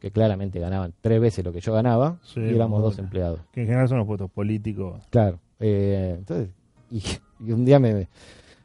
que 0.00 0.10
claramente 0.10 0.58
ganaban 0.58 0.92
tres 1.00 1.20
veces 1.20 1.44
lo 1.44 1.52
que 1.52 1.60
yo 1.60 1.72
ganaba 1.72 2.18
Sí, 2.22 2.40
y 2.40 2.54
éramos 2.54 2.82
dos 2.82 2.98
empleados. 2.98 3.40
Que 3.52 3.60
en 3.62 3.66
general 3.66 3.88
son 3.88 3.98
los 3.98 4.06
puestos 4.06 4.30
políticos. 4.30 5.02
Claro. 5.10 5.40
eh, 5.60 6.16
entonces, 6.18 6.50
y, 6.90 7.02
y 7.40 7.52
un 7.52 7.64
día 7.64 7.78
me, 7.78 8.08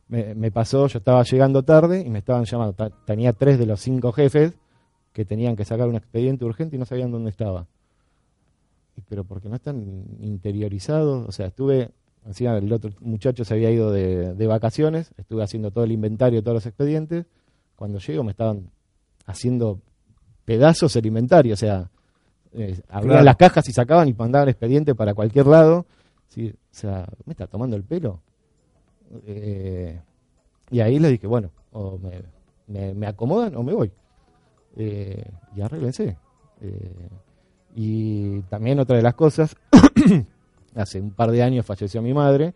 me, 0.10 0.36
me 0.36 0.52
pasó, 0.52 0.88
yo 0.88 1.00
estaba 1.00 1.24
llegando 1.24 1.64
tarde 1.64 2.02
y 2.06 2.10
me 2.10 2.20
estaban 2.20 2.44
llamando. 2.46 2.74
Ta- 2.74 2.90
Tenía 3.06 3.32
tres 3.34 3.58
de 3.58 3.66
los 3.66 3.80
cinco 3.80 4.12
jefes 4.12 4.54
que 5.14 5.24
tenían 5.26 5.56
que 5.56 5.66
sacar 5.66 5.88
un 5.88 5.96
expediente 5.96 6.46
urgente 6.46 6.76
y 6.76 6.80
no 6.80 6.86
sabían 6.86 7.12
dónde 7.12 7.30
estaba. 7.30 7.68
Y, 8.98 9.02
Pero 9.02 9.24
porque 9.24 9.50
no 9.50 9.56
están 9.56 10.06
interiorizados. 10.20 11.28
O 11.28 11.32
sea, 11.32 11.48
estuve, 11.48 11.92
encima 12.26 12.58
el 12.58 12.72
otro 12.74 12.92
muchacho 13.02 13.44
se 13.46 13.54
había 13.54 13.72
ido 13.72 13.92
de, 13.92 14.34
de 14.34 14.48
vacaciones, 14.48 15.12
estuve 15.18 15.44
haciendo 15.44 15.72
todo 15.72 15.84
el 15.84 15.92
inventario, 15.92 16.42
todos 16.42 16.56
los 16.56 16.66
expedientes. 16.66 17.26
Cuando 17.76 18.00
llego 18.00 18.24
me 18.24 18.32
estaban 18.32 18.70
haciendo 19.26 19.80
pedazos 20.46 20.96
el 20.96 21.06
inventario, 21.06 21.54
o 21.54 21.58
sea, 21.58 21.90
eh, 22.54 22.82
abrían 22.90 23.10
Claro. 23.12 23.24
las 23.26 23.36
cajas 23.38 23.70
y 23.70 23.74
sacaban 23.74 24.08
y 24.08 24.14
mandaban 24.14 24.50
expediente 24.50 24.96
para 24.96 25.14
cualquier 25.14 25.46
lado. 25.48 25.86
Sí, 26.28 26.50
o 26.50 26.54
sea, 26.72 27.08
¿me 27.26 27.34
está 27.34 27.48
tomando 27.48 27.76
el 27.76 27.84
pelo? 27.84 28.22
Eh, 29.26 30.00
y 30.72 30.80
ahí 30.82 31.00
le 31.00 31.10
dije, 31.10 31.28
bueno, 31.28 31.50
o 31.72 31.98
me, 31.98 32.22
me- 32.68 32.94
me 32.94 33.08
acomodan 33.08 33.56
o 33.56 33.64
me 33.64 33.74
voy. 33.74 33.92
Eh, 34.78 35.24
y 35.56 35.62
arréglense. 35.62 36.16
Eh, 36.62 36.92
y 37.76 38.40
también 38.44 38.80
otra 38.80 38.98
de 38.98 39.04
las 39.04 39.16
cosas, 39.16 39.56
hace 40.76 41.00
un 41.00 41.12
par 41.12 41.32
de 41.32 41.42
años 41.44 41.66
falleció 41.66 42.02
mi 42.02 42.14
madre, 42.14 42.54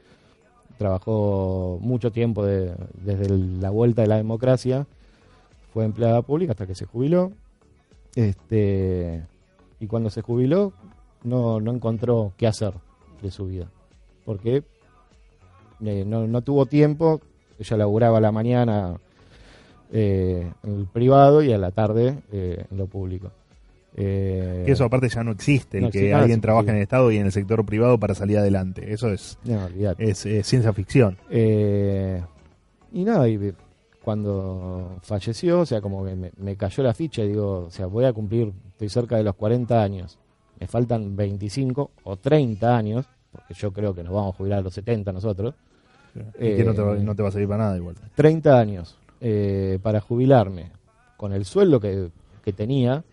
trabajó 0.78 1.78
mucho 1.82 2.12
tiempo 2.12 2.46
de- 2.46 2.74
desde 3.04 3.30
la 3.30 3.70
vuelta 3.70 4.02
de 4.04 4.08
la 4.08 4.18
democracia, 4.18 4.86
fue 5.74 5.86
empleada 5.86 6.22
pública 6.22 6.52
hasta 6.52 6.68
que 6.68 6.76
se 6.76 6.86
jubiló. 6.86 7.32
Este, 8.16 9.24
y 9.80 9.88
cuando 9.88 10.10
se 10.12 10.22
jubiló, 10.22 10.72
no, 11.24 11.60
no 11.60 11.72
encontró 11.74 12.34
qué 12.38 12.46
hacer 12.48 12.74
de 13.22 13.32
su 13.32 13.48
vida. 13.48 13.68
Porque 14.26 14.64
eh, 15.86 16.04
no, 16.06 16.28
no 16.28 16.42
tuvo 16.42 16.66
tiempo, 16.66 17.22
ella 17.60 17.78
laburaba 17.78 18.18
a 18.18 18.22
la 18.22 18.32
mañana 18.32 18.96
eh, 19.92 20.52
en 20.64 20.80
el 20.80 20.86
privado 20.88 21.44
y 21.44 21.54
a 21.54 21.58
la 21.58 21.72
tarde 21.72 22.18
eh, 22.32 22.66
en 22.70 22.78
lo 22.78 22.88
público. 22.88 23.32
Eh, 23.96 24.64
Que 24.66 24.72
eso 24.72 24.86
aparte 24.86 25.08
ya 25.08 25.24
no 25.24 25.32
existe, 25.32 25.78
el 25.78 25.84
no 25.86 25.92
que 25.92 26.00
existe, 26.00 26.14
alguien 26.16 26.42
trabaja 26.42 26.72
en 26.72 26.78
el 26.78 26.82
Estado 26.82 27.12
y 27.12 27.18
en 27.18 27.28
el 27.28 27.32
sector 27.32 27.64
privado 27.66 28.00
para 28.00 28.16
salir 28.16 28.40
adelante. 28.40 28.92
Eso 28.92 29.10
es, 29.10 29.38
no, 29.44 29.68
es, 30.00 30.20
ciencia 30.20 30.74
ficción. 30.74 31.18
Eh, 31.30 32.22
y 32.92 33.04
nada, 33.04 33.30
y 33.30 33.54
cuando 34.04 34.98
falleció, 35.04 35.62
o 35.62 35.66
sea, 35.66 35.80
como 35.80 36.04
que 36.06 36.16
me, 36.16 36.32
me 36.38 36.56
cayó 36.56 36.82
la 36.84 36.94
ficha, 36.94 37.24
y 37.24 37.30
digo, 37.30 37.66
o 37.68 37.70
sea, 37.70 37.86
voy 37.86 38.06
a 38.06 38.14
cumplir, 38.14 38.52
estoy 38.72 38.90
cerca 38.90 39.18
de 39.18 39.24
los 39.24 39.36
40 39.36 39.82
años, 39.82 40.18
me 40.60 40.68
faltan 40.68 41.16
25 41.16 41.92
o 42.04 42.18
30 42.18 42.76
años, 42.76 43.06
porque 43.34 43.54
yo 43.54 43.74
creo 43.74 43.94
que 43.94 44.04
nos 44.04 44.14
vamos 44.14 44.34
a 44.34 44.38
jubilar 44.38 44.60
a 44.60 44.62
los 44.62 44.74
70 44.74 45.12
nosotros, 45.12 45.54
y 46.40 46.56
que 46.56 46.64
no 46.64 46.74
te, 46.74 46.82
va, 46.82 46.96
Eh, 46.96 47.04
no 47.04 47.16
te 47.16 47.24
va 47.24 47.30
a 47.30 47.32
servir 47.32 47.50
para 47.50 47.64
nada 47.66 47.76
igual. 47.78 47.96
30 48.16 48.58
años 48.60 48.96
eh, 49.20 49.80
para 49.84 50.00
jubilarme 50.00 50.72
con 51.18 51.34
el 51.34 51.44
sueldo 51.46 51.80
que, 51.80 52.10
que 52.46 52.54
tenía, 52.54 53.04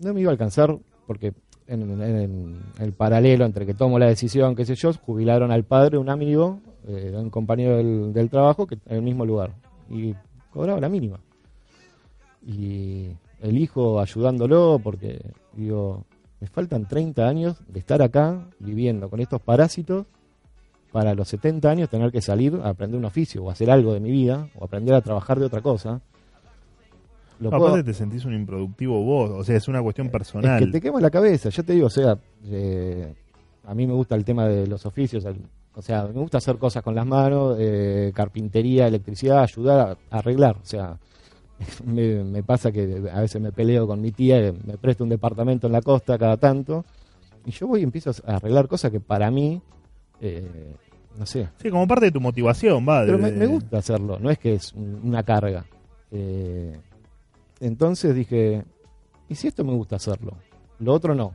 no 0.00 0.12
me 0.12 0.20
iba 0.20 0.30
a 0.30 0.32
alcanzar 0.32 0.76
porque 1.06 1.32
en, 1.68 1.82
en- 1.82 2.02
en 2.02 2.60
el 2.80 2.92
paralelo 2.92 3.44
entre 3.44 3.64
que 3.66 3.74
tomo 3.74 3.98
la 3.98 4.06
decisión, 4.06 4.54
qué 4.54 4.64
sé 4.64 4.74
yo, 4.74 4.92
jubilaron 4.92 5.50
al 5.50 5.64
padre, 5.64 5.98
un 5.98 6.08
amigo, 6.10 6.60
eh, 6.86 7.12
un 7.16 7.30
compañero 7.30 7.76
del, 7.76 8.12
del 8.12 8.28
trabajo, 8.30 8.66
que 8.66 8.74
en 8.86 8.96
el 8.96 9.02
mismo 9.02 9.24
lugar. 9.24 9.52
Y 9.90 10.14
cobraba 10.52 10.80
la 10.80 10.88
mínima. 10.88 11.18
Y 12.46 13.08
el 13.40 13.58
hijo 13.58 14.00
ayudándolo 14.00 14.80
porque, 14.82 15.20
digo, 15.54 16.04
me 16.40 16.46
faltan 16.48 16.86
30 16.86 17.26
años 17.28 17.56
de 17.68 17.78
estar 17.78 18.02
acá 18.02 18.46
viviendo 18.58 19.08
con 19.08 19.20
estos 19.20 19.40
parásitos 19.40 20.06
para 20.92 21.14
los 21.14 21.28
70 21.28 21.68
años 21.70 21.88
tener 21.88 22.10
que 22.12 22.20
salir 22.22 22.58
a 22.62 22.70
aprender 22.70 22.98
un 22.98 23.04
oficio 23.04 23.44
o 23.44 23.50
hacer 23.50 23.70
algo 23.70 23.92
de 23.94 24.00
mi 24.00 24.10
vida 24.10 24.48
o 24.58 24.64
aprender 24.64 24.94
a 24.94 25.00
trabajar 25.00 25.38
de 25.38 25.46
otra 25.46 25.60
cosa. 25.62 26.00
Lo 27.38 27.50
puedo- 27.50 27.66
aparte 27.68 27.84
te 27.84 27.94
sentís 27.94 28.24
un 28.24 28.34
improductivo 28.34 29.02
vos, 29.02 29.30
o 29.30 29.44
sea, 29.44 29.56
es 29.56 29.68
una 29.68 29.82
cuestión 29.82 30.08
personal. 30.08 30.58
es 30.62 30.66
que 30.66 30.72
te 30.72 30.80
quema 30.80 31.00
la 31.00 31.10
cabeza, 31.10 31.50
yo 31.50 31.62
te 31.64 31.74
digo, 31.74 31.86
o 31.88 31.90
sea, 31.90 32.18
eh, 32.46 33.14
a 33.66 33.74
mí 33.74 33.86
me 33.86 33.92
gusta 33.92 34.14
el 34.14 34.24
tema 34.24 34.46
de 34.46 34.66
los 34.66 34.86
oficios, 34.86 35.24
el- 35.26 35.42
o 35.74 35.82
sea, 35.82 36.04
me 36.04 36.18
gusta 36.20 36.38
hacer 36.38 36.56
cosas 36.56 36.82
con 36.82 36.94
las 36.94 37.04
manos, 37.04 37.56
eh, 37.60 38.10
carpintería, 38.14 38.86
electricidad, 38.86 39.42
ayudar 39.42 39.80
a, 40.10 40.16
a 40.16 40.18
arreglar, 40.20 40.56
o 40.56 40.64
sea, 40.64 40.98
me, 41.84 42.22
me 42.24 42.42
pasa 42.42 42.70
que 42.72 43.02
a 43.12 43.20
veces 43.20 43.40
me 43.40 43.52
peleo 43.52 43.86
con 43.86 44.00
mi 44.00 44.12
tía, 44.12 44.40
que 44.40 44.54
me 44.66 44.76
presta 44.78 45.04
un 45.04 45.10
departamento 45.10 45.66
en 45.66 45.72
la 45.72 45.82
costa 45.82 46.18
cada 46.18 46.36
tanto, 46.36 46.84
y 47.44 47.50
yo 47.50 47.66
voy 47.66 47.80
y 47.80 47.84
empiezo 47.84 48.10
a 48.26 48.36
arreglar 48.36 48.68
cosas 48.68 48.90
que 48.90 49.00
para 49.00 49.30
mí, 49.30 49.60
eh, 50.20 50.74
no 51.18 51.24
sé, 51.26 51.48
Sí, 51.62 51.70
como 51.70 51.86
parte 51.86 52.06
de 52.06 52.12
tu 52.12 52.20
motivación, 52.20 52.86
va. 52.88 53.04
de- 53.04 53.06
pero 53.06 53.18
me, 53.18 53.46
gusta 53.46 53.78
hacerlo, 53.78 54.18
no 54.20 54.30
es 54.30 54.38
que 54.38 54.54
es 54.54 54.72
un- 54.72 55.00
una 55.04 55.22
carga. 55.22 55.64
Eh, 56.10 56.76
entonces 57.60 58.14
dije, 58.14 58.64
¿y 59.28 59.34
si 59.34 59.48
esto 59.48 59.64
me 59.64 59.72
gusta 59.72 59.96
hacerlo? 59.96 60.32
Lo 60.78 60.92
otro 60.92 61.14
no. 61.14 61.34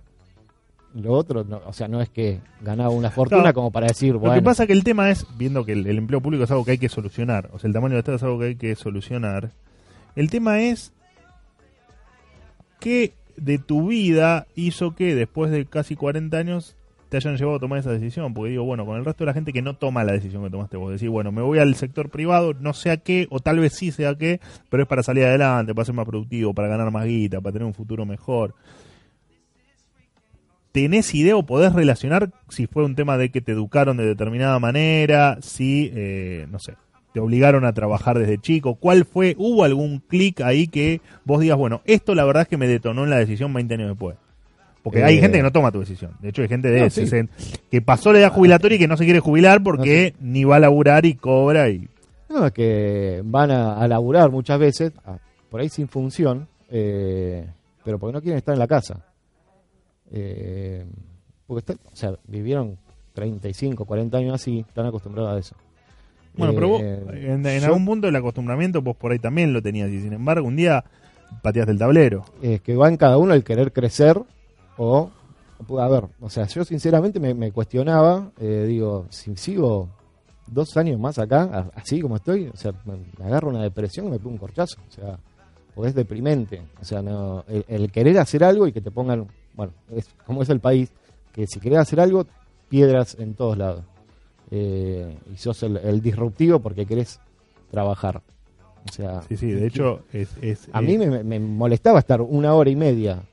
Lo 0.94 1.14
otro, 1.14 1.46
no, 1.46 1.62
o 1.66 1.72
sea, 1.72 1.88
no 1.88 2.02
es 2.02 2.10
que 2.10 2.42
ganaba 2.62 2.90
una 2.90 3.10
fortuna 3.10 3.42
Claro. 3.44 3.56
como 3.56 3.72
para 3.72 3.88
decir, 3.88 4.14
Lo 4.14 4.20
bueno, 4.20 4.36
que 4.36 4.42
pasa 4.42 4.68
que 4.68 4.74
el 4.74 4.84
tema 4.84 5.10
es, 5.10 5.26
viendo 5.38 5.64
que 5.66 5.72
el, 5.72 5.88
el 5.88 5.98
empleo 5.98 6.20
público 6.22 6.44
es 6.44 6.52
algo 6.52 6.66
que 6.66 6.72
hay 6.72 6.78
que 6.78 6.90
solucionar, 6.90 7.50
o 7.54 7.60
sea, 7.60 7.70
el 7.70 7.74
tamaño 7.74 7.94
del 7.94 8.00
Estado 8.00 8.18
es 8.18 8.24
algo 8.24 8.40
que 8.40 8.46
hay 8.48 8.56
que 8.56 8.76
solucionar, 8.76 9.52
el 10.16 10.30
tema 10.30 10.62
es 10.62 10.94
qué 12.80 13.14
de 13.38 13.58
tu 13.58 13.88
vida 13.88 14.48
hizo 14.56 14.96
que 14.96 15.16
después 15.16 15.52
de 15.52 15.66
casi 15.66 15.96
40 15.96 16.38
años 16.38 16.76
te 17.10 17.18
hayan 17.18 17.36
llevado 17.36 17.58
a 17.58 17.60
tomar 17.60 17.78
esa 17.78 17.92
decisión, 17.92 18.34
porque 18.34 18.52
digo, 18.52 18.64
bueno, 18.64 18.86
con 18.86 18.98
el 18.98 19.04
resto 19.04 19.26
de 19.26 19.26
la 19.26 19.34
gente 19.34 19.52
que 19.52 19.62
no 19.62 19.76
toma 19.76 20.06
la 20.06 20.14
decisión 20.14 20.44
que 20.44 20.50
tomaste 20.50 20.78
vos, 20.78 20.92
decir, 20.94 21.10
bueno, 21.10 21.34
me 21.34 21.42
voy 21.42 21.60
al 21.60 21.76
sector 21.76 22.10
privado, 22.10 22.54
no 22.54 22.74
sé 22.74 22.90
a 22.90 22.98
qué, 22.98 23.28
o 23.30 23.42
tal 23.42 23.60
vez 23.60 23.74
sí 23.74 23.92
sé 23.92 24.08
a 24.08 24.16
qué, 24.16 24.40
pero 24.70 24.84
es 24.84 24.88
para 24.88 25.04
salir 25.04 25.26
adelante, 25.26 25.76
para 25.76 25.84
ser 25.86 25.94
más 25.94 26.06
productivo, 26.06 26.54
para 26.54 26.70
ganar 26.70 26.90
más 26.90 27.06
guita, 27.06 27.42
para 27.42 27.52
tener 27.52 27.66
un 27.66 27.74
futuro 27.74 28.06
mejor. 28.06 28.56
¿Tenés 30.72 31.14
idea 31.14 31.36
o 31.36 31.46
podés 31.46 31.74
relacionar 31.74 32.32
si 32.48 32.66
fue 32.66 32.86
un 32.86 32.96
tema 32.96 33.18
de 33.18 33.30
que 33.30 33.42
te 33.42 33.52
educaron 33.52 33.98
de 33.98 34.06
determinada 34.06 34.58
manera, 34.60 35.38
si, 35.42 35.92
eh, 35.94 36.48
no 36.50 36.60
sé, 36.60 36.76
te 37.14 37.20
obligaron 37.20 37.66
a 37.66 37.74
trabajar 37.74 38.18
desde 38.20 38.38
chico? 38.38 38.76
¿Cuál 38.76 39.06
fue? 39.06 39.36
¿Hubo 39.38 39.64
algún 39.64 40.00
clic 40.00 40.42
ahí 40.42 40.68
que 40.68 41.02
vos 41.26 41.40
digas, 41.42 41.58
bueno, 41.58 41.82
esto 41.86 42.16
la 42.16 42.24
verdad 42.26 42.44
es 42.44 42.48
que 42.48 42.58
me 42.58 42.68
detonó 42.68 43.04
en 43.04 43.10
la 43.10 43.18
decisión 43.18 43.54
20 43.54 43.74
años 43.74 43.90
después? 43.90 44.16
Porque 44.84 45.04
hay 45.04 45.20
gente 45.20 45.38
que 45.38 45.44
no 45.44 45.52
toma 45.52 45.72
tu 45.72 45.80
decisión. 45.80 46.14
De 46.22 46.30
hecho, 46.30 46.42
hay 46.42 46.48
gente 46.48 46.70
de 46.70 46.80
No, 46.80 46.86
ese, 46.88 47.06
sí. 47.06 47.16
ese- 47.16 47.30
que 47.70 47.82
pasó 47.82 48.12
la 48.12 48.20
edad 48.20 48.32
jubilatoria 48.32 48.78
y 48.78 48.80
que 48.80 48.88
no 48.88 48.98
se 48.98 49.04
quiere 49.06 49.20
jubilar 49.20 49.62
porque 49.62 50.16
ni 50.20 50.44
va 50.44 50.56
a 50.56 50.60
laburar 50.60 51.06
y 51.06 51.14
cobra 51.14 51.70
y... 51.70 51.88
no, 52.30 52.48
es 52.48 52.52
que 52.52 53.22
van 53.24 53.52
a, 53.52 53.76
a 53.76 53.88
laburar 53.88 54.32
muchas 54.32 54.58
veces, 54.60 54.92
a- 55.06 55.18
por 55.52 55.60
ahí 55.62 55.70
sin 55.70 55.88
función, 55.88 56.48
eh, 56.72 57.46
pero 57.86 58.00
porque 58.00 58.14
no 58.14 58.22
quieren 58.22 58.38
estar 58.40 58.54
en 58.54 58.60
la 58.60 58.68
casa. 58.68 59.06
Eh, 60.12 60.86
porque 61.48 61.60
está- 61.72 61.90
o 61.92 61.96
sea, 61.96 62.14
vivieron 62.28 62.78
35, 63.14 63.86
40 63.86 64.18
años 64.18 64.34
así, 64.36 64.66
están 64.68 64.86
acostumbrados 64.86 65.32
a 65.36 65.38
eso. 65.40 65.56
Bueno, 66.36 66.54
pero 66.54 66.68
vos, 66.70 66.82
Eh, 66.82 67.04
en, 67.34 67.46
en 67.46 67.60
yo- 67.60 67.68
algún 67.68 67.86
punto 67.86 68.08
del 68.08 68.16
acostumbramiento, 68.16 68.82
vos 68.82 68.96
por 68.96 69.12
ahí 69.12 69.20
también 69.20 69.54
lo 69.54 69.62
tenías 69.62 69.90
y 69.90 70.02
sin 70.02 70.14
embargo 70.14 70.48
un 70.48 70.56
día 70.56 70.84
pateaste 71.42 71.72
el 71.72 71.78
tablero. 71.80 72.26
es 72.42 72.62
que 72.62 72.76
va 72.76 72.88
en 72.90 72.98
cada 72.98 73.18
uno 73.18 73.34
el 73.34 73.44
querer 73.44 73.72
crecer 73.72 74.22
o 74.78 75.10
a 75.80 75.88
ver, 75.88 76.06
o 76.20 76.30
sea, 76.30 76.48
yo 76.48 76.64
sinceramente 76.66 77.20
me, 77.20 77.34
me 77.36 77.52
cuestionaba, 77.52 78.32
eh, 78.40 78.66
digo, 78.68 79.06
si 79.10 79.36
sigo 79.38 79.90
dos 80.48 80.76
años 80.76 81.00
más 81.00 81.20
acá, 81.20 81.70
así 81.76 82.02
como 82.02 82.16
estoy, 82.16 82.48
o 82.48 82.58
sea, 82.58 82.74
me, 82.86 82.96
me 83.20 83.26
agarro 83.26 83.50
una 83.50 83.62
depresión 83.62 84.08
y 84.08 84.10
me 84.10 84.18
pongo 84.18 84.32
un 84.32 84.38
corchazo, 84.40 84.78
o 84.90 84.92
sea, 84.92 85.20
porque 85.76 85.90
es 85.90 85.96
deprimente, 85.96 86.62
o 86.82 86.84
sea, 86.84 87.02
no, 87.04 87.46
el, 87.48 87.64
el 87.68 87.92
querer 87.92 88.18
hacer 88.18 88.44
algo 88.44 88.66
y 88.68 88.72
que 88.74 88.82
te 88.82 88.90
pongan, 88.90 89.28
bueno, 89.54 89.72
es 89.96 90.10
como 90.26 90.42
es 90.42 90.50
el 90.50 90.60
país, 90.60 90.92
que 91.32 91.46
si 91.46 91.60
querés 91.60 91.78
hacer 91.78 92.00
algo, 92.00 92.26
piedras 92.68 93.16
en 93.20 93.36
todos 93.36 93.56
lados, 93.56 93.84
Eh, 94.52 95.18
y 95.34 95.38
sos 95.38 95.64
el, 95.64 95.78
el 95.78 96.02
disruptivo 96.02 96.60
porque 96.60 96.86
querés 96.86 97.20
trabajar. 97.72 98.22
O 98.90 98.92
sea, 98.92 99.22
Sí, 99.24 99.38
sí, 99.38 99.52
de 99.52 99.68
hecho, 99.68 100.02
es. 100.12 100.30
es 100.42 100.68
a 100.74 100.80
es- 100.82 100.86
mí 100.88 100.98
me, 100.98 101.24
me 101.24 101.40
molestaba 101.40 102.00
estar 102.00 102.22
una 102.22 102.54
hora 102.54 102.70
y 102.70 102.76
media 102.76 103.24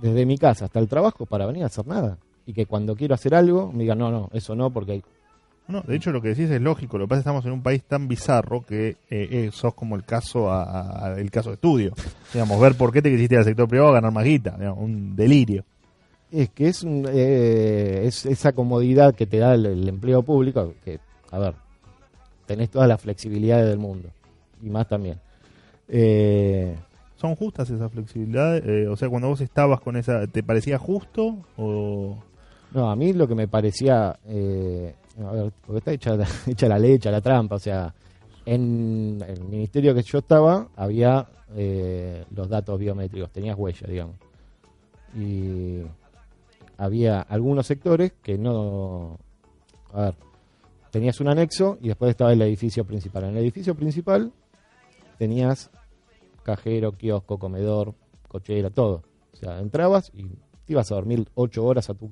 desde 0.00 0.26
mi 0.26 0.36
casa 0.36 0.66
hasta 0.66 0.78
el 0.78 0.88
trabajo 0.88 1.24
para 1.26 1.46
venir 1.46 1.62
a 1.62 1.66
hacer 1.66 1.86
nada. 1.86 2.18
Y 2.44 2.52
que 2.52 2.66
cuando 2.66 2.94
quiero 2.94 3.14
hacer 3.14 3.34
algo 3.34 3.72
me 3.72 3.80
digan, 3.84 3.98
no, 3.98 4.10
no, 4.10 4.28
eso 4.32 4.54
no, 4.54 4.70
porque 4.70 4.92
hay... 4.92 5.02
No, 5.68 5.80
de 5.80 5.96
hecho, 5.96 6.12
lo 6.12 6.22
que 6.22 6.28
decís 6.28 6.48
es 6.50 6.60
lógico. 6.60 6.96
Lo 6.96 7.06
que 7.06 7.08
pasa 7.08 7.18
es 7.20 7.24
que 7.24 7.28
estamos 7.30 7.46
en 7.46 7.52
un 7.52 7.62
país 7.62 7.82
tan 7.82 8.06
bizarro 8.06 8.62
que 8.64 8.90
eh, 8.90 8.96
eh, 9.10 9.50
sos 9.52 9.74
como 9.74 9.96
el 9.96 10.04
caso 10.04 10.48
a- 10.52 11.14
el 11.18 11.28
caso 11.30 11.48
de 11.50 11.54
estudio. 11.54 11.92
Digamos, 12.32 12.60
ver 12.60 12.76
por 12.76 12.92
qué 12.92 13.00
te 13.02 13.10
quisiste 13.10 13.34
ir 13.34 13.38
al 13.40 13.44
sector 13.44 13.66
privado 13.68 13.90
a 13.90 13.94
ganar 13.94 14.12
más 14.12 14.24
guita. 14.24 14.56
digamos, 14.58 14.78
un 14.84 15.16
delirio. 15.16 15.64
Es 16.32 16.50
que 16.50 16.68
es, 16.68 16.82
un- 16.82 17.06
eh, 17.08 18.02
es 18.04 18.26
esa 18.26 18.52
comodidad 18.52 19.14
que 19.14 19.26
te 19.26 19.38
da 19.38 19.54
el, 19.54 19.64
el 19.66 19.88
empleo 19.88 20.22
público, 20.22 20.74
que, 20.84 20.98
a 21.30 21.38
ver, 21.38 21.54
tenés 22.46 22.70
todas 22.70 22.88
las 22.88 23.00
flexibilidades 23.00 23.68
del 23.68 23.78
mundo, 23.78 24.08
y 24.62 24.68
más 24.68 24.88
también. 24.88 25.18
Eh, 25.88 26.76
¿Son 27.16 27.34
justas 27.36 27.70
esas 27.70 27.90
flexibilidades? 27.92 28.62
Eh, 28.66 28.88
o 28.88 28.96
sea, 28.96 29.08
cuando 29.08 29.28
vos 29.28 29.40
estabas 29.40 29.80
con 29.80 29.96
esa, 29.96 30.26
¿te 30.26 30.42
parecía 30.42 30.78
justo? 30.78 31.36
O... 31.56 32.18
no, 32.72 32.90
a 32.90 32.96
mí 32.96 33.12
lo 33.12 33.26
que 33.28 33.34
me 33.34 33.48
parecía, 33.48 34.18
eh, 34.26 34.94
a 35.24 35.30
ver, 35.32 35.52
porque 35.64 35.78
está 35.78 35.92
hecha, 35.92 36.16
la- 36.16 36.28
hecha 36.46 36.68
la 36.68 36.78
ley, 36.78 36.94
hecha 36.94 37.10
la 37.10 37.20
trampa, 37.20 37.54
o 37.54 37.60
sea, 37.60 37.94
en 38.44 39.24
el 39.26 39.40
ministerio 39.44 39.94
que 39.94 40.02
yo 40.02 40.18
estaba 40.18 40.68
había 40.76 41.26
eh, 41.56 42.24
los 42.34 42.48
datos 42.48 42.78
biométricos, 42.78 43.30
tenías 43.30 43.56
huella, 43.56 43.86
digamos. 43.88 44.16
Y 45.16 45.80
había 46.76 47.20
algunos 47.20 47.66
sectores 47.66 48.12
que 48.22 48.38
no... 48.38 49.18
A 49.92 50.02
ver, 50.02 50.14
tenías 50.90 51.20
un 51.20 51.28
anexo 51.28 51.78
y 51.80 51.88
después 51.88 52.10
estaba 52.10 52.32
el 52.32 52.42
edificio 52.42 52.84
principal. 52.84 53.24
En 53.24 53.30
el 53.30 53.38
edificio 53.38 53.74
principal 53.74 54.32
tenías 55.18 55.70
cajero, 56.42 56.92
kiosco, 56.92 57.38
comedor, 57.38 57.94
cochera, 58.28 58.70
todo. 58.70 59.02
O 59.32 59.36
sea, 59.36 59.60
entrabas 59.60 60.10
y 60.14 60.24
te 60.64 60.72
ibas 60.72 60.90
a 60.90 60.94
dormir 60.96 61.28
ocho 61.34 61.64
horas 61.64 61.90
a 61.90 61.94
tu 61.94 62.10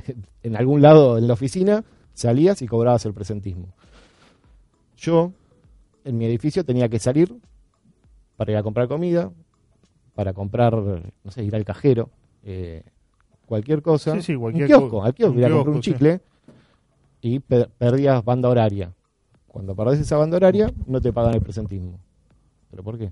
en 0.42 0.56
algún 0.56 0.82
lado 0.82 1.18
en 1.18 1.26
la 1.26 1.34
oficina, 1.34 1.84
salías 2.12 2.62
y 2.62 2.66
cobrabas 2.66 3.06
el 3.06 3.14
presentismo. 3.14 3.74
Yo, 4.96 5.32
en 6.04 6.16
mi 6.16 6.26
edificio, 6.26 6.64
tenía 6.64 6.88
que 6.88 6.98
salir 6.98 7.36
para 8.36 8.52
ir 8.52 8.58
a 8.58 8.62
comprar 8.62 8.88
comida, 8.88 9.30
para 10.14 10.32
comprar, 10.32 10.74
no 10.74 11.30
sé, 11.30 11.44
ir 11.44 11.54
al 11.54 11.64
cajero, 11.64 12.10
eh, 12.42 12.82
cualquier 13.46 13.80
cosa. 13.82 14.12
Sí, 14.16 14.22
sí, 14.22 14.34
cualquier 14.36 14.64
un 14.64 14.68
kiosco, 14.68 14.90
co- 14.90 15.04
al 15.04 15.14
kiosco, 15.14 15.36
un 15.38 15.44
a 15.44 15.46
un 15.46 15.52
kiosco, 15.52 15.74
sí. 15.74 15.80
chicle 15.80 16.20
y 17.22 17.38
pe- 17.40 17.66
perdías 17.78 18.24
banda 18.24 18.48
horaria. 18.48 18.92
Cuando 19.48 19.74
perdés 19.74 20.00
esa 20.00 20.16
banda 20.16 20.36
horaria, 20.36 20.70
no 20.86 21.00
te 21.00 21.12
pagan 21.12 21.34
el 21.34 21.40
presentismo. 21.40 21.98
¿Pero 22.70 22.82
por 22.82 22.98
qué? 22.98 23.10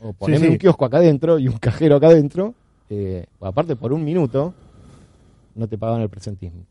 O 0.00 0.12
poneme 0.12 0.46
sí. 0.46 0.52
un 0.52 0.58
kiosco 0.58 0.84
acá 0.84 0.98
adentro 0.98 1.38
y 1.38 1.48
un 1.48 1.56
cajero 1.58 1.96
acá 1.96 2.08
adentro, 2.08 2.54
eh, 2.90 3.26
aparte 3.40 3.74
por 3.74 3.92
un 3.92 4.04
minuto, 4.04 4.54
no 5.54 5.66
te 5.66 5.76
pagan 5.78 6.00
el 6.02 6.08
presentismo. 6.08 6.64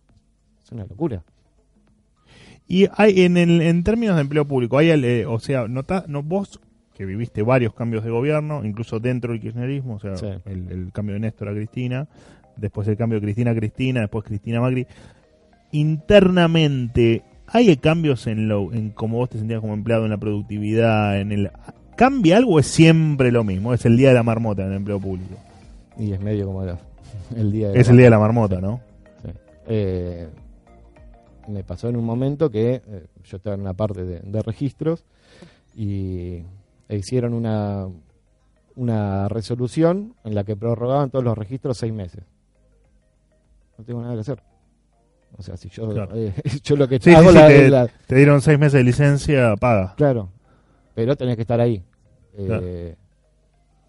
Es 0.64 0.72
una 0.72 0.86
locura. 0.86 1.22
Y 2.68 2.88
hay 2.96 3.24
en, 3.24 3.36
el, 3.38 3.62
en 3.62 3.84
términos 3.84 4.16
de 4.16 4.22
empleo 4.22 4.46
público, 4.46 4.78
hay 4.78 4.89
el, 4.89 5.04
eh, 5.04 5.26
o 5.26 5.38
sea, 5.39 5.68
nota, 5.68 6.06
no, 6.08 6.24
vos 6.24 6.60
que 6.94 7.06
viviste 7.06 7.41
varios 7.41 7.74
cambios 7.74 8.04
de 8.04 8.12
gobierno, 8.12 8.64
incluso 8.64 9.00
dentro 9.00 9.32
del 9.34 9.41
kirchnerismo, 9.41 9.96
o 9.96 10.00
sea, 10.00 10.16
Sí. 10.16 10.28
el, 10.46 10.72
el 10.72 10.91
cambio 10.94 11.16
de 11.16 11.22
Néstor 11.22 11.50
a 11.50 11.54
Cristina, 11.54 12.08
después 12.56 12.88
el 12.88 12.97
cambio 12.97 13.20
de 13.20 13.26
Cristina 13.26 13.51
a 13.51 13.56
Cristina, 13.56 14.01
después 14.01 14.24
Cristina 14.26 14.60
a 14.60 14.62
Macri, 14.62 14.88
internamente, 15.72 17.24
¿hay 17.47 17.76
cambios 17.78 18.28
en 18.28 18.47
lo 18.47 18.72
en 18.74 18.91
cómo 18.91 19.18
vos 19.18 19.30
te 19.30 19.38
sentías 19.39 19.62
como 19.62 19.74
empleado, 19.74 20.04
en 20.06 20.12
la 20.12 20.18
productividad, 20.18 21.20
en 21.20 21.32
el... 21.32 21.51
¿Cambia 21.95 22.38
algo 22.38 22.54
o 22.56 22.60
es 22.60 22.66
siempre 22.68 23.32
lo 23.32 23.43
mismo? 23.43 23.74
Es 23.74 23.86
el 23.86 23.97
día 23.97 24.10
de 24.10 24.16
la 24.16 24.24
marmota 24.24 24.64
en 24.64 24.70
el 24.70 24.78
empleo 24.78 24.99
público. 24.99 25.36
Y 25.97 26.12
es 26.12 26.20
medio 26.20 26.47
como 26.47 26.64
la- 26.66 26.80
el 27.36 27.51
día 27.51 27.70
de 27.70 27.80
Es 27.80 27.89
el 27.89 27.97
día 27.97 28.06
de 28.06 28.10
la 28.12 28.20
marmota, 28.20 28.60
¿no? 28.60 28.82
Sí. 29.24 29.30
Eh, 29.68 30.28
me 31.47 31.64
pasó 31.64 31.89
en 31.89 31.97
un 31.97 32.04
momento 32.06 32.49
que 32.49 32.76
eh, 32.88 33.06
yo 33.26 33.38
estaba 33.38 33.54
en 33.56 33.62
una 33.62 33.74
parte 33.74 34.04
de, 34.04 34.20
de 34.22 34.41
registros 34.41 35.06
y 35.76 36.39
hicieron 36.89 37.34
una, 37.34 37.88
una 38.76 39.28
resolución 39.30 40.16
en 40.24 40.34
la 40.36 40.43
que 40.43 40.56
prorrogaban 40.56 41.12
todos 41.12 41.24
los 41.26 41.38
registros 41.38 41.78
seis 41.78 41.93
meses. 41.93 42.24
No 43.78 43.84
tengo 43.84 44.02
nada 44.02 44.14
que 44.16 44.22
hacer. 44.22 44.40
O 45.38 45.42
sea, 45.42 45.58
si 45.58 45.68
yo, 45.70 45.90
Claro. 45.90 46.16
eh, 46.16 46.34
yo 46.64 46.76
lo 46.76 46.88
que 46.88 47.00
Sí, 47.00 47.12
hago 47.14 47.30
sí, 47.30 47.36
la- 47.36 47.48
te, 47.48 47.70
la- 47.70 47.88
te 47.88 48.16
dieron 48.16 48.42
seis 48.42 48.60
meses 48.60 48.74
de 48.74 48.84
licencia 48.84 49.56
paga. 49.58 49.94
Claro, 49.98 50.30
pero 50.94 51.16
tenés 51.16 51.36
que 51.36 51.42
estar 51.42 51.60
ahí. 51.60 51.84
Eh, 52.38 52.46
Claro. 52.46 52.64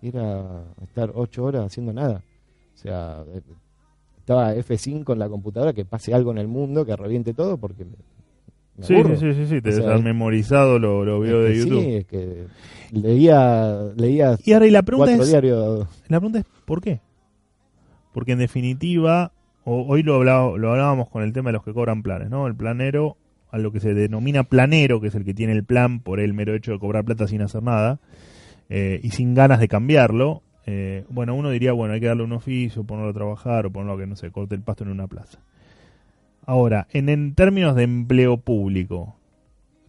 Era 0.02 0.64
estar 0.82 1.12
ocho 1.14 1.44
horas 1.44 1.64
haciendo 1.64 1.92
nada. 1.92 2.22
O 2.74 2.78
sea, 2.78 3.24
eh, 3.32 3.40
estaba 4.18 4.54
F5 4.54 5.12
en 5.14 5.18
la 5.18 5.28
computadora, 5.30 5.72
que 5.72 5.84
pase 5.86 6.12
algo 6.12 6.30
en 6.30 6.38
el 6.38 6.46
mundo, 6.48 6.84
que 6.84 6.94
reviente 6.94 7.32
todo, 7.32 7.56
porque 7.56 7.84
me, 7.86 7.92
Sí, 8.82 8.96
sí, 9.18 9.32
sí, 9.34 9.46
sí, 9.46 9.60
te 9.62 9.68
O 9.70 9.72
sea, 9.72 9.94
has 9.94 10.02
memorizado 10.02 10.78
lo 10.80 11.22
Es 11.24 11.30
videos 11.30 11.44
de 11.48 11.56
YouTube. 11.56 11.80
Sí, 11.84 11.94
es 11.94 12.06
que 12.06 12.46
leía, 12.90 13.78
leía 13.96 14.36
Y 14.44 14.52
ahora, 14.52 14.66
y 14.66 14.70
la 14.70 14.82
pregunta 14.82 15.10
cuatro 15.12 15.22
es, 15.24 15.30
diarios. 15.30 15.86
la 16.08 16.18
pregunta 16.20 16.38
es, 16.40 16.44
¿por 16.66 16.80
qué? 16.82 17.00
Porque 18.12 18.32
en 18.32 18.40
definitiva, 18.40 19.32
o- 19.64 19.82
hoy 19.88 20.02
lo, 20.02 20.14
hablaba- 20.16 20.56
lo 20.56 20.70
hablábamos 20.72 21.08
con 21.08 21.22
el 21.22 21.32
tema 21.32 21.48
de 21.50 21.54
los 21.54 21.64
que 21.64 21.72
cobran 21.72 22.02
planes, 22.02 22.30
¿no? 22.30 22.46
El 22.46 22.54
planero, 22.54 23.16
a 23.50 23.58
lo 23.58 23.70
que 23.72 23.80
se 23.80 23.94
denomina 23.94 24.44
planero, 24.44 25.00
que 25.00 25.08
es 25.08 25.14
el 25.14 25.24
que 25.24 25.34
tiene 25.34 25.52
el 25.52 25.64
plan 25.64 26.00
por 26.00 26.20
el 26.20 26.34
mero 26.34 26.54
hecho 26.54 26.72
de 26.72 26.78
cobrar 26.78 27.04
plata 27.04 27.26
sin 27.28 27.40
hacer 27.42 27.62
nada, 27.62 27.98
eh, 28.68 29.00
y 29.02 29.10
sin 29.10 29.34
ganas 29.34 29.60
de 29.60 29.68
cambiarlo, 29.68 30.42
eh, 30.66 31.04
bueno, 31.10 31.34
uno 31.34 31.50
diría, 31.50 31.72
bueno, 31.72 31.94
hay 31.94 32.00
que 32.00 32.06
darle 32.06 32.24
un 32.24 32.32
oficio, 32.32 32.84
ponerlo 32.84 33.10
a 33.10 33.14
trabajar, 33.14 33.66
o 33.66 33.70
ponerlo 33.70 33.94
a 33.94 33.98
que, 33.98 34.06
no 34.06 34.16
sé, 34.16 34.30
corte 34.30 34.54
el 34.54 34.62
pasto 34.62 34.84
en 34.84 34.90
una 34.90 35.06
plaza. 35.06 35.38
Ahora, 36.46 36.86
en, 36.92 37.08
en 37.08 37.34
términos 37.34 37.74
de 37.74 37.84
empleo 37.84 38.36
público, 38.38 39.16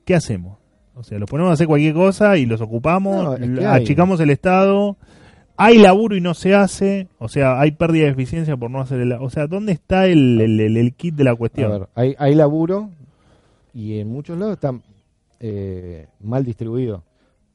¿qué 0.05 0.15
hacemos? 0.15 0.57
O 0.93 1.03
sea, 1.03 1.19
los 1.19 1.29
ponemos 1.29 1.49
a 1.51 1.53
hacer 1.53 1.67
cualquier 1.67 1.93
cosa 1.93 2.37
y 2.37 2.45
los 2.45 2.61
ocupamos, 2.61 3.23
No, 3.25 3.33
es 3.33 3.39
que 3.39 3.45
l- 3.45 3.65
hay. 3.65 3.83
achicamos 3.83 4.19
el 4.21 4.29
Estado, 4.29 4.95
hay 5.57 5.77
laburo 5.77 6.15
y 6.15 6.21
no 6.21 6.33
se 6.33 6.53
hace, 6.55 7.07
o 7.19 7.27
sea, 7.29 7.59
hay 7.59 7.71
pérdida 7.71 8.05
de 8.05 8.11
eficiencia 8.11 8.57
por 8.57 8.69
no 8.71 8.81
hacer 8.81 8.99
el... 8.99 9.11
O 9.13 9.29
sea, 9.29 9.47
¿dónde 9.47 9.71
está 9.73 10.05
el, 10.07 10.39
el- 10.41 10.59
el- 10.59 10.77
el 10.77 10.93
kit 10.93 11.15
de 11.15 11.23
la 11.23 11.31
A 11.31 11.35
cuestión? 11.35 11.71
ver, 11.71 11.87
hay, 11.95 12.15
hay 12.17 12.35
laburo 12.35 12.89
y 13.73 13.99
en 13.99 14.09
muchos 14.09 14.37
lados 14.37 14.53
está 14.55 14.73
eh, 15.39 16.07
mal 16.21 16.43
distribuido. 16.43 17.03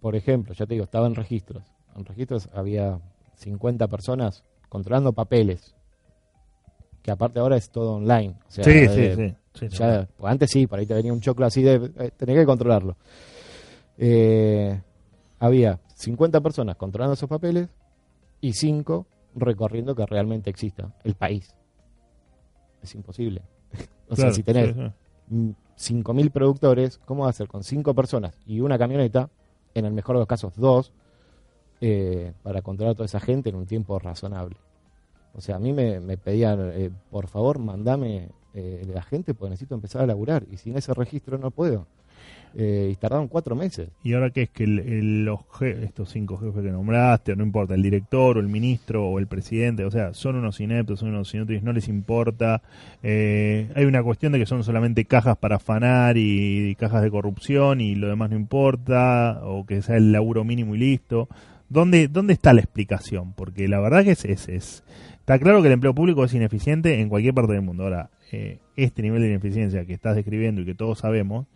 Por 0.00 0.16
ejemplo, 0.16 0.54
ya 0.54 0.66
te 0.66 0.74
digo, 0.74 0.84
estaba 0.84 1.06
en 1.06 1.14
registros. 1.14 1.62
En 1.96 2.04
registros 2.04 2.48
había 2.54 2.98
50 3.34 3.86
personas 3.88 4.44
controlando 4.68 5.12
papeles. 5.12 5.74
Que 7.02 7.10
aparte 7.10 7.38
ahora 7.40 7.56
es 7.56 7.70
todo 7.70 7.94
online. 7.94 8.34
O 8.48 8.50
sea, 8.50 8.64
sí, 8.64 8.70
eh, 8.70 8.88
sí, 8.88 9.22
sí, 9.22 9.34
sí, 9.60 9.68
sí. 9.70 9.76
ya- 9.78 10.06
pues 10.16 10.30
antes 10.30 10.50
sí, 10.50 10.66
por 10.66 10.78
ahí 10.78 10.86
te 10.86 10.94
venía 10.94 11.12
un 11.12 11.20
choclo 11.20 11.44
así 11.46 11.62
de. 11.62 11.90
eh, 11.98 12.10
tenés 12.16 12.36
que 12.36 12.46
controlarlo. 12.46 12.96
Eh, 13.98 14.80
había 15.38 15.78
50 15.94 16.40
personas 16.40 16.76
controlando 16.76 17.14
esos 17.14 17.28
papeles 17.28 17.68
y 18.40 18.52
5 18.52 19.06
recorriendo 19.34 19.94
que 19.94 20.06
realmente 20.06 20.50
exista 20.50 20.94
el 21.04 21.14
país. 21.14 21.54
Es 22.82 22.94
imposible. 22.94 23.42
o 24.08 24.16
sea, 24.16 24.32
si 24.32 24.42
tenés 24.42 24.74
sí, 24.74 24.82
sí. 25.28 25.34
mm, 25.34 25.50
5.000 26.04 26.30
productores, 26.30 26.98
¿cómo 27.04 27.22
va 27.22 27.28
a 27.28 27.30
hacer 27.30 27.48
con 27.48 27.64
5 27.64 27.94
personas 27.94 28.38
y 28.46 28.60
una 28.60 28.78
camioneta, 28.78 29.30
en 29.74 29.84
el 29.84 29.92
mejor 29.92 30.16
de 30.16 30.20
los 30.20 30.28
casos 30.28 30.56
dos, 30.56 30.92
eh, 31.80 32.32
para 32.42 32.60
controlar 32.62 32.92
a 32.92 32.94
toda 32.94 33.06
esa 33.06 33.20
gente 33.20 33.50
en 33.50 33.56
un 33.56 33.66
tiempo 33.66 33.98
razonable? 33.98 34.56
O 35.34 35.40
sea, 35.40 35.56
a 35.56 35.58
mí 35.58 35.72
me, 35.72 36.00
me 36.00 36.16
pedían, 36.16 36.72
eh, 36.74 36.90
por 37.10 37.28
favor, 37.28 37.58
mandame 37.58 38.30
eh, 38.52 38.84
la 38.92 39.02
gente 39.02 39.32
porque 39.32 39.50
necesito 39.50 39.76
empezar 39.76 40.02
a 40.02 40.06
laburar 40.06 40.44
y 40.50 40.56
sin 40.56 40.76
ese 40.76 40.92
registro 40.92 41.38
no 41.38 41.50
puedo. 41.52 41.86
Eh, 42.56 42.90
y 42.92 42.96
tardaron 42.96 43.28
cuatro 43.28 43.54
meses. 43.54 43.90
¿Y 44.02 44.14
ahora 44.14 44.30
qué 44.30 44.42
es 44.42 44.50
que 44.50 44.64
el- 44.64 44.80
el- 44.80 45.24
los 45.24 45.40
estos 45.60 46.10
cinco 46.10 46.36
jefes 46.36 46.62
que 46.64 46.70
nombraste, 46.72 47.36
no 47.36 47.44
importa, 47.44 47.74
el 47.74 47.82
director 47.82 48.36
o 48.36 48.40
el 48.40 48.48
ministro 48.48 49.06
o 49.06 49.18
el 49.20 49.28
presidente, 49.28 49.84
o 49.84 49.90
sea, 49.90 50.14
son 50.14 50.34
unos 50.36 50.58
ineptos, 50.60 50.98
son 51.00 51.10
unos 51.10 51.32
inútiles, 51.32 51.62
no 51.62 51.72
les 51.72 51.86
importa? 51.88 52.60
Eh, 53.04 53.68
hay 53.76 53.84
una 53.84 54.02
cuestión 54.02 54.32
de 54.32 54.38
que 54.40 54.46
son 54.46 54.64
solamente 54.64 55.04
cajas 55.04 55.36
para 55.36 55.56
afanar 55.56 56.16
y, 56.16 56.70
y 56.70 56.74
cajas 56.74 57.02
de 57.02 57.10
corrupción 57.10 57.80
y 57.80 57.94
lo 57.94 58.08
demás 58.08 58.30
no 58.30 58.36
importa, 58.36 59.40
o 59.44 59.64
que 59.64 59.80
sea 59.82 59.96
el 59.96 60.10
laburo 60.10 60.42
mínimo 60.44 60.74
y 60.74 60.78
listo. 60.78 61.28
¿Dónde, 61.68 62.08
dónde 62.08 62.32
está 62.32 62.52
la 62.52 62.62
explicación? 62.62 63.32
Porque 63.34 63.68
la 63.68 63.78
verdad 63.78 64.02
que 64.02 64.10
es, 64.12 64.24
es, 64.24 64.48
es- 64.48 64.82
está 65.20 65.38
claro 65.38 65.60
que 65.62 65.68
el 65.68 65.74
empleo 65.74 65.94
público 65.94 66.24
es 66.24 66.34
ineficiente 66.34 67.00
en 67.00 67.08
cualquier 67.08 67.32
parte 67.34 67.52
del 67.52 67.62
mundo. 67.62 67.84
Ahora, 67.84 68.10
eh, 68.32 68.58
este 68.76 69.02
nivel 69.02 69.22
de 69.22 69.28
ineficiencia 69.28 69.84
que 69.84 69.92
estás 69.94 70.16
describiendo 70.16 70.62
y 70.62 70.64
que 70.64 70.74
todos 70.74 70.98
sabemos, 70.98 71.46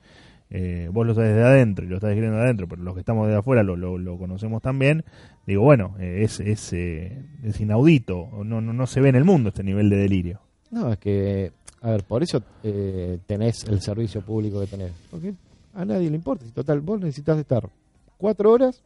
eh, 0.57 0.88
vos 0.92 1.05
lo 1.05 1.14
sabes 1.14 1.34
de 1.34 1.42
adentro 1.42 1.84
y 1.84 1.88
lo 1.88 1.96
estás 1.96 2.11
escribiendo 2.11 2.38
de 2.38 2.44
adentro, 2.44 2.68
pero 2.68 2.80
los 2.80 2.94
que 2.94 3.00
estamos 3.00 3.26
de 3.26 3.34
afuera 3.34 3.64
lo, 3.64 3.74
lo, 3.74 3.98
lo 3.98 4.16
conocemos 4.16 4.62
también, 4.62 5.05
digo, 5.48 5.62
bueno, 5.64 5.96
eh, 5.98 6.20
es, 6.22 6.38
es, 6.38 6.72
eh, 6.72 7.24
es 7.42 7.61
inaudito, 7.61 8.28
no, 8.44 8.61
no, 8.61 8.72
no 8.72 8.86
se 8.86 9.00
ve 9.00 9.09
en 9.09 9.16
el 9.16 9.24
mundo 9.24 9.48
este 9.48 9.64
nivel 9.64 9.90
de 9.90 9.96
delirio. 9.96 10.40
No, 10.70 10.92
es 10.92 10.98
que, 10.98 11.50
a 11.82 11.90
ver, 11.90 12.05
por 12.05 12.22
eso 12.22 12.40
eh, 12.62 13.18
tenés 13.26 13.64
el 13.64 13.80
servicio 13.80 14.22
público 14.22 14.61
que 14.61 14.68
tenés. 14.68 14.92
Porque 15.11 15.34
a 15.74 15.84
nadie 15.84 16.09
le 16.09 16.16
importa. 16.16 16.44
Si 16.44 16.52
total, 16.52 16.80
vos 16.80 17.00
necesitas 17.00 17.36
estar 17.36 17.68
cuatro 18.16 18.52
horas 18.52 18.84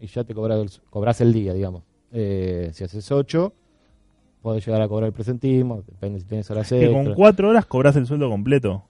y 0.00 0.06
ya 0.06 0.24
te 0.24 0.34
cobras 0.34 0.60
el, 0.60 0.70
cobras 0.88 1.20
el 1.20 1.32
día, 1.32 1.52
digamos. 1.52 1.82
Eh, 2.10 2.70
si 2.72 2.84
haces 2.84 3.12
ocho, 3.12 3.52
podés 4.40 4.64
llegar 4.66 4.80
a 4.80 4.88
cobrar 4.88 5.08
el 5.08 5.12
presentismo, 5.12 5.82
depende 5.86 6.20
si 6.20 6.26
tienes 6.26 6.50
horas 6.50 6.68
Que 6.70 6.90
con 6.90 7.12
cuatro 7.14 7.50
horas 7.50 7.66
cobras 7.66 7.96
el 7.96 8.06
sueldo 8.06 8.30
completo. 8.30 8.84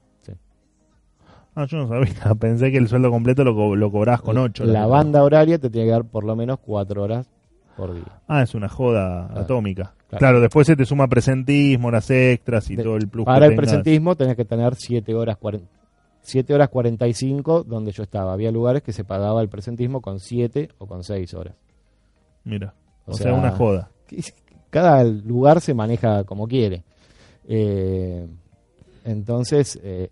Ah, 1.54 1.66
yo 1.66 1.78
no 1.78 1.88
sabía. 1.88 2.34
Pensé 2.40 2.70
que 2.70 2.78
el 2.78 2.88
sueldo 2.88 3.10
completo 3.10 3.44
lo, 3.44 3.54
co- 3.54 3.76
lo 3.76 3.90
cobrabas 3.90 4.22
con 4.22 4.38
ocho. 4.38 4.64
La 4.64 4.86
banda 4.86 5.22
horaria 5.22 5.58
te 5.58 5.68
tiene 5.70 5.86
que 5.88 5.92
dar 5.92 6.04
por 6.04 6.24
lo 6.24 6.34
menos 6.36 6.58
cuatro 6.60 7.02
horas 7.02 7.28
por 7.76 7.94
día. 7.94 8.20
Ah, 8.28 8.42
es 8.42 8.54
una 8.54 8.68
joda 8.68 9.26
atómica. 9.38 9.94
Claro. 10.08 10.18
Claro. 10.18 10.40
después 10.40 10.66
se 10.66 10.76
te 10.76 10.84
suma 10.84 11.08
presentismo, 11.08 11.88
horas 11.88 12.10
extras 12.10 12.70
y 12.70 12.76
De- 12.76 12.82
todo 12.82 12.96
el 12.96 13.08
plus. 13.08 13.24
Para 13.24 13.46
que 13.46 13.52
el 13.54 13.56
presentismo 13.56 14.14
tenés 14.16 14.36
que 14.36 14.44
tener 14.44 14.74
7 14.74 15.14
horas, 15.14 15.36
40, 15.38 15.66
7 16.22 16.54
horas 16.54 16.68
45 16.68 17.64
donde 17.64 17.92
yo 17.92 18.02
estaba. 18.02 18.32
Había 18.32 18.50
lugares 18.52 18.82
que 18.82 18.92
se 18.92 19.04
pagaba 19.04 19.40
el 19.42 19.48
presentismo 19.48 20.00
con 20.00 20.20
7 20.20 20.68
o 20.78 20.86
con 20.86 21.02
6 21.02 21.32
horas. 21.34 21.54
Mira, 22.44 22.74
O 23.06 23.12
o, 23.12 23.14
sea, 23.14 23.24
sea, 23.30 23.34
una 23.34 23.50
joda. 23.52 23.90
Cada 24.70 25.04
lugar 25.04 25.60
se 25.60 25.74
maneja 25.74 26.24
como 26.24 26.46
quiere. 26.46 26.82
Eh, 27.48 28.26
entonces 29.04 29.78
eh, 29.82 30.10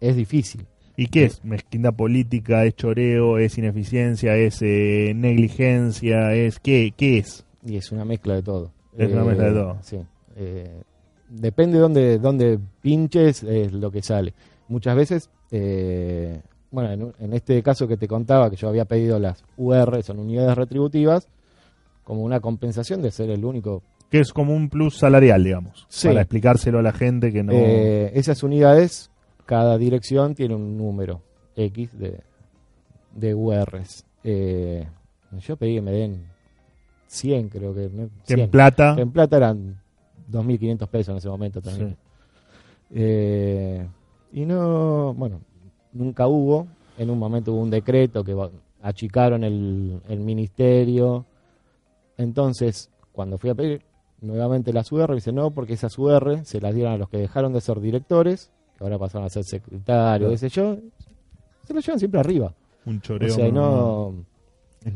es 0.00 0.16
difícil. 0.16 0.66
¿Y 1.00 1.06
qué 1.06 1.24
es? 1.24 1.42
Mezquindad 1.42 1.94
política, 1.94 2.66
es 2.66 2.76
choreo, 2.76 3.38
es 3.38 3.56
ineficiencia, 3.56 4.36
es 4.36 4.60
eh, 4.60 5.14
negligencia, 5.16 6.34
es 6.34 6.60
¿qué, 6.60 6.92
qué 6.94 7.16
es? 7.16 7.46
Y 7.64 7.78
es 7.78 7.90
una 7.90 8.04
mezcla 8.04 8.34
de 8.34 8.42
todo. 8.42 8.70
Es 8.98 9.10
una 9.10 9.24
mezcla 9.24 9.46
de 9.46 9.52
todo. 9.52 9.78
Sí. 9.80 9.96
Eh, 10.36 10.82
depende 11.30 11.78
de 11.78 11.80
dónde, 11.80 12.18
dónde 12.18 12.58
pinches, 12.82 13.42
es 13.44 13.72
lo 13.72 13.90
que 13.90 14.02
sale. 14.02 14.34
Muchas 14.68 14.94
veces, 14.94 15.30
eh, 15.50 16.38
bueno, 16.70 17.14
en 17.18 17.32
este 17.32 17.62
caso 17.62 17.88
que 17.88 17.96
te 17.96 18.06
contaba, 18.06 18.50
que 18.50 18.56
yo 18.56 18.68
había 18.68 18.84
pedido 18.84 19.18
las 19.18 19.42
UR, 19.56 20.02
son 20.02 20.18
unidades 20.18 20.54
retributivas, 20.54 21.28
como 22.04 22.24
una 22.24 22.40
compensación 22.40 23.00
de 23.00 23.10
ser 23.10 23.30
el 23.30 23.46
único. 23.46 23.82
Que 24.10 24.20
es 24.20 24.34
como 24.34 24.54
un 24.54 24.68
plus 24.68 24.98
salarial, 24.98 25.42
digamos. 25.44 25.86
Sí. 25.88 26.08
Para 26.08 26.20
explicárselo 26.20 26.78
a 26.78 26.82
la 26.82 26.92
gente 26.92 27.32
que 27.32 27.42
no. 27.42 27.54
Eh, 27.54 28.12
esas 28.16 28.42
unidades, 28.42 29.09
cada 29.50 29.76
dirección 29.78 30.36
tiene 30.36 30.54
un 30.54 30.78
número 30.78 31.22
X 31.56 31.98
de, 31.98 32.20
de 33.12 33.34
URs. 33.34 34.04
Eh, 34.22 34.86
yo 35.40 35.56
pedí 35.56 35.74
que 35.74 35.82
me 35.82 35.90
den 35.90 36.24
100, 37.08 37.48
creo 37.48 37.74
que. 37.74 37.88
¿no? 37.88 38.10
que 38.28 38.34
100. 38.34 38.40
en 38.42 38.50
plata. 38.50 38.94
Que 38.94 39.02
en 39.02 39.10
plata 39.10 39.36
eran 39.38 39.80
2.500 40.30 40.86
pesos 40.86 41.08
en 41.08 41.16
ese 41.16 41.28
momento 41.28 41.60
también. 41.60 41.90
Sí. 41.90 41.96
Eh, 42.94 43.88
y 44.34 44.46
no, 44.46 45.14
bueno, 45.14 45.40
nunca 45.94 46.28
hubo. 46.28 46.68
En 46.96 47.10
un 47.10 47.18
momento 47.18 47.52
hubo 47.52 47.62
un 47.62 47.70
decreto 47.70 48.22
que 48.22 48.36
achicaron 48.82 49.42
el, 49.42 50.00
el 50.08 50.20
ministerio. 50.20 51.26
Entonces, 52.16 52.88
cuando 53.10 53.36
fui 53.36 53.50
a 53.50 53.56
pedir 53.56 53.82
nuevamente 54.20 54.72
las 54.72 54.92
UR, 54.92 55.12
dice 55.12 55.32
no, 55.32 55.50
porque 55.50 55.72
esas 55.72 55.98
UR 55.98 56.44
se 56.44 56.60
las 56.60 56.72
dieron 56.72 56.92
a 56.92 56.98
los 56.98 57.08
que 57.08 57.18
dejaron 57.18 57.52
de 57.52 57.60
ser 57.60 57.80
directores, 57.80 58.52
que 58.80 58.84
ahora 58.84 58.98
pasaron 58.98 59.26
a 59.26 59.28
ser 59.28 59.44
secretarios, 59.44 59.84
Claro. 59.84 60.30
qué 60.30 60.38
sé 60.38 60.48
yo. 60.48 60.78
Se 61.66 61.74
lo 61.74 61.80
llevan 61.80 61.98
siempre 61.98 62.18
arriba. 62.20 62.54
Un 62.86 62.96
O 62.96 63.00
choreo. 63.00 63.28
sea, 63.34 63.50
no- 63.52 64.24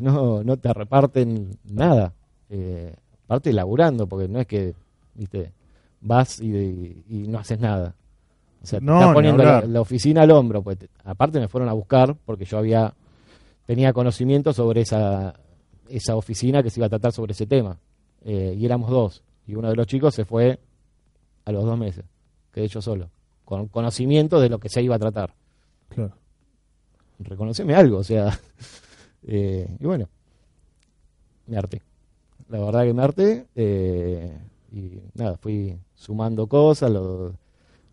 no, 0.01 0.43
no, 0.43 0.57
te 0.57 0.73
reparten 0.73 1.59
nada. 1.65 2.15
Eh, 2.49 2.95
aparte 3.27 3.53
laburando, 3.53 4.07
porque 4.07 4.27
no 4.27 4.41
es 4.41 4.47
que, 4.47 4.75
viste, 5.15 5.53
vas 6.01 6.41
y, 6.41 7.05
y 7.11 7.29
no 7.29 7.39
haces 7.39 7.61
nada. 7.61 7.95
O 8.63 8.67
sea, 8.67 8.79
te 8.81 8.87
está 8.87 9.09
ni 9.09 9.13
poniendo 9.13 9.43
la, 9.45 9.81
oficina 9.83 10.23
al 10.23 10.31
hombro. 10.31 10.63
Pues, 10.63 10.79
te- 10.79 10.89
aparte 11.05 11.39
me 11.39 11.49
fueron 11.49 11.69
a 11.69 11.75
buscar 11.75 12.17
porque 12.25 12.47
yo 12.47 12.57
había 12.57 12.95
tenía 13.67 13.93
conocimiento 13.93 14.55
sobre 14.55 14.81
esa, 14.81 15.35
esa 15.91 16.17
oficina 16.17 16.63
que 16.63 16.71
se 16.71 16.81
iba 16.81 16.87
a 16.87 16.91
tratar 16.91 17.13
sobre 17.13 17.33
ese 17.33 17.47
tema. 17.47 17.79
Eh, 18.25 18.55
y 18.57 18.65
éramos 18.65 18.89
dos. 18.91 19.23
Y 19.47 19.55
uno 19.57 19.69
de 19.69 19.77
los 19.77 19.87
chicos 19.87 20.15
se 20.15 20.25
fue 20.25 20.59
a 21.45 21.53
los 21.53 21.65
dos 21.65 21.77
meses. 21.79 22.07
Quedé 22.51 22.69
yo 22.69 22.81
solo. 22.81 23.11
Con 23.45 23.69
conocimiento 23.69 24.41
de 24.41 24.49
lo 24.49 24.59
que 24.59 24.69
se 24.69 24.83
iba 24.83 24.95
a 24.97 24.99
tratar 24.99 25.35
Claro. 25.91 26.15
reconoceme 27.19 27.75
algo, 27.75 27.99
o 27.99 28.05
sea, 28.05 28.39
eh, 29.27 29.69
y 29.79 29.85
bueno, 29.85 30.09
me 31.47 31.57
harté. 31.57 31.83
La 32.49 32.61
verdad 32.61 32.85
que 32.85 32.95
me 32.95 33.03
harté, 33.03 33.47
eh, 33.55 34.39
y 34.73 35.01
nada, 35.15 35.37
fui 35.37 35.77
sumando 35.95 36.47
cosas, 36.47 36.91
lo, 36.91 37.35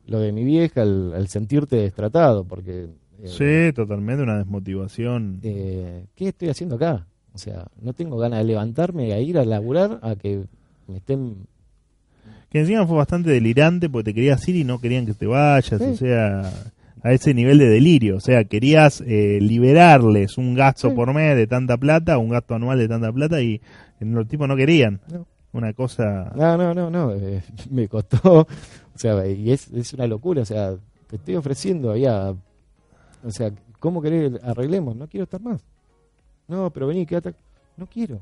lo 0.07 0.19
de 0.19 0.31
mi 0.31 0.43
vieja, 0.43 0.81
el, 0.83 1.13
el 1.15 1.27
sentirte 1.27 1.75
destratado, 1.77 2.43
porque, 2.43 2.89
eh, 3.19 3.27
Sí, 3.27 3.73
totalmente 3.73 4.23
una 4.23 4.37
desmotivación. 4.37 5.39
eh, 5.43 6.05
¿qué 6.15 6.29
estoy 6.29 6.49
haciendo 6.49 6.75
acá? 6.75 7.07
O 7.33 7.37
sea, 7.37 7.67
no 7.79 7.93
tengo 7.93 8.17
ganas 8.17 8.39
de 8.39 8.45
levantarme 8.45 9.13
a 9.13 9.19
ir 9.19 9.37
a 9.37 9.45
laburar 9.45 9.99
a 10.01 10.15
que 10.15 10.43
me 10.87 10.97
estén... 10.97 11.47
Que 12.51 12.59
encima 12.59 12.85
fue 12.85 12.97
bastante 12.97 13.29
delirante 13.29 13.89
porque 13.89 14.11
te 14.11 14.13
querías 14.13 14.45
ir 14.47 14.57
y 14.57 14.63
no 14.63 14.79
querían 14.79 15.05
que 15.05 15.13
te 15.13 15.25
vayas, 15.25 15.79
Sí. 15.81 15.87
o 15.87 15.95
sea, 15.95 16.51
a 17.03 17.13
ese 17.13 17.33
nivel 17.33 17.57
de 17.57 17.67
delirio. 17.69 18.17
O 18.17 18.19
sea, 18.19 18.43
querías 18.43 19.01
eh, 19.07 19.39
liberarles 19.41 20.37
un 20.37 20.53
gasto 20.53 20.89
Sí. 20.89 20.95
por 20.95 21.13
mes 21.13 21.35
de 21.37 21.47
tanta 21.47 21.77
plata, 21.77 22.17
un 22.17 22.29
gasto 22.29 22.53
anual 22.55 22.77
de 22.77 22.87
tanta 22.87 23.11
plata 23.11 23.41
y 23.41 23.61
los 24.01 24.27
tipos 24.27 24.47
no 24.47 24.55
querían. 24.55 24.99
No. 25.11 25.25
Una 25.53 25.73
cosa... 25.73 26.31
No, 26.35 26.55
no, 26.57 26.73
no, 26.73 26.89
no, 26.89 27.13
eh, 27.13 27.41
me 27.71 27.87
costó, 27.87 28.19
o 28.95 28.97
sea, 28.97 29.25
y 29.27 29.51
es, 29.51 29.69
es 29.71 29.93
una 29.93 30.07
locura, 30.07 30.41
o 30.41 30.45
sea, 30.45 30.75
te 31.07 31.15
estoy 31.17 31.35
ofreciendo 31.35 31.95
ya, 31.97 32.33
o 33.23 33.31
sea, 33.31 33.51
¿cómo 33.79 34.01
querés 34.01 34.41
arreglemos? 34.43 34.95
No 34.95 35.07
quiero 35.07 35.23
estar 35.25 35.41
más. 35.41 35.61
No, 36.47 36.69
pero 36.69 36.87
vení, 36.87 37.05
quédate. 37.05 37.33
No 37.77 37.85
quiero, 37.87 38.19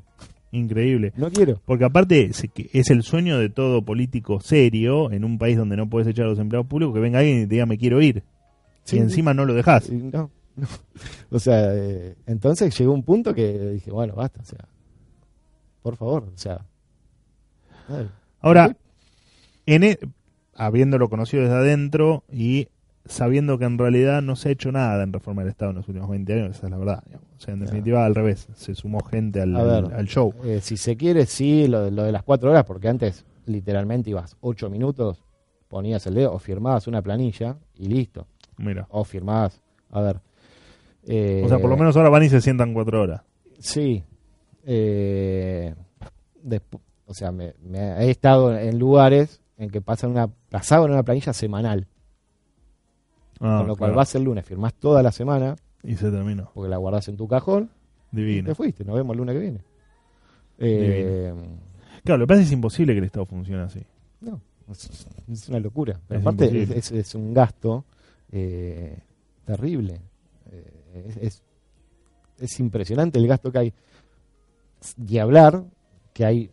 Increíble. 0.51 1.13
no 1.15 1.29
quiero. 1.31 1.61
Porque 1.65 1.85
aparte 1.85 2.23
es, 2.25 2.43
es 2.73 2.89
el 2.89 3.03
sueño 3.03 3.37
de 3.37 3.49
todo 3.49 3.83
político 3.83 4.39
serio 4.39 5.11
en 5.11 5.23
un 5.23 5.37
país 5.37 5.57
donde 5.57 5.77
no 5.77 5.89
puedes 5.89 6.07
echar 6.07 6.25
a 6.25 6.29
los 6.29 6.39
empleados 6.39 6.67
públicos 6.67 6.93
que 6.93 6.99
venga 6.99 7.19
alguien 7.19 7.41
y 7.41 7.47
te 7.47 7.55
diga 7.55 7.65
me 7.65 7.77
quiero 7.77 8.01
ir. 8.01 8.23
Sí, 8.83 8.95
y 8.97 8.99
encima 8.99 9.33
no 9.33 9.45
lo 9.45 9.53
dejas. 9.53 9.89
no, 9.91 10.31
no. 10.55 10.67
O 11.31 11.39
sea, 11.39 11.73
eh, 11.75 12.15
entonces 12.25 12.75
llegó 12.77 12.91
un 12.93 13.03
punto 13.03 13.33
que 13.33 13.57
dije, 13.73 13.91
bueno, 13.91 14.15
basta, 14.15 14.41
o 14.41 14.45
sea, 14.45 14.67
por 15.83 15.95
favor, 15.95 16.31
o 16.33 16.37
sea. 16.37 16.65
dale. 17.87 18.09
Ahora, 18.41 18.75
en 19.65 19.83
e- 19.83 19.99
habiéndolo 20.55 21.09
conocido 21.09 21.43
desde 21.43 21.55
adentro 21.55 22.23
y 22.31 22.67
sabiendo 23.05 23.57
que 23.57 23.65
en 23.65 23.77
realidad 23.77 24.21
no 24.21 24.35
se 24.35 24.49
ha 24.49 24.51
hecho 24.51 24.71
nada 24.71 25.01
en 25.03 25.11
reforma 25.13 25.41
del 25.41 25.49
Estado 25.51 25.71
en 25.71 25.77
los 25.77 25.87
últimos 25.87 26.09
20 26.09 26.33
años, 26.33 26.57
esa 26.57 26.67
es 26.67 26.71
la 26.71 26.77
verdad. 26.77 27.03
digamos. 27.05 27.25
O 27.37 27.39
sea, 27.41 27.53
en 27.53 27.59
definitiva, 27.61 28.05
al 28.05 28.13
revés, 28.15 28.47
se 28.53 28.75
sumó 28.75 29.03
gente 29.03 29.41
al, 29.41 29.55
A 29.55 29.63
ver. 29.63 29.85
al- 29.85 29.93
al 29.93 30.07
show. 30.07 30.33
Eh, 30.43 30.59
si 30.61 30.77
se 30.77 30.95
quiere, 30.97 31.25
sí, 31.25 31.67
lo, 31.67 31.83
de- 31.85 31.91
lo 31.91 32.03
de 32.03 32.11
las 32.11 32.23
cuatro 32.23 32.51
horas, 32.51 32.65
porque 32.65 32.87
antes 32.89 33.25
literalmente 33.45 34.09
ibas 34.09 34.35
ocho 34.41 34.69
minutos, 34.69 35.23
ponías 35.67 36.05
el 36.07 36.15
dedo 36.15 36.33
o 36.33 36.39
firmabas 36.39 36.87
una 36.87 37.01
planilla 37.01 37.57
y 37.75 37.87
listo. 37.87 38.27
Mira. 38.57 38.85
O 38.89 39.03
firmabas, 39.03 39.61
a 39.91 40.01
ver. 40.01 40.19
eh, 41.07 41.41
O 41.45 41.47
sea, 41.47 41.59
por 41.59 41.69
lo 41.69 41.77
menos 41.77 41.95
ahora 41.97 42.09
van 42.09 42.23
y 42.23 42.29
se 42.29 42.41
sientan 42.41 42.73
cuatro 42.73 43.01
horas. 43.01 43.21
Sí. 43.59 44.03
Eh, 44.65 45.73
o 47.05 47.13
sea, 47.13 47.31
me, 47.31 47.53
me 47.61 47.79
he 48.05 48.11
estado 48.11 48.55
en 48.57 48.77
lugares 48.77 49.41
en 49.57 49.69
que 49.69 49.81
pasan 49.81 50.11
una, 50.11 50.27
pasaban 50.49 50.91
una 50.91 51.03
planilla 51.03 51.33
semanal, 51.33 51.87
Ah, 53.39 53.57
con 53.59 53.67
lo 53.67 53.75
cual 53.77 53.89
claro. 53.91 53.95
vas 53.97 54.15
el 54.15 54.23
lunes, 54.23 54.45
firmás 54.45 54.73
toda 54.73 55.01
la 55.03 55.11
semana, 55.11 55.55
Y 55.83 55.95
se 55.95 56.11
terminó. 56.11 56.51
porque 56.53 56.69
la 56.69 56.77
guardás 56.77 57.07
en 57.07 57.17
tu 57.17 57.27
cajón, 57.27 57.69
y 58.11 58.17
Divino. 58.17 58.49
te 58.49 58.55
fuiste, 58.55 58.83
nos 58.83 58.95
vemos 58.95 59.13
el 59.13 59.17
lunes 59.19 59.33
que 59.35 59.39
viene. 59.39 59.59
Eh, 60.57 61.33
Claro, 62.03 62.19
lo 62.19 62.25
que 62.25 62.27
pasa 62.29 62.41
es 62.41 62.45
que 62.45 62.49
es 62.49 62.53
imposible 62.53 62.93
que 62.93 62.99
el 62.99 63.05
Estado 63.05 63.25
funcione 63.25 63.63
así. 63.63 63.81
No, 64.21 64.41
es, 64.71 64.89
es 65.31 65.49
una 65.49 65.59
locura. 65.59 65.99
Pero 66.07 66.19
Es 66.19 66.25
aparte 66.25 66.77
es, 66.99 67.15
un 67.15 67.33
gasto 67.33 67.83
eh, 68.31 68.97
terrible. 69.45 69.99
Eh, 70.51 71.05
es, 71.07 71.17
es, 71.17 71.43
es 72.39 72.59
impresionante 72.59 73.19
el 73.19 73.27
gasto 73.27 73.51
que 73.51 73.57
hay. 73.59 73.73
Y 75.07 75.17
hablar 75.17 75.63
que 76.13 76.25
hay, 76.25 76.51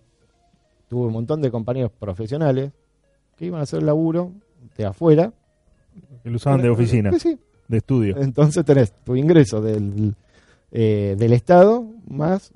tuve 0.88 1.06
un 1.06 1.12
montón 1.12 1.40
de 1.40 1.50
compañeros 1.50 1.92
profesionales 1.92 2.72
que 3.36 3.46
iban 3.46 3.60
a 3.60 3.62
hacer 3.64 3.82
laburo 3.84 4.32
de 4.76 4.84
afuera. 4.84 5.32
Que 6.22 6.30
lo 6.30 6.36
usaban 6.36 6.62
de 6.62 6.68
oficina, 6.70 7.12
Sí, 7.12 7.18
sí. 7.20 7.38
de 7.68 7.76
estudio. 7.78 8.16
Entonces 8.18 8.64
tenés 8.64 8.92
tu 9.04 9.16
ingreso 9.16 9.60
del, 9.60 10.14
eh, 10.72 11.14
del 11.18 11.32
Estado 11.32 11.84
más 12.08 12.52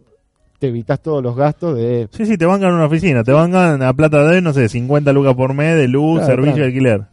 te 0.59 0.69
evitas 0.69 1.01
todos 1.01 1.23
los 1.23 1.35
gastos 1.37 1.75
de 1.77 2.07
Sí, 2.13 2.27
sí, 2.27 2.37
te 2.37 2.45
bancan 2.45 2.75
una 2.75 2.85
oficina, 2.85 3.25
te 3.25 3.33
bancan 3.33 3.83
a 3.83 3.95
plata 3.95 4.23
de, 4.29 4.43
no 4.43 4.53
sé, 4.53 4.69
50 4.69 5.11
lucas 5.15 5.35
por 5.35 5.55
mes 5.55 5.75
de 5.77 5.89
luz, 5.89 6.19
Claro, 6.19 6.27
servicio 6.27 6.55
claro. 6.57 6.65
y 6.65 6.67
alquiler. 6.69 7.05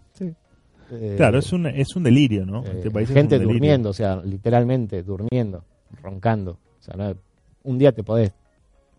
eh, 0.91 1.13
Claro, 1.15 1.39
es 1.39 1.53
un, 1.53 1.65
es 1.67 1.95
un 1.95 2.03
delirio, 2.03 2.45
¿no? 2.45 2.63
Eh, 2.65 2.71
Este 2.75 2.91
país 2.91 3.09
es 3.09 3.15
gente 3.15 3.37
un 3.37 3.43
durmiendo, 3.43 3.89
o 3.89 3.93
sea, 3.93 4.17
literalmente 4.17 5.01
durmiendo, 5.03 5.63
roncando. 6.03 6.51
O 6.79 6.83
sea, 6.83 6.95
no- 6.97 7.15
un 7.63 7.77
día 7.77 7.91
te 7.93 8.03
podés, 8.03 8.31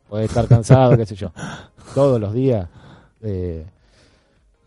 podés 0.09 0.29
estar 0.31 0.47
cansado, 0.49 0.97
qué 0.97 1.05
sé 1.07 1.14
yo. 1.14 1.31
Todos 1.95 2.18
los 2.20 2.33
días. 2.33 2.68
eh, 3.22 3.64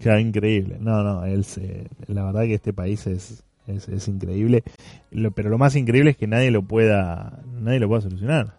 Claro, 0.02 0.20
increíble. 0.20 0.78
No, 0.80 1.04
no, 1.04 1.24
él 1.26 1.44
se- 1.46 1.88
la 2.08 2.26
verdad 2.26 2.42
que 2.42 2.56
este 2.56 2.74
país 2.74 3.06
es, 3.08 3.44
Es, 3.68 3.88
es 3.88 4.08
increíble. 4.08 4.64
Lo- 5.12 5.30
pero 5.32 5.50
lo 5.50 5.58
más 5.60 5.76
increíble 5.76 6.10
es 6.12 6.18
que 6.18 6.26
nadie 6.28 6.50
lo 6.50 6.64
pueda, 6.64 7.40
nadie 7.62 7.80
lo 7.80 7.88
pueda 7.88 8.02
solucionar. 8.02 8.54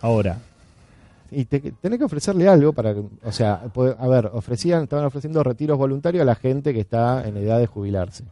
Ahora, 0.00 0.38
Y 1.32 1.44
te, 1.44 1.60
tenés 1.60 1.98
que 1.98 2.04
ofrecerle 2.04 2.48
algo 2.48 2.72
para, 2.72 2.94
que- 2.94 3.02
o 3.22 3.32
sea, 3.32 3.60
puede- 3.72 3.94
a 3.98 4.06
ver, 4.08 4.30
ofrecían, 4.32 4.84
estaban 4.84 5.04
ofreciendo 5.04 5.42
retiros 5.42 5.76
voluntarios 5.78 6.22
a 6.22 6.24
la 6.24 6.34
gente 6.36 6.72
que 6.72 6.80
está 6.80 7.26
en 7.26 7.36
edad 7.36 7.58
de 7.58 7.66
jubilarse. 7.66 8.24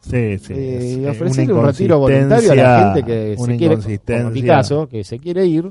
sí, 0.00 0.38
sí. 0.38 0.52
Eh, 0.52 1.02
eh, 1.04 1.08
ofrecerle 1.10 1.52
un 1.52 1.64
retiro 1.66 1.98
voluntario 1.98 2.52
a 2.52 2.54
la 2.54 2.92
gente 2.94 3.04
que 3.04 3.36
se 3.36 3.36
quiere, 3.36 3.36
como 3.36 3.46
en 3.46 3.58
mi 3.58 3.64
inconsistencia. 3.64 4.46
caso, 4.54 4.88
que 4.88 5.04
se 5.04 5.18
quiere 5.18 5.46
ir, 5.46 5.70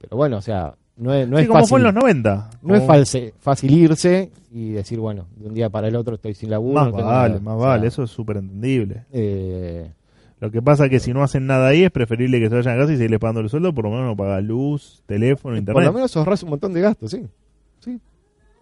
pero 0.00 0.16
bueno, 0.16 0.36
o 0.38 0.42
sea, 0.42 0.74
no 1.00 1.12
es, 1.14 1.28
no 1.28 1.36
Sí, 1.38 1.42
es 1.42 1.48
como 1.48 1.60
fácil. 1.60 1.68
fue 1.70 1.78
en 1.80 1.84
los 1.84 1.94
90. 1.94 2.50
No 2.62 2.74
es 2.74 2.82
false- 2.84 3.32
fácil 3.40 3.72
irse 3.72 4.30
y 4.52 4.70
decir, 4.70 4.98
bueno, 5.00 5.26
de 5.36 5.48
un 5.48 5.54
día 5.54 5.68
para 5.70 5.88
el 5.88 5.96
otro 5.96 6.14
estoy 6.14 6.34
sin 6.34 6.50
laburo. 6.50 6.74
Más 6.74 6.86
no 6.92 7.04
vale, 7.04 7.34
nada. 7.34 7.40
más 7.40 7.54
O 7.54 7.58
sea, 7.60 7.68
vale, 7.68 7.86
eso 7.88 8.02
es 8.04 8.10
súper 8.10 8.36
entendible. 8.38 9.04
eh, 9.12 9.90
Lo 10.40 10.50
que 10.50 10.62
pasa 10.62 10.84
es 10.86 10.90
que 10.90 11.00
si 11.00 11.12
no 11.12 11.22
hacen 11.22 11.46
nada 11.46 11.68
ahí 11.68 11.82
es 11.84 11.90
preferible 11.90 12.38
que 12.40 12.48
se 12.48 12.54
vayan 12.54 12.74
a 12.76 12.80
casa 12.80 12.92
y 12.92 12.96
seguirles 12.96 13.20
pagando 13.20 13.40
el 13.40 13.48
sueldo, 13.50 13.74
por 13.74 13.84
lo 13.84 13.90
menos 13.90 14.06
no 14.06 14.16
pagar 14.16 14.42
luz, 14.42 15.02
teléfono, 15.06 15.56
internet. 15.56 15.74
por 15.74 15.84
lo 15.84 15.92
menos 15.92 16.16
ahorras 16.16 16.42
un 16.42 16.50
montón 16.50 16.72
de 16.72 16.80
gastos, 16.80 17.10
sí. 17.10 17.26
sí. 17.80 18.00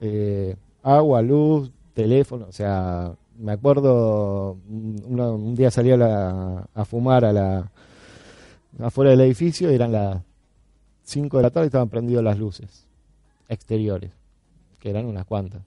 Eh, 0.00 0.56
agua, 0.82 1.22
luz, 1.22 1.70
teléfono, 1.94 2.46
o 2.48 2.52
sea, 2.52 3.12
me 3.38 3.52
acuerdo, 3.52 4.56
un, 4.68 5.00
una- 5.06 5.30
un 5.30 5.54
día 5.54 5.70
salí 5.70 5.92
a, 5.92 5.96
la- 5.96 6.66
a 6.74 6.84
fumar 6.84 7.24
a 7.24 7.32
la 7.32 7.70
afuera 8.80 9.10
del 9.12 9.20
edificio 9.22 9.70
y 9.70 9.74
eran 9.74 9.92
las 9.92 10.18
5 11.08 11.38
de 11.38 11.42
la 11.42 11.50
tarde 11.50 11.66
estaban 11.66 11.88
prendidas 11.88 12.22
las 12.22 12.38
luces 12.38 12.86
exteriores, 13.48 14.12
que 14.78 14.90
eran 14.90 15.06
unas 15.06 15.24
cuantas. 15.24 15.62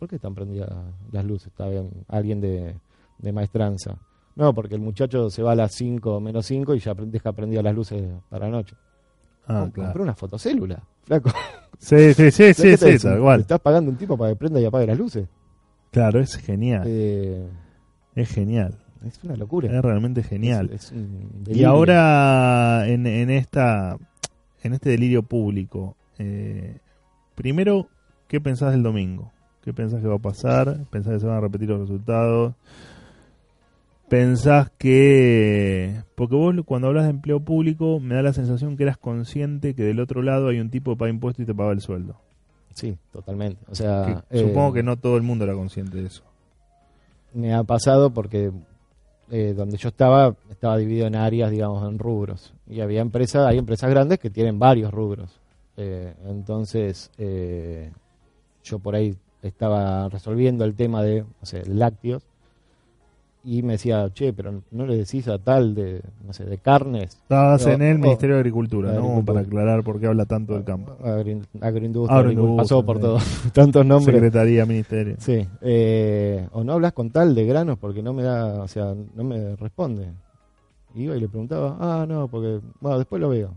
¿Por 0.00 0.08
qué 0.08 0.16
están 0.16 0.34
prendidas 0.34 0.68
las 1.12 1.24
luces? 1.24 1.46
Está 1.48 1.68
bien, 1.68 1.90
alguien 2.08 2.40
de, 2.40 2.74
de 3.18 3.32
maestranza. 3.32 3.96
No, 4.34 4.52
porque 4.52 4.74
el 4.74 4.80
muchacho 4.80 5.30
se 5.30 5.42
va 5.42 5.52
a 5.52 5.54
las 5.54 5.72
5 5.74 6.20
menos 6.20 6.44
5 6.46 6.74
y 6.74 6.80
ya 6.80 6.92
deja 6.94 7.32
prendidas 7.32 7.62
las 7.64 7.74
luces 7.74 8.02
para 8.28 8.46
la 8.46 8.50
noche. 8.50 8.74
Ah, 9.46 9.68
claro. 9.72 9.72
Compré 9.72 10.02
una 10.02 10.14
fotocélula, 10.14 10.82
flaco. 11.04 11.30
Sí, 11.78 12.14
sí, 12.14 12.30
sí, 12.30 12.52
sí, 12.54 12.62
¿Qué 12.62 12.76
te 12.76 12.76
sí, 12.78 12.90
dicen? 12.92 13.10
tal 13.12 13.20
cual. 13.20 13.40
¿Estás 13.42 13.60
pagando 13.60 13.90
un 13.90 13.96
tipo 13.96 14.16
para 14.18 14.32
que 14.32 14.36
prenda 14.36 14.60
y 14.60 14.64
apague 14.64 14.86
las 14.88 14.98
luces? 14.98 15.28
Claro, 15.92 16.18
es 16.20 16.34
genial, 16.36 16.82
Eh, 16.86 17.48
es 18.16 18.28
genial, 18.28 18.76
es 19.04 19.22
una 19.22 19.36
locura. 19.36 19.70
es 19.70 19.82
realmente 19.82 20.22
genial. 20.22 20.70
Es- 20.72 20.86
es 20.86 20.92
un 20.92 21.44
Y 21.48 21.64
ahora 21.64 22.88
en, 22.88 23.06
en 23.06 23.30
esta 23.30 23.96
en 24.66 24.74
este 24.74 24.90
delirio 24.90 25.22
público, 25.22 25.96
eh, 26.18 26.78
primero, 27.34 27.88
¿qué 28.28 28.40
pensás 28.40 28.72
del 28.72 28.82
domingo? 28.82 29.32
¿Qué 29.62 29.72
pensás 29.72 30.00
que 30.00 30.08
va 30.08 30.16
a 30.16 30.20
pasar? 30.20 30.84
¿Pensás 30.90 31.14
que 31.14 31.20
se 31.20 31.26
van 31.26 31.36
a 31.36 31.40
repetir 31.40 31.68
los 31.68 31.80
resultados? 31.80 32.54
¿Pensás 34.08 34.70
que... 34.78 36.02
Porque 36.14 36.36
vos 36.36 36.54
cuando 36.64 36.86
hablas 36.88 37.04
de 37.04 37.10
empleo 37.10 37.40
público 37.40 37.98
me 37.98 38.14
da 38.14 38.22
la 38.22 38.32
sensación 38.32 38.76
que 38.76 38.84
eras 38.84 38.98
consciente 38.98 39.74
que 39.74 39.82
del 39.82 39.98
otro 39.98 40.22
lado 40.22 40.48
hay 40.48 40.60
un 40.60 40.70
tipo 40.70 40.92
que 40.92 40.98
paga 40.98 41.10
impuestos 41.10 41.42
y 41.42 41.46
te 41.46 41.54
paga 41.54 41.72
el 41.72 41.80
sueldo. 41.80 42.16
Sí, 42.74 42.96
totalmente. 43.12 43.64
O 43.68 43.74
sea, 43.74 44.22
Que 44.30 44.38
eh, 44.38 44.46
supongo 44.46 44.74
que 44.74 44.82
no 44.84 44.96
todo 44.96 45.16
el 45.16 45.22
mundo 45.22 45.44
era 45.44 45.54
consciente 45.54 45.96
de 45.96 46.06
eso. 46.06 46.22
me 47.34 47.52
ha 47.52 47.64
pasado 47.64 48.10
porque 48.10 48.52
eh, 49.30 49.54
donde 49.56 49.76
yo 49.76 49.88
estaba 49.88 50.34
estaba 50.50 50.76
dividido 50.78 51.06
en 51.06 51.16
áreas, 51.16 51.50
digamos, 51.50 51.88
en 51.88 51.98
rubros. 51.98 52.54
Y 52.68 52.80
había 52.80 53.00
empresas, 53.00 53.46
hay 53.46 53.58
empresas 53.58 53.90
grandes 53.90 54.18
que 54.18 54.30
tienen 54.30 54.58
varios 54.58 54.92
rubros. 54.92 55.40
Eh, 55.76 56.14
entonces, 56.26 57.10
eh, 57.18 57.90
yo 58.64 58.78
por 58.78 58.94
ahí 58.94 59.16
estaba 59.42 60.08
resolviendo 60.08 60.64
el 60.64 60.74
tema 60.74 61.02
de, 61.02 61.22
no 61.22 61.46
sé, 61.46 61.64
lácteos. 61.66 62.22
Y 63.48 63.62
me 63.62 63.74
decía, 63.74 64.10
che, 64.12 64.32
pero 64.32 64.60
no 64.72 64.86
le 64.86 64.96
decís 64.96 65.28
a 65.28 65.38
tal 65.38 65.72
de, 65.76 66.02
no 66.26 66.32
sé, 66.32 66.44
de 66.44 66.58
carnes. 66.58 67.12
Estabas 67.14 67.64
en 67.66 67.80
el 67.80 67.96
o- 67.96 68.00
Ministerio 68.00 68.34
de 68.34 68.40
Agricultura, 68.40 68.88
¿no? 68.88 68.94
Agricultura. 68.98 69.24
para 69.24 69.40
aclarar 69.46 69.84
por 69.84 70.00
qué 70.00 70.08
habla 70.08 70.24
tanto 70.24 70.54
del 70.54 70.64
campo. 70.64 70.96
Agri- 71.00 71.40
agroindustria, 71.60 72.18
Agroindustria, 72.18 72.56
pasó 72.56 72.84
por 72.84 72.98
todo, 72.98 73.18
tantos 73.54 73.86
nombres. 73.86 74.12
Secretaría, 74.16 74.66
Ministerio. 74.66 75.14
Sí, 75.20 75.46
eh, 75.60 76.48
o 76.50 76.64
no 76.64 76.72
hablas 76.72 76.92
con 76.92 77.10
tal 77.10 77.36
de 77.36 77.46
granos 77.46 77.78
porque 77.78 78.02
no 78.02 78.12
me 78.12 78.24
da, 78.24 78.62
o 78.62 78.66
sea, 78.66 78.94
no 79.14 79.22
me 79.22 79.54
responde. 79.54 80.08
Iba 80.96 81.16
y 81.16 81.20
le 81.20 81.28
preguntaba, 81.28 81.76
ah, 81.78 82.04
no, 82.08 82.26
porque, 82.26 82.58
bueno, 82.80 82.98
después 82.98 83.20
lo 83.22 83.28
veo. 83.28 83.54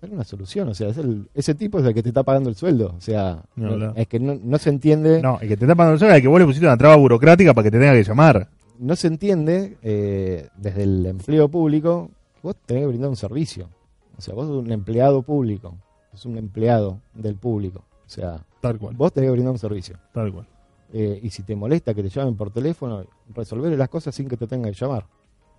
Era 0.00 0.14
una 0.14 0.24
solución, 0.24 0.66
o 0.70 0.72
sea, 0.74 0.88
es 0.88 0.96
el- 0.96 1.28
ese 1.34 1.54
tipo 1.54 1.78
es 1.78 1.84
el 1.84 1.92
que 1.92 2.02
te 2.02 2.08
está 2.08 2.22
pagando 2.22 2.48
el 2.48 2.54
sueldo, 2.56 2.94
o 2.96 3.00
sea, 3.02 3.42
No, 3.54 3.70
no- 3.72 3.76
no. 3.88 3.92
es 3.96 4.06
que 4.08 4.18
no, 4.18 4.38
no 4.42 4.56
se 4.56 4.70
entiende, 4.70 5.20
No, 5.20 5.38
el 5.42 5.48
que 5.48 5.58
te 5.58 5.64
está 5.66 5.74
pagando 5.74 5.92
el 5.94 5.98
sueldo 5.98 6.14
es 6.14 6.18
el 6.20 6.22
que 6.22 6.28
vos 6.28 6.40
le 6.40 6.46
pusiste 6.46 6.64
una 6.66 6.78
traba 6.78 6.96
burocrática 6.96 7.52
para 7.52 7.64
que 7.64 7.70
te 7.70 7.78
tenga 7.78 7.92
que 7.92 8.02
llamar. 8.04 8.48
Se 8.96 9.06
entiende 9.08 9.76
eh, 9.82 10.48
desde 10.56 10.82
el 10.84 11.06
empleo 11.06 11.48
público 11.48 12.10
que 12.34 12.40
vos 12.42 12.56
tenés 12.66 12.82
que 12.84 12.88
brindar 12.88 13.10
un 13.10 13.16
servicio. 13.16 13.68
O 14.16 14.20
sea, 14.20 14.34
vos 14.34 14.46
sos 14.46 14.56
un 14.56 14.72
empleado 14.72 15.22
público, 15.22 15.76
sos 16.12 16.26
un 16.26 16.38
empleado 16.38 17.00
del 17.14 17.36
público, 17.36 17.84
o 18.06 18.08
sea, 18.08 18.44
Tal 18.60 18.78
cual, 18.78 18.94
vos 18.94 19.12
tenés 19.12 19.28
que 19.28 19.32
brindar 19.32 19.52
un 19.52 19.58
servicio. 19.58 19.96
tal 20.12 20.32
cual. 20.32 20.46
Eh, 20.92 21.20
y 21.22 21.30
si 21.30 21.42
te 21.42 21.54
molesta 21.54 21.94
que 21.94 22.02
te 22.02 22.08
llamen 22.08 22.36
por 22.36 22.50
teléfono, 22.50 23.04
resolver 23.34 23.76
las 23.78 23.88
cosas 23.88 24.14
sin 24.14 24.28
que 24.28 24.36
te 24.36 24.46
tengan 24.46 24.72
que 24.72 24.78
llamar. 24.78 25.06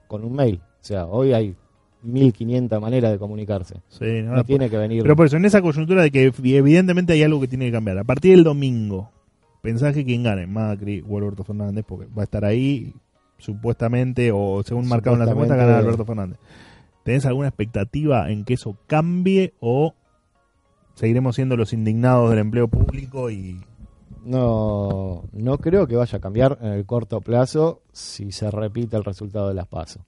Con 0.08 0.26
un 0.26 0.34
mail. 0.34 0.60
O 0.62 0.84
sea, 0.84 1.06
hoy 1.06 1.32
hay 1.32 1.56
1500 2.04 2.82
maneras 2.82 3.12
de 3.12 3.18
comunicarse. 3.18 3.76
Sí, 3.88 4.22
no, 4.24 4.36
No 4.36 4.44
tiene 4.44 4.70
que 4.70 4.78
venir. 4.78 5.04
Pero 5.04 5.16
por 5.16 5.28
eso, 5.28 5.38
en 5.38 5.46
esa 5.46 5.62
coyuntura 5.62 6.04
de 6.04 6.12
que 6.12 6.32
evidentemente 6.44 7.14
hay 7.14 7.24
algo 7.24 7.40
que 7.40 7.48
tiene 7.48 7.66
que 7.68 7.72
cambiar. 7.72 7.98
A 8.00 8.04
partir 8.04 8.36
del 8.36 8.44
domingo, 8.44 9.10
pensás 9.62 9.94
que 9.94 10.04
quien 10.04 10.24
gane, 10.24 10.48
Macri 10.48 11.04
o 11.08 11.18
Alberto 11.18 11.44
Fernández, 11.44 11.86
porque 11.88 12.08
va 12.08 12.24
a 12.24 12.26
estar 12.26 12.44
ahí, 12.44 12.94
supuestamente, 13.42 14.32
o 14.34 14.62
según 14.64 14.88
marcado 14.88 15.16
en 15.16 15.26
la 15.26 15.32
encuesta, 15.32 15.54
Supuestamente- 15.56 15.72
gana 15.74 15.80
Alberto 15.80 16.06
Fernández. 16.06 16.40
¿Tenés 17.04 17.26
alguna 17.26 17.48
expectativa 17.48 18.30
en 18.32 18.46
que 18.46 18.54
eso 18.54 18.78
cambie 18.88 19.54
o 19.60 19.96
seguiremos 20.94 21.36
siendo 21.36 21.58
los 21.58 21.74
indignados 21.74 22.30
del 22.30 22.40
empleo 22.40 22.68
público 22.68 23.30
y 23.32 23.60
No, 24.24 25.24
no 25.34 25.58
creo 25.58 25.88
que 25.88 25.96
vaya 25.96 26.18
a 26.20 26.22
cambiar 26.22 26.60
en 26.62 26.74
el 26.74 26.86
corto 26.86 27.22
plazo 27.22 27.82
si 27.92 28.32
se 28.32 28.52
repite 28.52 28.96
el 28.96 29.04
resultado 29.04 29.48
de 29.48 29.56
las 29.56 29.68
PASO. 29.68 30.06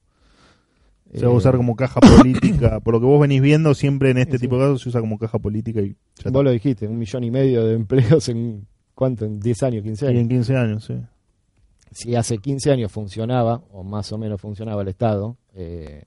se 1.16 1.26
va 1.26 1.32
a 1.32 1.34
Eh, 1.34 1.38
usar 1.38 1.58
como 1.58 1.76
caja 1.76 2.00
política? 2.24 2.80
Por 2.80 2.94
lo 2.94 3.00
que 3.00 3.06
vos 3.08 3.20
venís 3.20 3.42
viendo, 3.42 3.74
siempre 3.74 4.12
en 4.12 4.20
este 4.20 4.38
Sí, 4.38 4.42
tipo 4.44 4.58
de 4.58 4.64
casos 4.66 4.82
se 4.84 4.90
usa 4.90 5.02
como 5.02 5.18
caja 5.18 5.40
política 5.40 5.82
y 5.82 5.96
ya. 6.24 6.30
Vos 6.32 6.44
lo 6.44 6.52
dijiste, 6.52 6.88
un 6.88 6.98
millón 7.00 7.24
y 7.24 7.32
medio 7.32 7.66
de 7.66 7.74
empleos 7.74 8.30
en 8.30 8.68
¿cuánto? 8.94 9.26
En 9.26 9.40
10 9.40 9.64
años, 9.64 9.84
15 9.84 10.06
Y 10.06 10.10
años. 10.10 10.22
en 10.22 10.30
15 10.30 10.58
años, 10.58 10.86
sí. 10.86 10.94
Si 11.94 12.16
hace 12.16 12.38
15 12.38 12.72
años 12.72 12.92
funcionaba, 12.92 13.62
o 13.72 13.84
más 13.84 14.12
o 14.12 14.18
menos 14.18 14.40
funcionaba 14.42 14.82
el 14.82 14.88
Estado, 14.90 15.38
eh, 15.54 16.04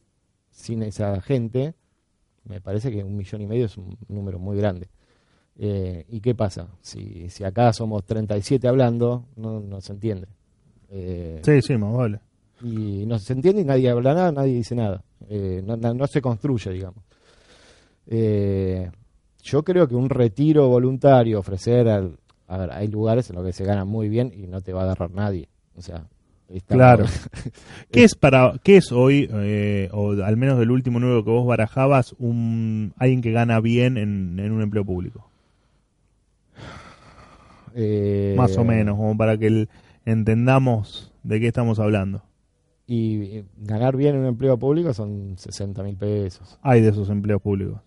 sin 0.51 0.82
esa 0.82 1.20
gente, 1.20 1.74
me 2.45 2.61
parece 2.61 2.91
que 2.91 3.03
un 3.05 3.16
millón 3.16 3.41
y 3.43 3.47
medio 3.47 3.66
es 3.66 3.76
un 3.76 3.97
número 4.09 4.39
muy 4.39 4.57
grande. 4.57 4.89
Eh, 5.59 6.05
¿Y 6.09 6.20
qué 6.20 6.34
pasa? 6.34 6.68
Si, 6.80 7.28
si 7.30 7.43
acá 7.45 7.72
somos 7.72 8.05
37 8.05 8.68
hablando, 8.68 9.24
no, 9.37 9.61
no 9.61 9.80
se 9.80 9.93
entiende. 9.95 10.28
Eh, 10.91 11.41
Sí, 11.45 11.62
sí, 11.62 11.76
más 11.76 11.95
vale. 11.95 12.20
Y 12.62 13.05
no 13.07 13.18
se 13.18 13.32
entiende 13.32 13.62
y 13.62 13.64
nadie 13.64 13.91
habla 13.91 14.14
nada, 14.14 14.32
nadie 14.32 14.55
dice 14.55 14.74
nada. 14.74 15.03
Eh, 15.28 15.62
no, 15.64 15.76
no- 15.76 15.95
no 15.95 16.07
se 16.07 16.20
construye, 16.22 16.70
digamos. 16.70 17.03
Eh, 18.07 18.91
yo 19.43 19.62
creo 19.62 19.87
que 19.89 19.95
un 19.95 20.09
retiro 20.09 20.68
voluntario, 20.68 21.39
ofrecer 21.41 21.89
al... 21.89 22.18
A 22.49 22.59
ver, 22.59 22.70
hay 22.72 22.87
lugares 22.89 23.28
en 23.30 23.37
los 23.37 23.45
que 23.45 23.53
se 23.53 23.64
gana 23.64 23.84
muy 23.84 24.09
bien 24.09 24.32
y 24.34 24.47
no 24.47 24.61
te 24.61 24.72
va 24.72 24.82
a 24.82 24.84
agarrar 24.84 25.11
nadie. 25.11 25.49
O 25.76 25.82
sea, 25.82 26.04
está- 26.48 26.74
Claro. 26.74 27.04
¿Qué 27.90 28.04
es 28.04 28.14
para 28.14 28.54
qué 28.62 28.76
es 28.78 28.92
hoy, 28.92 29.28
eh, 29.32 29.88
o 29.92 30.12
al 30.22 30.36
menos 30.36 30.58
del 30.58 30.70
último 30.70 31.00
nuevo 31.00 31.24
que 31.24 31.30
vos 31.30 31.46
barajabas, 31.46 32.14
un 32.18 32.92
alguien 32.96 33.20
que 33.22 33.32
gana 33.32 33.60
bien 33.60 33.96
en, 33.98 34.38
en 34.38 34.52
un 34.52 34.62
empleo 34.62 34.84
público? 34.84 35.30
Eh, 37.74 38.34
Más 38.36 38.56
o 38.56 38.64
menos, 38.64 38.96
como 38.96 39.16
para 39.16 39.36
que 39.36 39.46
el- 39.48 39.68
entendamos 40.04 41.12
de 41.22 41.40
qué 41.40 41.48
estamos 41.48 41.78
hablando. 41.78 42.22
Y 42.86 43.22
eh, 43.38 43.44
ganar 43.58 43.96
bien 43.96 44.14
en 44.14 44.20
un 44.22 44.26
empleo 44.28 44.56
público 44.58 44.94
son 44.94 45.34
60 45.36 45.82
mil 45.82 45.96
pesos. 45.96 46.58
Hay 46.62 46.80
de 46.80 46.88
esos 46.90 47.10
empleos 47.10 47.42
públicos. 47.42 47.80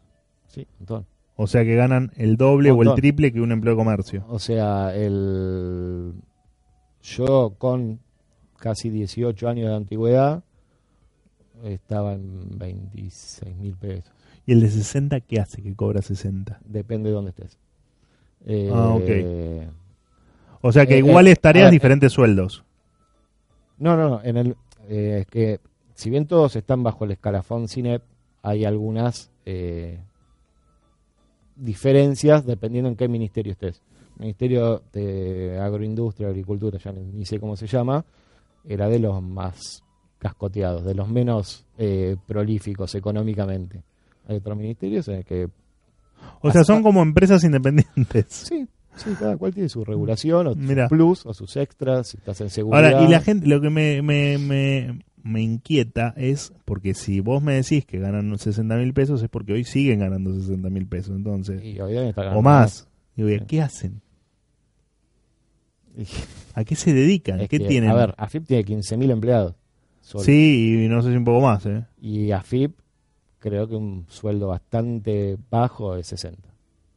Sí, 0.47 0.61
un 0.61 0.67
montón. 0.79 1.05
O 1.37 1.47
sea 1.47 1.63
que 1.63 1.73
ganan 1.75 2.11
el 2.17 2.35
doble 2.35 2.69
o 2.69 2.83
el 2.83 2.93
triple 2.95 3.31
que 3.31 3.39
un 3.39 3.53
empleo 3.53 3.73
de 3.75 3.77
comercio. 3.77 4.25
O 4.27 4.39
sea, 4.39 4.93
el 4.93 6.11
yo 7.01 7.53
con 7.57 7.99
casi 8.57 8.89
18 8.89 9.47
años 9.47 9.69
de 9.69 9.75
antigüedad 9.75 10.43
estaba 11.63 12.13
en 12.13 12.57
26 12.57 13.55
mil 13.57 13.75
pesos. 13.75 14.11
¿Y 14.45 14.53
el 14.53 14.61
de 14.61 14.69
60 14.69 15.19
qué 15.21 15.39
hace 15.39 15.61
que 15.61 15.75
cobra 15.75 16.01
60? 16.01 16.59
Depende 16.65 17.09
de 17.09 17.15
dónde 17.15 17.29
estés. 17.31 17.57
Eh, 18.45 18.69
Ah, 18.73 18.97
O 20.61 20.71
sea 20.71 20.85
que 20.85 20.95
Eh, 20.95 20.99
iguales 20.99 21.33
eh, 21.37 21.41
tareas, 21.41 21.71
diferentes 21.71 22.11
sueldos. 22.11 22.63
No, 23.77 23.95
no, 23.95 24.09
no. 24.09 24.21
En 24.23 24.37
el, 24.37 24.55
eh, 24.87 25.19
es 25.21 25.27
que 25.27 25.59
si 25.93 26.09
bien 26.09 26.25
todos 26.25 26.55
están 26.55 26.83
bajo 26.83 27.05
el 27.05 27.11
escalafón 27.11 27.67
CINEP, 27.67 28.01
hay 28.41 28.65
algunas 28.65 29.31
eh, 29.45 29.99
diferencias 31.55 32.45
dependiendo 32.45 32.89
en 32.89 32.95
qué 32.95 33.07
ministerio 33.07 33.51
estés. 33.51 33.81
Ministerio 34.19 34.83
de 34.91 35.57
Agroindustria, 35.59 36.27
Agricultura, 36.27 36.77
ya 36.77 36.91
ni, 36.91 37.25
sé 37.25 37.39
cómo 37.39 37.55
se 37.55 37.67
llama, 37.67 38.03
era 38.65 38.87
de 38.89 38.99
los 38.99 39.21
más 39.23 39.83
cascoteados, 40.17 40.83
de 40.83 40.93
los 40.93 41.07
menos 41.07 41.65
eh, 41.77 42.17
prolíficos 42.27 42.93
económicamente. 42.95 43.81
Hay 44.27 44.37
otros 44.37 44.57
ministerios 44.57 45.07
en 45.07 45.15
el 45.15 45.25
que 45.25 45.49
O 46.41 46.51
sea, 46.51 46.63
son 46.63 46.83
como 46.83 47.01
empresas 47.01 47.43
independientes. 47.45 48.25
sí, 48.29 48.67
sí, 48.97 49.11
cada 49.17 49.37
cual 49.37 49.53
tiene 49.53 49.69
su 49.69 49.85
regulación 49.85 50.47
o 50.47 50.55
Mirá. 50.55 50.89
sus 50.89 50.97
plus 50.97 51.25
o 51.25 51.33
sus 51.33 51.55
extras, 51.55 52.09
si 52.09 52.17
estás 52.17 52.41
en 52.41 52.49
seguridad. 52.49 52.93
Ahora, 52.93 53.03
y 53.03 53.07
la 53.07 53.21
gente, 53.21 53.47
lo 53.47 53.61
que 53.61 53.69
me, 53.69 54.01
me, 54.01 54.37
me, 54.37 54.99
me 55.23 55.41
inquieta 55.41 56.13
es 56.17 56.51
porque 56.65 56.93
si 56.93 57.21
vos 57.21 57.41
me 57.41 57.53
decís 57.53 57.85
que 57.85 57.99
ganan 57.99 58.37
60 58.37 58.75
mil 58.75 58.93
pesos 58.93 59.23
es 59.23 59.29
porque 59.29 59.53
hoy 59.53 59.63
siguen 59.63 59.99
ganando 59.99 60.33
60 60.33 60.69
mil 60.69 60.85
pesos, 60.87 61.15
entonces, 61.15 61.63
Y 61.63 61.79
hoy 61.79 61.93
ganando 61.93 62.39
o 62.39 62.41
más. 62.41 62.85
Digo, 63.15 63.29
¿y 63.29 63.35
a 63.35 63.45
¿qué 63.45 63.61
hacen? 63.61 64.01
¿A 66.53 66.63
qué 66.63 66.75
se 66.75 66.93
dedican? 66.93 67.41
Es 67.41 67.49
¿Qué 67.49 67.59
que, 67.59 67.67
tienen? 67.67 67.89
A 67.89 67.95
ver, 67.95 68.13
AFIP 68.17 68.45
tiene 68.45 68.63
15.000 68.65 69.11
empleados. 69.11 69.55
solo. 70.01 70.23
sí, 70.23 70.83
y 70.85 70.87
no 70.87 71.01
sé 71.01 71.11
si 71.11 71.17
un 71.17 71.25
poco 71.25 71.41
más, 71.41 71.65
¿eh? 71.65 71.85
Y 72.01 72.31
AFIP 72.31 72.73
creo 73.39 73.67
que 73.67 73.75
un 73.75 74.05
sueldo 74.09 74.47
bastante 74.47 75.37
bajo 75.49 75.95
es 75.95 76.07
60. 76.07 76.49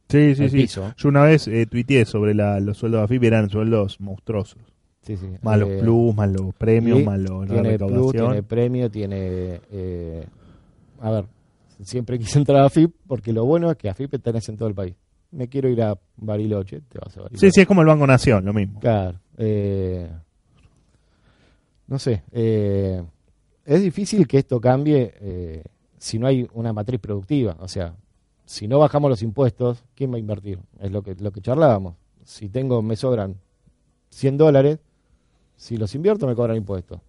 Sí, 0.09 0.35
sí, 0.35 0.49
sí. 0.49 0.57
piso. 0.57 0.93
Yo 0.97 1.09
una 1.09 1.23
vez 1.23 1.47
eh, 1.47 1.65
tuiteé 1.65 2.05
sobre 2.05 2.33
la, 2.33 2.59
los 2.59 2.77
sueldos 2.77 2.99
de 2.99 3.03
AFIP, 3.05 3.23
eran 3.23 3.49
sueldos 3.49 3.99
monstruosos. 3.99 4.61
Sí, 5.01 5.17
sí. 5.17 5.27
Más 5.41 5.59
los 5.59 5.69
Eh, 5.69 5.79
plus, 5.81 6.15
más 6.15 6.29
los 6.31 6.53
premios, 6.55 6.99
y 7.01 7.03
más 7.03 7.19
los, 7.19 7.47
la 7.49 7.61
tiene 7.61 7.77
plus, 7.77 8.11
tiene 8.11 8.43
premio, 8.43 8.89
tiene... 8.91 9.59
eh, 9.71 10.25
a 11.01 11.11
ver, 11.11 11.25
siempre 11.83 12.17
quise 12.19 12.37
entrar 12.39 12.61
a 12.61 12.65
AFIP 12.65 12.93
porque 13.07 13.33
lo 13.33 13.43
bueno 13.45 13.69
es 13.71 13.77
que 13.77 13.89
AFIP 13.89 14.21
tenés 14.21 14.47
en 14.49 14.57
todo 14.57 14.69
el 14.69 14.75
país. 14.75 14.95
Me 15.33 15.47
quiero 15.47 15.67
ir 15.69 15.81
a 15.81 15.97
Bariloche, 16.17 16.81
te 16.81 16.99
vas 16.99 17.15
a 17.17 17.21
Bariloche. 17.21 17.47
Sí, 17.47 17.51
sí, 17.51 17.61
es 17.61 17.67
como 17.67 17.81
el 17.81 17.87
Banco 17.87 18.05
Nación, 18.07 18.45
lo 18.45 18.53
mismo. 18.53 18.79
Claro. 18.79 19.19
eh, 19.37 20.09
no 21.87 21.99
sé. 21.99 22.23
eh, 22.31 23.03
es 23.65 23.81
difícil 23.81 24.27
que 24.27 24.39
esto 24.39 24.59
cambie 24.59 25.13
eh, 25.21 25.63
si 25.97 26.19
no 26.19 26.27
hay 26.27 26.47
una 26.53 26.73
matriz 26.73 26.99
productiva. 26.99 27.55
O 27.59 27.67
sea, 27.67 27.95
si 28.45 28.67
no 28.67 28.79
bajamos 28.79 29.09
los 29.09 29.21
impuestos, 29.21 29.83
¿quién 29.95 30.11
va 30.11 30.17
a 30.17 30.19
invertir? 30.19 30.59
Es 30.79 30.91
lo 30.91 31.01
que, 31.01 31.15
lo 31.15 31.31
que 31.31 31.41
charlábamos. 31.41 31.95
Si 32.23 32.49
tengo, 32.49 32.81
me 32.81 32.95
sobran 32.95 33.35
100 34.09 34.37
dólares, 34.37 34.79
si 35.55 35.77
los 35.77 35.95
invierto 35.95 36.27
me 36.27 36.35
cobran 36.35 36.57
impuestos. 36.57 36.99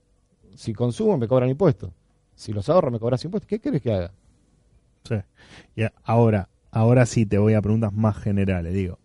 Si 0.54 0.72
consumo 0.72 1.16
me 1.18 1.26
cobran 1.26 1.50
impuestos. 1.50 1.90
Si 2.36 2.52
los 2.52 2.68
ahorro 2.68 2.90
me 2.90 3.00
cobras 3.00 3.24
impuestos. 3.24 3.48
¿Qué 3.48 3.58
querés 3.58 3.82
que 3.82 3.92
haga? 3.92 4.12
Sí. 5.04 5.16
Y 5.76 5.82
ahora, 6.04 6.48
ahora 6.74 7.06
sí 7.06 7.24
te 7.26 7.38
voy 7.38 7.54
a 7.54 7.62
preguntas 7.62 7.92
más 7.92 8.16
generales, 8.18 8.74
digo. 8.74 8.98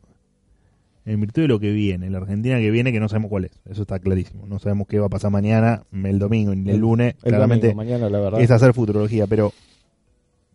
En 1.06 1.22
virtud 1.22 1.44
de 1.44 1.48
lo 1.48 1.60
que 1.60 1.72
viene, 1.72 2.10
la 2.10 2.20
Argentina 2.20 2.58
que 2.60 2.70
viene, 2.70 2.92
que 2.92 3.00
no 3.00 3.08
sabemos 3.10 3.30
cuál 3.30 3.46
es, 3.46 3.52
eso 3.70 3.82
está 3.82 4.00
clarísimo. 4.00 4.46
No 4.46 4.60
sabemos 4.60 4.88
qué 4.88 5.00
va 5.00 5.08
a 5.08 5.10
pasar 5.10 5.32
mañana, 5.32 5.84
el 6.04 6.20
domingo, 6.20 6.54
ni 6.54 6.70
el, 6.70 6.76
El- 6.76 6.82
lunes, 6.82 7.16
El 7.24 7.30
claramente 7.32 7.68
domingo, 7.68 7.78
mañana, 7.84 8.10
la 8.10 8.20
verdad. 8.20 8.42
es 8.42 8.52
hacer 8.52 8.74
futurología, 8.74 9.26
pero 9.26 9.54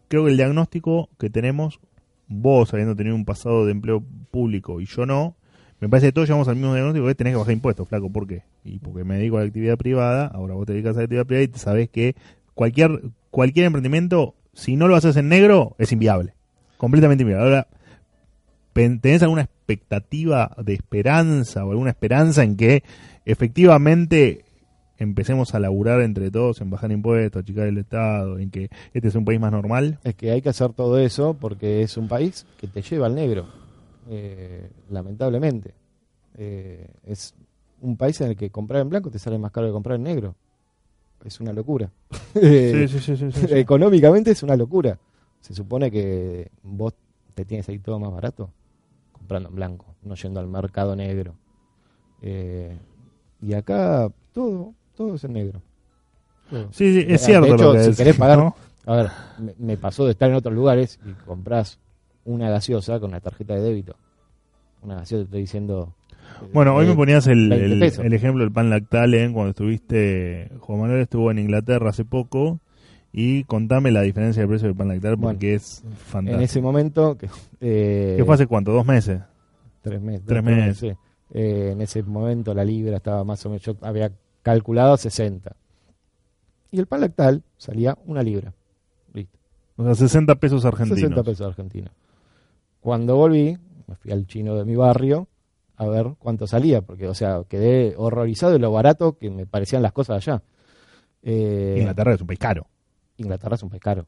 creo 0.09 0.25
que 0.25 0.31
el 0.31 0.37
diagnóstico 0.37 1.09
que 1.19 1.31
tenemos, 1.31 1.81
vos 2.29 2.73
habiendo 2.73 2.95
tenido 2.95 3.17
un 3.17 3.25
pasado 3.25 3.65
de 3.65 3.73
empleo 3.73 4.03
público 4.31 4.81
y 4.81 4.87
yo 4.87 5.07
no, 5.07 5.35
me 5.81 5.89
parece 5.89 6.09
que 6.09 6.13
todos 6.13 6.29
llegamos 6.29 6.47
al 6.49 6.57
mismo 6.57 6.73
diagnóstico 6.75 7.07
que 7.07 7.15
tenés 7.15 7.33
que 7.33 7.39
bajar 7.39 7.53
impuestos, 7.53 7.89
flaco. 7.89 8.11
¿Por 8.11 8.27
qué? 8.27 8.43
Y 8.65 8.79
porque 8.79 9.03
me 9.05 9.17
dedico 9.17 9.39
a 9.39 9.41
la 9.41 9.47
actividad 9.47 9.77
privada, 9.77 10.27
ahora 10.29 10.55
vos 10.55 10.67
te 10.67 10.73
dedicas 10.73 10.95
a 10.97 11.01
la 11.01 11.05
actividad 11.05 11.27
privada 11.27 11.45
y 11.45 11.49
te 11.49 11.59
sabés 11.59 11.89
que 11.89 12.15
cualquier, 12.55 13.03
cualquier 13.31 13.67
emprendimiento, 13.67 14.35
si 14.53 14.77
no 14.77 14.87
lo 14.89 14.95
haces 14.95 15.17
en 15.17 15.29
negro, 15.29 15.75
es 15.79 15.91
inviable. 15.91 16.34
Completamente 16.77 17.23
inviable. 17.23 17.45
Ahora, 17.45 17.69
¿tenés 18.73 19.23
alguna 19.23 19.43
expectativa 19.43 20.55
de 20.63 20.75
esperanza 20.75 21.65
o 21.65 21.71
alguna 21.71 21.91
esperanza 21.91 22.43
en 22.43 22.57
que 22.57 22.83
efectivamente 23.25 24.45
empecemos 24.99 25.55
a 25.55 25.61
laburar 25.61 26.01
entre 26.03 26.31
todos 26.31 26.61
en 26.61 26.71
bajar 26.71 26.93
impuestos, 26.93 27.43
achicar 27.43 27.67
el 27.67 27.79
Estado, 27.79 28.39
en 28.39 28.51
que 28.51 28.69
este 28.93 29.09
es 29.09 29.15
un 29.15 29.25
país 29.25 29.41
más 29.41 29.53
normal? 29.53 29.99
Es 30.05 30.15
que 30.15 30.31
hay 30.31 30.43
que 30.43 30.49
hacer 30.49 30.73
todo 30.73 30.99
eso 30.99 31.35
porque 31.35 31.83
es 31.83 31.97
un 31.97 32.09
país 32.09 32.47
que 32.59 32.67
te 32.67 32.83
lleva 32.83 33.07
al 33.07 33.15
negro, 33.15 33.47
eh, 34.11 34.69
lamentablemente. 34.91 35.75
Eh, 36.37 36.89
es 37.07 37.35
un 37.81 37.97
país 37.97 38.21
en 38.21 38.31
el 38.31 38.37
que 38.37 38.51
comprar 38.51 38.83
en 38.83 38.89
blanco 38.89 39.11
te 39.11 39.19
sale 39.19 39.39
más 39.39 39.53
caro 39.53 39.67
que 39.69 39.73
comprar 39.73 39.97
en 39.97 40.05
negro. 40.05 40.35
Es 41.25 41.41
una 41.41 41.53
locura. 41.53 41.91
Sí, 42.35 42.89
sí, 42.89 43.17
sí. 43.17 43.29
Económicamente 43.51 44.33
es 44.33 44.43
una 44.43 44.57
locura. 44.57 44.99
Se 45.45 45.53
supone 45.53 45.91
que 45.91 46.51
vos 46.63 46.95
te 47.35 47.45
tienes 47.45 47.69
ahí 47.69 47.79
todo 47.79 47.99
más 47.99 48.11
barato 48.11 48.49
comprando 49.13 49.51
en 49.51 49.55
blanco, 49.57 49.95
no 50.03 50.15
yendo 50.15 50.41
al 50.41 50.47
mercado 50.49 50.97
negro. 50.97 51.35
Eh, 52.23 52.79
y 53.43 53.53
acá 53.53 54.11
todo, 54.33 54.73
todo 54.97 55.17
es 55.17 55.25
en 55.25 55.35
negro. 55.35 55.61
Todo. 56.49 56.69
Sí, 56.73 56.93
sí, 56.95 57.05
De 57.05 57.15
es 57.15 57.21
cierto 57.23 57.55
hecho, 57.55 57.73
lo 57.73 57.73
que 57.75 57.85
si 57.85 57.95
querés 57.97 58.17
pagar 58.17 58.39
¿no? 58.39 58.57
A 58.87 58.97
ver, 58.97 59.11
me, 59.39 59.55
me 59.59 59.77
pasó 59.77 60.07
de 60.07 60.13
estar 60.13 60.31
en 60.31 60.37
otros 60.37 60.55
lugares 60.55 60.99
y 61.05 61.13
compras 61.27 61.79
una 62.25 62.49
gaseosa 62.49 62.99
con 62.99 63.11
una 63.11 63.21
tarjeta 63.21 63.55
de 63.55 63.61
débito. 63.61 63.97
Una 64.83 64.95
gaseosa, 64.97 65.25
te 65.25 65.27
estoy 65.27 65.41
diciendo. 65.43 65.95
eh, 66.43 66.49
Bueno, 66.55 66.75
hoy 66.75 66.85
de 66.87 66.93
me 66.93 66.97
ponías 66.97 67.27
el, 67.27 67.51
20 67.51 67.67
el- 67.75 67.79
pesos. 67.81 68.05
el 68.05 68.13
ejemplo 68.15 68.43
del 68.45 68.53
pan 68.53 68.71
lactal 68.71 69.13
¿eh? 69.13 69.31
cuando 69.33 69.51
estuviste, 69.51 70.51
Juan 70.61 70.81
Manuel 70.81 71.01
estuvo 71.03 71.31
en 71.31 71.39
Inglaterra 71.39 71.91
hace 71.91 72.05
poco 72.07 72.61
y 73.17 73.45
contame 73.45 73.93
la 73.93 74.03
diferencia 74.03 74.43
de 74.43 74.49
precio 74.49 74.67
del 74.67 74.77
pan 74.77 74.89
lactal 74.89 75.15
Bueno, 75.15 75.35
porque 75.35 75.55
es 75.55 75.83
En 75.85 75.93
fantástico. 75.93 76.43
ese 76.45 76.61
momento. 76.61 77.17
Que, 77.17 77.29
eh, 77.61 78.15
¿Qué 78.19 78.25
fue 78.25 78.35
hace 78.35 78.49
cuánto? 78.49 78.73
¿Dos 78.73 78.85
meses? 78.85 79.21
Tres 79.83 80.03
meses. 80.03 80.27
Tres 80.27 80.43
meses. 80.43 80.97
Eh, 81.33 81.71
en 81.73 81.81
ese 81.81 82.03
momento 82.03 82.53
la 82.55 82.65
libra 82.65 82.97
estaba 82.97 83.23
más 83.23 83.47
o 83.47 83.51
menos. 83.51 83.63
Yo 83.63 83.77
había 83.83 84.11
calculado 84.43 84.97
60. 84.97 85.55
Y 86.73 86.81
el 86.81 86.87
pan 86.87 87.03
lactal 87.03 87.45
salía 87.57 87.97
una 88.05 88.21
libra. 88.21 88.53
Listo. 89.13 89.39
O 89.77 89.85
sea, 89.85 89.95
60 89.95 90.35
pesos 90.35 90.65
argentinos. 90.65 90.99
60 90.99 91.23
pesos 91.23 91.47
argentinos. 91.47 91.93
Cuando 92.81 93.15
volví, 93.15 93.57
me 93.87 93.95
fui 93.95 94.11
al 94.11 94.27
chino 94.27 94.57
de 94.57 94.65
mi 94.65 94.75
barrio 94.75 95.29
a 95.77 95.87
ver 95.87 96.15
cuánto 96.19 96.49
salía, 96.49 96.83
porque, 96.83 97.07
o 97.07 97.15
sea, 97.15 97.45
quedé 97.49 97.95
horrorizado 97.97 98.53
de 98.53 98.59
lo 98.59 98.73
barato 98.73 99.17
que 99.19 99.31
me 99.31 99.47
parecían 99.47 99.83
las 99.83 99.93
cosas 99.93 100.17
allá. 100.17 100.43
Eh, 101.23 101.77
Inglaterra 101.79 102.15
es 102.15 102.21
un 102.21 102.27
país 102.27 102.41
caro. 102.41 102.67
Inglaterra 103.17 103.55
es 103.57 103.63
un 103.63 103.71
país 103.71 103.83
caro. 103.83 104.07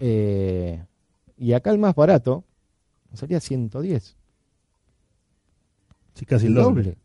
Eh, 0.00 0.82
y 1.38 1.52
acá 1.52 1.70
el 1.70 1.78
más 1.78 1.94
barato 1.94 2.44
salía 3.14 3.40
110. 3.40 4.16
Sí, 6.14 6.26
casi 6.26 6.46
el 6.46 6.54
doble. 6.54 6.96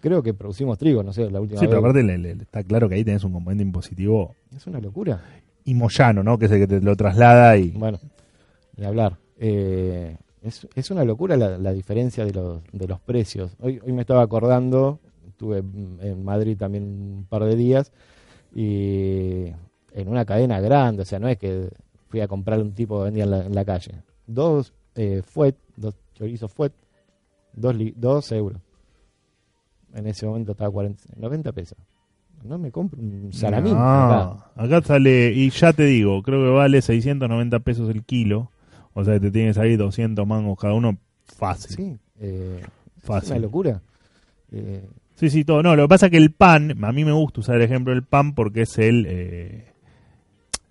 Creo 0.00 0.22
que 0.22 0.34
producimos 0.34 0.78
trigo, 0.78 1.02
no 1.02 1.12
sé, 1.12 1.30
la 1.30 1.40
última 1.40 1.60
Sí, 1.60 1.66
pero 1.66 1.78
aparte 1.78 2.02
le- 2.02 2.18
le- 2.18 2.32
está 2.32 2.64
claro 2.64 2.88
que 2.88 2.96
ahí 2.96 3.04
tenés 3.04 3.22
un 3.24 3.32
componente 3.32 3.62
impositivo 3.62 4.34
Es 4.54 4.66
una 4.66 4.80
locura. 4.80 5.22
y 5.64 5.74
Moyano, 5.74 6.22
¿no? 6.24 6.38
Que 6.38 6.46
es 6.46 6.52
el 6.52 6.58
que 6.60 6.66
te 6.66 6.80
lo 6.80 6.96
traslada 6.96 7.56
y... 7.56 7.70
Bueno, 7.70 7.98
ni 8.76 8.84
hablar. 8.84 9.18
Eh, 9.38 10.16
es, 10.42 10.66
es 10.74 10.90
una 10.90 11.04
locura 11.04 11.36
la, 11.36 11.56
la 11.56 11.72
diferencia 11.72 12.24
de 12.24 12.32
los, 12.32 12.62
de 12.72 12.88
los 12.88 13.00
precios. 13.00 13.54
Hoy, 13.60 13.80
hoy 13.84 13.92
me 13.92 14.00
estaba 14.00 14.22
acordando, 14.22 14.98
estuve 15.28 15.58
en 15.58 16.24
Madrid 16.24 16.56
también 16.58 16.82
un 16.84 17.26
par 17.28 17.44
de 17.44 17.54
días 17.54 17.92
y 18.54 19.52
en 19.94 20.08
una 20.08 20.24
cadena 20.24 20.60
grande, 20.60 21.02
o 21.02 21.04
sea, 21.04 21.18
no 21.18 21.28
es 21.28 21.38
que 21.38 21.68
fui 22.08 22.20
a 22.20 22.28
comprar 22.28 22.58
un 22.60 22.72
tipo 22.72 22.98
que 22.98 23.04
vendía 23.04 23.24
en 23.24 23.30
la, 23.30 23.44
en 23.46 23.54
la 23.54 23.64
calle. 23.64 23.92
Dos 24.26 24.72
eh, 24.94 25.22
fuet, 25.24 25.56
dos 25.76 25.94
chorizos 26.14 26.52
fuet, 26.52 26.72
dos, 27.54 27.74
li- 27.74 27.94
dos 27.96 28.30
euros. 28.32 28.60
En 29.94 30.06
ese 30.06 30.26
momento 30.26 30.52
estaba 30.52 30.70
40, 30.70 31.02
90 31.16 31.52
pesos. 31.52 31.78
No 32.44 32.58
me 32.58 32.72
compro 32.72 33.00
un 33.00 33.32
salamín. 33.32 33.74
acá. 33.76 34.40
No, 34.56 34.64
acá 34.64 34.82
sale, 34.82 35.32
y 35.32 35.50
ya 35.50 35.72
te 35.72 35.84
digo, 35.84 36.22
creo 36.22 36.42
que 36.44 36.50
vale 36.50 36.82
690 36.82 37.60
pesos 37.60 37.88
el 37.90 38.02
kilo. 38.04 38.50
O 38.94 39.04
sea, 39.04 39.20
te 39.20 39.30
tienes 39.30 39.58
ahí 39.58 39.76
200 39.76 40.26
mangos 40.26 40.58
cada 40.58 40.74
uno. 40.74 40.98
Fácil, 41.24 41.76
Sí, 41.76 41.96
eh, 42.20 42.60
es 42.62 43.04
fácil. 43.04 43.32
una 43.32 43.40
locura. 43.40 43.82
Eh, 44.50 44.86
Sí, 45.14 45.30
sí, 45.30 45.44
todo. 45.44 45.62
No, 45.62 45.76
lo 45.76 45.84
que 45.84 45.88
pasa 45.88 46.06
es 46.06 46.10
que 46.12 46.18
el 46.18 46.32
pan, 46.32 46.82
a 46.84 46.90
mí 46.90 47.04
me 47.04 47.12
gusta 47.12 47.40
usar 47.40 47.56
el 47.56 47.62
ejemplo 47.62 47.92
del 47.94 48.02
pan 48.02 48.34
porque 48.34 48.62
es 48.62 48.76
el. 48.78 49.06
eh, 49.08 49.71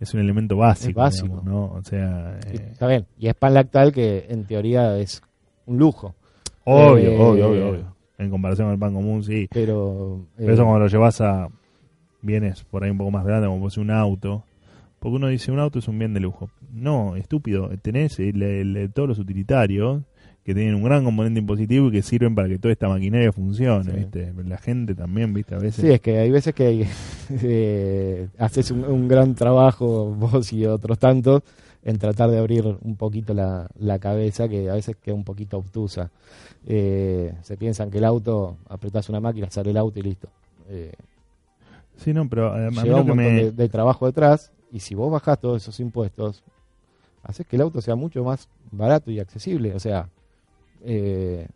es 0.01 0.13
un 0.13 0.19
elemento 0.19 0.57
básico. 0.57 0.89
Es 0.89 0.95
básico. 0.95 1.27
digamos, 1.41 1.45
¿no? 1.45 1.65
O 1.77 1.83
sea. 1.83 2.39
eh, 2.47 2.69
está 2.71 2.87
bien. 2.87 3.05
Y 3.17 3.27
es 3.27 3.35
pan 3.35 3.53
lactal 3.53 3.91
que 3.93 4.25
en 4.29 4.43
teoría 4.45 4.97
es 4.97 5.21
un 5.65 5.77
lujo. 5.77 6.15
obvio, 6.65 7.11
Eh, 7.11 7.17
obvio, 7.19 7.49
obvio, 7.49 7.69
obvio. 7.69 7.95
En 8.17 8.29
comparación 8.29 8.67
con 8.67 8.73
el 8.73 8.79
pan 8.79 8.93
común, 8.93 9.23
sí. 9.23 9.47
Pero, 9.51 10.21
eh, 10.33 10.41
Pero 10.41 10.53
eso 10.53 10.63
cuando 10.63 10.79
lo 10.81 10.87
llevas 10.87 11.21
a 11.21 11.47
bienes 12.21 12.63
por 12.65 12.83
ahí 12.83 12.89
un 12.91 12.97
poco 12.97 13.11
más 13.11 13.25
grande, 13.25 13.47
como 13.47 13.69
ser 13.69 13.81
un 13.83 13.91
auto. 13.91 14.43
Porque 14.99 15.15
uno 15.15 15.27
dice, 15.27 15.51
un 15.51 15.59
auto 15.59 15.79
es 15.79 15.87
un 15.87 15.97
bien 15.97 16.13
de 16.13 16.19
lujo. 16.19 16.49
No, 16.71 17.15
estúpido. 17.15 17.69
Tenés 17.81 18.19
el- 18.19 18.43
el- 18.43 18.91
todos 18.93 19.09
los 19.09 19.17
utilitarios 19.19 20.03
que 20.43 20.55
tienen 20.55 20.73
un 20.75 20.83
gran 20.83 21.03
componente 21.03 21.39
impositivo 21.39 21.87
y 21.89 21.91
que 21.91 22.01
sirven 22.01 22.33
para 22.33 22.47
que 22.47 22.57
toda 22.57 22.71
esta 22.71 22.87
maquinaria 22.89 23.31
funcione, 23.31 23.83
Sí. 23.91 23.97
¿viste? 23.97 24.33
La 24.45 24.57
gente 24.57 24.95
también, 24.95 25.33
¿viste? 25.33 25.53
A 25.55 25.59
veces. 25.59 25.85
Sí, 25.85 25.91
es 25.91 26.01
que 26.01 26.17
hay 26.17 26.31
veces 26.31 26.53
que 26.55 26.87
eh, 27.43 28.27
haces 28.37 28.71
un, 28.71 28.83
un 28.85 29.07
gran 29.07 29.35
trabajo, 29.35 30.05
vos 30.15 30.51
y 30.53 30.65
otros 30.65 30.97
tantos, 30.97 31.43
en 31.83 31.97
tratar 31.97 32.29
de 32.31 32.37
abrir 32.39 32.65
un 32.81 32.95
poquito 32.95 33.33
la, 33.33 33.67
la 33.79 33.99
cabeza, 33.99 34.47
que 34.47 34.69
a 34.69 34.73
veces 34.73 34.95
queda 35.01 35.15
un 35.15 35.23
poquito 35.23 35.57
obtusa. 35.57 36.09
Eh, 36.67 37.33
se 37.41 37.57
piensan 37.57 37.89
que 37.91 37.97
el 37.99 38.05
auto, 38.05 38.57
apretás 38.69 39.09
una 39.09 39.19
máquina, 39.19 39.49
sale 39.49 39.71
el 39.71 39.77
auto 39.77 39.99
y 39.99 40.03
listo. 40.03 40.27
Eh, 40.69 40.91
Sí, 41.97 42.13
no, 42.13 42.27
pero 42.27 42.51
a 42.51 42.71
mí 42.71 42.75
lleva 42.77 42.97
lo 42.97 43.01
un 43.01 43.07
montón 43.09 43.17
me... 43.17 43.31
de, 43.31 43.51
de 43.51 43.69
trabajo 43.69 44.07
detrás, 44.07 44.51
y 44.71 44.79
si 44.79 44.95
vos 44.95 45.11
bajás 45.11 45.39
todos 45.39 45.61
esos 45.61 45.79
impuestos, 45.79 46.41
haces 47.21 47.45
que 47.45 47.57
el 47.57 47.61
auto 47.61 47.79
sea 47.79 47.93
mucho 47.95 48.23
más 48.23 48.47
barato 48.71 49.11
y 49.11 49.19
accesible. 49.19 49.75
O 49.75 49.79
sea, 49.79 50.09
eh, 50.85 51.47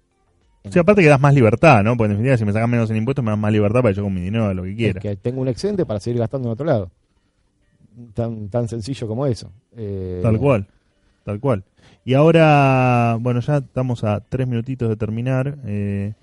Sí, 0.70 0.80
aparte 0.80 1.04
que 1.04 1.10
das 1.10 1.22
más 1.22 1.34
libertad, 1.34 1.84
¿no? 1.84 1.96
Porque 1.96 2.06
en 2.06 2.12
definitiva, 2.18 2.38
si 2.38 2.46
me 2.46 2.52
sacan 2.52 2.70
menos 2.72 2.90
en 2.90 2.98
impuestos, 2.98 3.24
me 3.24 3.30
dan 3.30 3.40
más 3.40 3.52
libertad 3.52 3.82
para 3.84 3.94
yo 3.94 4.02
con 4.02 4.14
mi 4.14 4.22
dinero 4.22 4.52
lo 4.54 4.64
que 4.64 4.72
es 4.72 4.76
quiera. 4.76 5.00
que 5.00 5.16
tengo 5.16 5.42
un 5.42 5.48
excedente 5.48 5.86
para 5.86 6.00
seguir 6.00 6.20
gastando 6.20 6.48
en 6.48 6.54
otro 6.54 6.66
lado. 6.66 6.90
Tan, 8.16 8.50
tan 8.50 8.68
sencillo 8.68 9.08
como 9.08 9.26
eso. 9.28 9.52
Eh, 9.78 10.20
Tal 10.24 10.40
cual, 10.40 10.68
tal 11.24 11.40
cual. 11.40 11.64
Y 12.04 12.14
ahora, 12.16 13.16
bueno, 13.22 13.42
ya 13.42 13.58
estamos 13.58 14.04
a 14.04 14.22
tres 14.22 14.48
minutitos 14.48 14.90
de 14.90 14.96
terminar. 14.96 15.56
eh, 15.66 16.14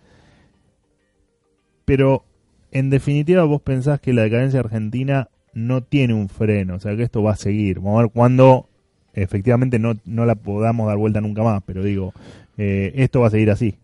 pero, 1.84 2.24
en 2.70 2.90
definitiva, 2.90 3.44
vos 3.44 3.60
pensás 3.62 4.00
que 4.00 4.12
la 4.12 4.22
decadencia 4.22 4.60
argentina 4.60 5.28
no 5.54 5.82
tiene 5.82 6.14
un 6.14 6.28
freno, 6.28 6.76
o 6.76 6.80
sea, 6.80 6.96
que 6.96 7.02
esto 7.02 7.22
va 7.22 7.32
a 7.32 7.36
seguir. 7.36 7.76
Vamos 7.80 7.98
a 7.98 8.02
ver 8.02 8.12
cuándo 8.12 8.68
efectivamente 9.14 9.78
no, 9.78 9.94
no 10.06 10.24
la 10.24 10.34
podamos 10.36 10.86
dar 10.86 10.96
vuelta 10.96 11.20
nunca 11.20 11.42
más, 11.42 11.62
pero 11.66 11.82
digo, 11.82 12.14
eh, 12.56 12.92
esto 12.96 13.20
va 13.20 13.28
a 13.28 13.30
seguir 13.30 13.50
así. 13.50 13.78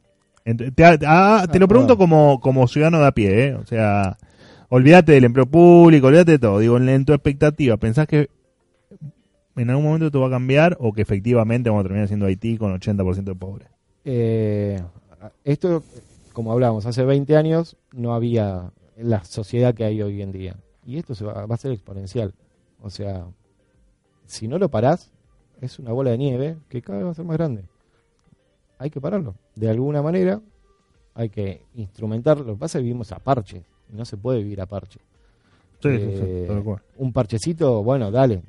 Te, 0.75 0.85
ah, 1.07 1.47
te 1.51 1.59
lo 1.59 1.69
pregunto 1.69 1.99
como, 1.99 2.41
como 2.41 2.66
ciudadano 2.69 3.01
de 3.01 3.07
a 3.07 3.12
pie, 3.12 3.49
¿eh? 3.49 3.55
O 3.55 3.66
sea, 3.66 4.16
olvídate 4.71 5.12
del 5.12 5.25
empleo 5.25 5.47
público, 5.47 6.07
olvídate 6.07 6.33
de 6.33 6.39
todo. 6.39 6.59
Digo, 6.59 6.79
en 6.79 7.05
tu 7.05 7.12
expectativa, 7.12 7.77
¿pensás 7.77 8.07
que 8.07 8.31
en 9.57 9.71
algún 9.71 9.85
momento 9.85 10.07
esto 10.07 10.21
va 10.21 10.29
a 10.29 10.31
cambiar 10.31 10.77
o 10.81 10.93
que 10.93 11.03
efectivamente 11.03 11.69
vamos 11.69 11.83
a 11.83 11.89
terminar 11.89 12.09
siendo 12.09 12.27
Haití 12.27 12.57
con 12.57 12.79
80% 12.79 13.25
de 13.25 13.35
pobres? 13.35 13.69
Eh, 14.05 14.81
esto, 15.45 15.83
como 16.33 16.53
hablábamos, 16.53 16.87
hace 16.87 17.05
20 17.05 17.37
años 17.37 17.77
no 17.93 18.14
había 18.14 18.71
la 18.97 19.25
sociedad 19.25 19.75
que 19.75 19.85
hay 19.85 20.01
hoy 20.01 20.23
en 20.23 20.33
día. 20.33 20.57
Y 20.87 20.97
esto 20.97 21.14
se 21.14 21.25
va, 21.25 21.45
va 21.45 21.55
a 21.55 21.59
ser 21.59 21.73
exponencial. 21.73 22.33
O 22.81 22.89
sea, 22.89 23.27
si 24.27 24.49
no 24.49 24.59
lo 24.59 24.71
parás, 24.71 25.11
es 25.61 25.79
una 25.79 25.93
bola 25.93 26.11
de 26.11 26.19
nieve 26.19 26.57
que 26.69 26.81
cada 26.81 26.99
vez 26.99 27.07
va 27.07 27.11
a 27.11 27.14
ser 27.14 27.25
más 27.27 27.37
grande. 27.37 27.64
Hay 28.79 28.91
que 28.91 29.01
pararlo. 29.01 29.35
De 29.57 29.68
alguna 29.68 30.03
manera 30.03 30.41
hay 31.14 31.29
que 31.31 31.62
instrumentarlo. 31.74 32.45
Lo 32.45 32.53
que 32.55 32.61
pasa 32.61 32.79
es 32.79 32.83
que 32.83 32.85
vivimos 32.85 33.11
a 33.12 33.18
parche. 33.18 33.62
Y 33.93 33.97
no 33.97 34.05
se 34.05 34.16
puede 34.16 34.39
vivir 34.43 34.61
a 34.61 34.66
parche. 34.66 35.01
Sí, 35.81 35.89
Eh, 35.89 36.14
sí, 36.18 36.24
sí, 36.43 36.47
tal 36.49 36.62
cual. 36.62 36.83
un 36.99 37.12
parchecito, 37.12 37.83
bueno, 37.83 38.11
dale. 38.11 38.43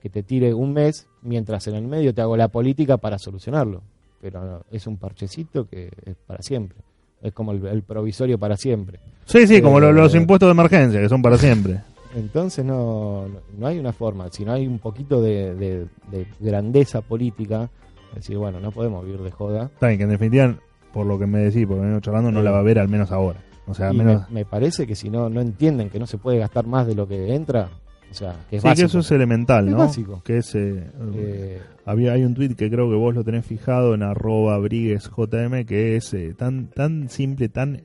Que 0.00 0.10
te 0.10 0.22
tire 0.22 0.52
un 0.54 0.72
mes, 0.72 1.06
mientras 1.22 1.66
en 1.68 1.74
el 1.74 1.86
medio 1.86 2.14
te 2.14 2.20
hago 2.20 2.36
la 2.36 2.48
política 2.48 2.96
para 2.98 3.18
solucionarlo. 3.18 3.82
Pero 4.20 4.42
no, 4.44 4.60
es 4.70 4.86
un 4.86 4.96
parchecito 4.98 5.66
que 5.68 5.90
es 6.04 6.16
para 6.26 6.42
siempre. 6.42 6.78
Es 7.22 7.32
como 7.32 7.52
el, 7.52 7.64
el 7.66 7.82
provisorio 7.82 8.38
para 8.38 8.56
siempre. 8.56 9.00
Sí, 9.24 9.46
sí, 9.46 9.60
como 9.62 9.78
eh, 9.78 9.82
lo- 9.82 9.92
los 9.92 10.14
impuestos 10.14 10.46
de 10.48 10.52
emergencia, 10.52 11.00
que 11.00 11.08
son 11.08 11.22
para 11.22 11.38
siempre. 11.38 11.80
Entonces 12.14 12.64
no, 12.64 13.26
no, 13.28 13.40
no 13.58 13.66
hay 13.66 13.78
una 13.78 13.92
forma. 13.92 14.28
Si 14.30 14.44
no 14.44 14.52
hay 14.52 14.66
un 14.66 14.78
poquito 14.78 15.20
de, 15.20 15.54
de- 15.54 15.86
de 16.10 16.26
grandeza 16.40 17.00
política, 17.02 17.68
decir, 18.16 18.36
bueno, 18.36 18.60
no 18.60 18.70
podemos 18.72 19.04
vivir 19.04 19.20
de 19.22 19.30
joda. 19.30 19.70
Está 19.72 19.88
bien, 19.88 19.98
que 19.98 20.04
en 20.04 20.10
definitiva, 20.10 20.54
por 20.92 21.06
lo 21.06 21.18
que 21.18 21.26
me 21.26 21.38
decís, 21.40 21.66
porque 21.66 21.82
vengo 21.86 22.00
charlando, 22.00 22.30
no 22.32 22.42
la 22.42 22.50
va 22.50 22.58
a 22.60 22.62
ver 22.62 22.78
al 22.78 22.88
menos 22.88 23.12
ahora. 23.12 23.40
O 23.66 23.74
sea, 23.74 23.88
al 23.88 23.96
menos... 23.96 24.28
me, 24.30 24.40
me 24.40 24.44
parece 24.44 24.86
que 24.86 24.94
si 24.94 25.10
no, 25.10 25.28
no 25.28 25.40
entienden 25.40 25.90
que 25.90 25.98
no 25.98 26.06
se 26.06 26.18
puede 26.18 26.38
gastar 26.38 26.66
más 26.66 26.86
de 26.86 26.94
lo 26.94 27.08
que 27.08 27.34
entra, 27.34 27.68
o 28.10 28.14
sea, 28.14 28.36
que 28.48 28.56
es 28.56 28.62
sí, 28.62 28.68
básico. 28.68 28.84
que 28.86 28.90
eso 28.90 28.98
es 29.00 29.10
elemental, 29.10 29.66
Es 29.66 29.72
¿no? 29.72 29.78
básico. 29.78 30.22
Que 30.24 30.38
es... 30.38 30.54
eh, 30.54 30.84
Eh, 31.14 31.60
Había, 31.84 32.12
hay 32.12 32.24
un 32.24 32.34
tweet 32.34 32.54
que 32.56 32.68
creo 32.70 32.88
que 32.88 32.96
vos 32.96 33.14
lo 33.14 33.22
tenés 33.24 33.44
fijado 33.46 33.94
en 33.94 34.02
arroba 34.02 34.58
briguesjm 34.58 35.64
que 35.66 35.96
es 35.96 36.12
eh, 36.14 36.34
tan, 36.36 36.66
tan 36.68 37.08
simple, 37.08 37.48
tan 37.48 37.82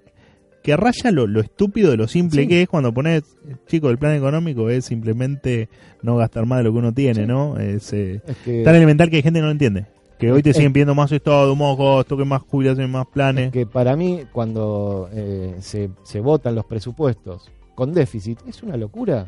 que 0.63 0.77
raya 0.77 1.09
lo, 1.11 1.25
lo 1.25 1.39
estúpido 1.41 1.89
de 1.89 1.97
lo 1.97 2.07
simple 2.07 2.43
Sí. 2.43 2.47
que 2.47 2.61
es 2.63 2.69
cuando 2.69 2.93
pones, 2.93 3.23
chico, 3.67 3.89
el 3.89 3.97
plan 3.97 4.13
económico 4.15 4.69
es 4.69 4.85
simplemente 4.85 5.69
no 6.03 6.15
gastar 6.17 6.45
más 6.45 6.59
de 6.59 6.65
lo 6.65 6.71
que 6.71 6.77
uno 6.77 6.93
tiene, 6.93 7.21
Sí. 7.21 7.25
¿no? 7.27 7.57
Es 7.57 7.91
eh, 7.93 8.21
es 8.27 8.37
que, 8.45 8.63
tan 8.63 8.75
elemental 8.75 9.09
que 9.09 9.15
hay 9.17 9.21
gente 9.23 9.37
que 9.39 9.41
no 9.41 9.47
lo 9.47 9.51
entiende. 9.53 9.85
Que 10.21 10.31
hoy 10.31 10.41
te 10.43 10.53
siguen 10.53 10.71
pidiendo 10.71 10.95
más 10.95 11.11
estado, 11.11 11.55
más 11.55 11.77
gasto, 11.77 12.15
que 12.15 12.23
más 12.25 12.41
jubilación, 12.43 12.91
más 12.91 13.07
planes. 13.07 13.51
que 13.51 13.65
para 13.65 13.95
mí, 13.95 14.21
cuando 14.31 15.09
eh, 15.11 15.55
se, 15.59 15.89
se 16.03 16.19
votan 16.21 16.55
los 16.55 16.65
presupuestos 16.65 17.49
con 17.75 17.91
déficit, 17.93 18.39
es 18.47 18.61
una 18.63 18.77
locura. 18.77 19.25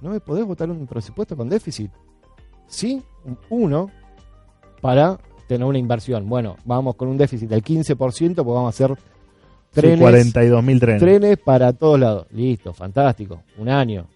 No 0.00 0.10
me 0.10 0.20
podés 0.20 0.44
votar 0.44 0.70
un 0.70 0.86
presupuesto 0.86 1.36
con 1.36 1.48
déficit. 1.48 1.90
Sí, 2.66 3.02
un- 3.24 3.38
uno, 3.50 3.90
para 4.80 5.18
tener 5.46 5.66
una 5.66 5.78
inversión. 5.78 6.28
Bueno, 6.28 6.56
vamos 6.64 6.96
con 6.96 7.08
un 7.08 7.18
déficit 7.18 7.48
del 7.48 7.62
15%, 7.62 8.34
porque 8.36 8.46
vamos 8.52 8.66
a 8.66 8.84
hacer 8.84 8.96
Sí, 9.74 9.80
trenes, 9.80 10.00
42.000 10.34 10.80
trenes. 10.80 11.00
trenes 11.00 11.38
para 11.38 11.72
todos 11.72 12.00
lados. 12.00 12.26
Listo, 12.30 12.72
fantástico. 12.74 13.42
Un 13.58 13.68
año, 13.68 14.06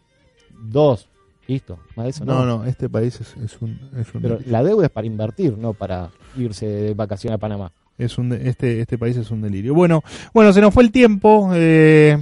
dos, 0.63 1.09
listo. 1.49 1.79
Más 1.97 2.05
de 2.05 2.11
eso 2.11 2.25
No, 2.25 2.45
no. 2.45 2.59
no, 2.59 2.65
este 2.65 2.89
país 2.89 3.21
es, 3.21 3.37
es 3.43 3.61
un... 3.63 3.79
Es 3.99 4.15
un 4.15 4.23
Pero 4.23 4.39
la 4.47 4.63
deuda 4.63 4.87
es 4.87 4.91
para 4.91 5.07
invertir, 5.07 5.57
no 5.57 5.73
para 5.75 6.11
irse 6.37 6.67
de 6.67 6.95
vacaciones 6.95 7.37
a 7.37 7.39
Panamá. 7.39 7.73
Es 7.99 8.19
un 8.19 8.29
de- 8.29 8.49
este 8.49 8.81
este 8.81 8.99
país 8.99 9.17
es 9.17 9.31
un 9.31 9.41
delirio. 9.41 9.75
Bueno, 9.75 10.03
bueno, 10.35 10.53
se 10.53 10.61
nos 10.61 10.75
fue 10.75 10.83
el 10.83 10.93
tiempo. 10.93 11.51
eh, 11.55 12.19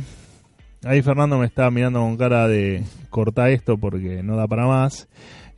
ahí 0.84 1.02
Fernando 1.02 1.36
me 1.38 1.46
está 1.46 1.68
mirando 1.70 1.98
con 2.00 2.16
cara 2.16 2.46
de 2.46 2.84
corta 3.10 3.50
esto 3.50 3.76
porque 3.76 4.22
no 4.22 4.36
da 4.36 4.46
para 4.46 4.66
más. 4.66 5.08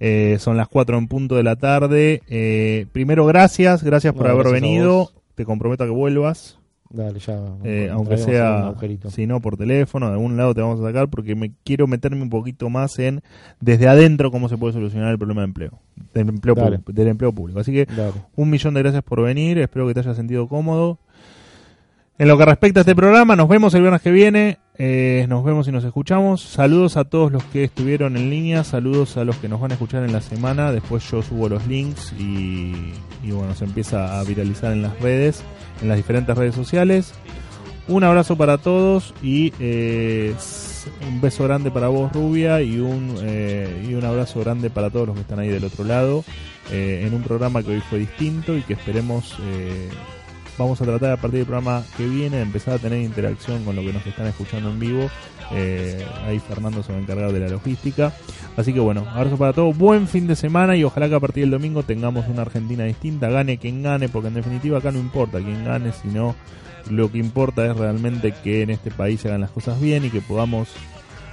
Eh, 0.00 0.36
son 0.40 0.56
las 0.56 0.68
4 0.68 0.96
en 0.98 1.08
punto 1.08 1.36
de 1.36 1.42
la 1.42 1.56
tarde. 1.56 2.22
Eh, 2.28 2.86
primero, 2.92 3.26
gracias, 3.26 3.82
gracias 3.82 4.14
por 4.14 4.24
No, 4.26 4.32
haber 4.32 4.44
gracias 4.44 4.62
venido. 4.62 5.10
Te 5.34 5.44
comprometo 5.44 5.84
a 5.84 5.86
que 5.86 5.92
vuelvas, 5.92 6.58
Dale, 6.88 7.18
ya. 7.18 7.38
eh, 7.64 7.90
aunque 7.92 8.16
sea, 8.16 8.72
si 9.10 9.26
no, 9.26 9.40
por 9.40 9.56
teléfono, 9.56 10.06
de 10.06 10.12
algún 10.12 10.36
lado 10.36 10.54
te 10.54 10.60
vamos 10.60 10.80
a 10.80 10.84
sacar 10.84 11.08
porque 11.08 11.34
me 11.34 11.52
quiero 11.64 11.86
meterme 11.86 12.22
un 12.22 12.30
poquito 12.30 12.70
más 12.70 12.98
en 12.98 13.22
desde 13.60 13.88
adentro 13.88 14.30
cómo 14.30 14.48
se 14.48 14.56
puede 14.56 14.72
solucionar 14.72 15.10
el 15.10 15.18
problema 15.18 15.40
de 15.42 15.46
empleo, 15.46 15.72
del 16.14 16.28
empleo, 16.28 16.54
público- 16.54 16.92
del 16.92 17.08
empleo 17.08 17.32
público. 17.32 17.60
Así 17.60 17.72
que 17.72 17.86
Dale. 17.86 18.12
un 18.36 18.50
millón 18.50 18.74
de 18.74 18.82
gracias 18.82 19.02
por 19.02 19.20
venir, 19.22 19.58
espero 19.58 19.86
que 19.88 19.94
te 19.94 20.00
hayas 20.00 20.16
sentido 20.16 20.46
cómodo. 20.48 20.98
En 22.18 22.28
lo 22.28 22.38
que 22.38 22.46
respecta 22.46 22.80
a 22.80 22.82
este 22.82 22.94
programa, 22.94 23.36
nos 23.36 23.46
vemos 23.48 23.74
el 23.74 23.82
viernes 23.82 24.00
que 24.00 24.10
viene, 24.10 24.58
eh, 24.78 25.26
nos 25.28 25.44
vemos 25.44 25.68
y 25.68 25.72
nos 25.72 25.84
escuchamos. 25.84 26.40
Saludos 26.40 26.96
a 26.96 27.04
todos 27.04 27.32
los 27.32 27.44
que 27.44 27.64
estuvieron 27.64 28.16
en 28.16 28.30
línea, 28.30 28.64
saludos 28.64 29.16
a 29.16 29.24
los 29.24 29.36
que 29.36 29.48
nos 29.48 29.60
van 29.60 29.70
a 29.70 29.74
escuchar 29.74 30.04
en 30.04 30.12
la 30.12 30.20
semana, 30.20 30.72
después 30.72 31.08
yo 31.10 31.22
subo 31.22 31.48
los 31.48 31.66
links 31.66 32.12
y, 32.18 32.92
y 33.22 33.30
bueno, 33.30 33.54
se 33.54 33.64
empieza 33.64 34.18
a 34.18 34.24
viralizar 34.24 34.72
en 34.72 34.82
las 34.82 34.98
redes, 35.00 35.42
en 35.82 35.88
las 35.88 35.96
diferentes 35.96 36.36
redes 36.36 36.54
sociales. 36.54 37.14
Un 37.88 38.02
abrazo 38.02 38.36
para 38.36 38.58
todos 38.58 39.14
y 39.22 39.52
eh, 39.60 40.34
un 41.08 41.20
beso 41.20 41.44
grande 41.44 41.70
para 41.70 41.88
vos, 41.88 42.12
Rubia, 42.12 42.60
y 42.62 42.78
un, 42.78 43.16
eh, 43.22 43.86
y 43.88 43.94
un 43.94 44.04
abrazo 44.04 44.40
grande 44.40 44.70
para 44.70 44.90
todos 44.90 45.06
los 45.06 45.14
que 45.14 45.22
están 45.22 45.38
ahí 45.38 45.48
del 45.48 45.64
otro 45.64 45.84
lado, 45.84 46.24
eh, 46.72 47.04
en 47.06 47.14
un 47.14 47.22
programa 47.22 47.62
que 47.62 47.70
hoy 47.72 47.80
fue 47.88 48.00
distinto 48.00 48.56
y 48.56 48.62
que 48.62 48.72
esperemos, 48.72 49.36
eh, 49.42 49.88
vamos 50.58 50.80
a 50.80 50.84
tratar 50.84 51.12
a 51.12 51.16
partir 51.16 51.38
del 51.38 51.46
programa 51.46 51.84
que 51.96 52.06
viene 52.06 52.36
de 52.36 52.42
empezar 52.42 52.74
a 52.74 52.78
tener 52.78 53.00
interacción 53.00 53.64
con 53.64 53.76
lo 53.76 53.82
que 53.82 53.92
nos 53.92 54.06
están 54.06 54.26
escuchando 54.26 54.70
en 54.70 54.78
vivo. 54.78 55.10
Eh, 55.52 56.04
ahí 56.24 56.38
Fernando 56.40 56.82
se 56.82 56.92
va 56.92 56.98
a 56.98 57.02
encargar 57.02 57.32
de 57.32 57.40
la 57.40 57.48
logística. 57.48 58.12
Así 58.56 58.72
que 58.72 58.80
bueno, 58.80 59.06
abrazo 59.08 59.36
para 59.36 59.52
todos, 59.52 59.76
buen 59.76 60.08
fin 60.08 60.26
de 60.26 60.34
semana 60.34 60.76
y 60.76 60.84
ojalá 60.84 61.08
que 61.08 61.14
a 61.14 61.20
partir 61.20 61.42
del 61.42 61.50
domingo 61.50 61.82
tengamos 61.82 62.26
una 62.28 62.42
Argentina 62.42 62.84
distinta, 62.84 63.28
gane 63.28 63.58
quien 63.58 63.82
gane, 63.82 64.08
porque 64.08 64.28
en 64.28 64.34
definitiva 64.34 64.78
acá 64.78 64.90
no 64.92 64.98
importa 64.98 65.38
quién 65.38 65.64
gane, 65.64 65.92
sino 65.92 66.34
lo 66.90 67.10
que 67.10 67.18
importa 67.18 67.66
es 67.66 67.76
realmente 67.76 68.32
que 68.42 68.62
en 68.62 68.70
este 68.70 68.90
país 68.90 69.20
se 69.20 69.28
hagan 69.28 69.42
las 69.42 69.50
cosas 69.50 69.80
bien 69.80 70.04
y 70.04 70.10
que 70.10 70.20
podamos 70.20 70.68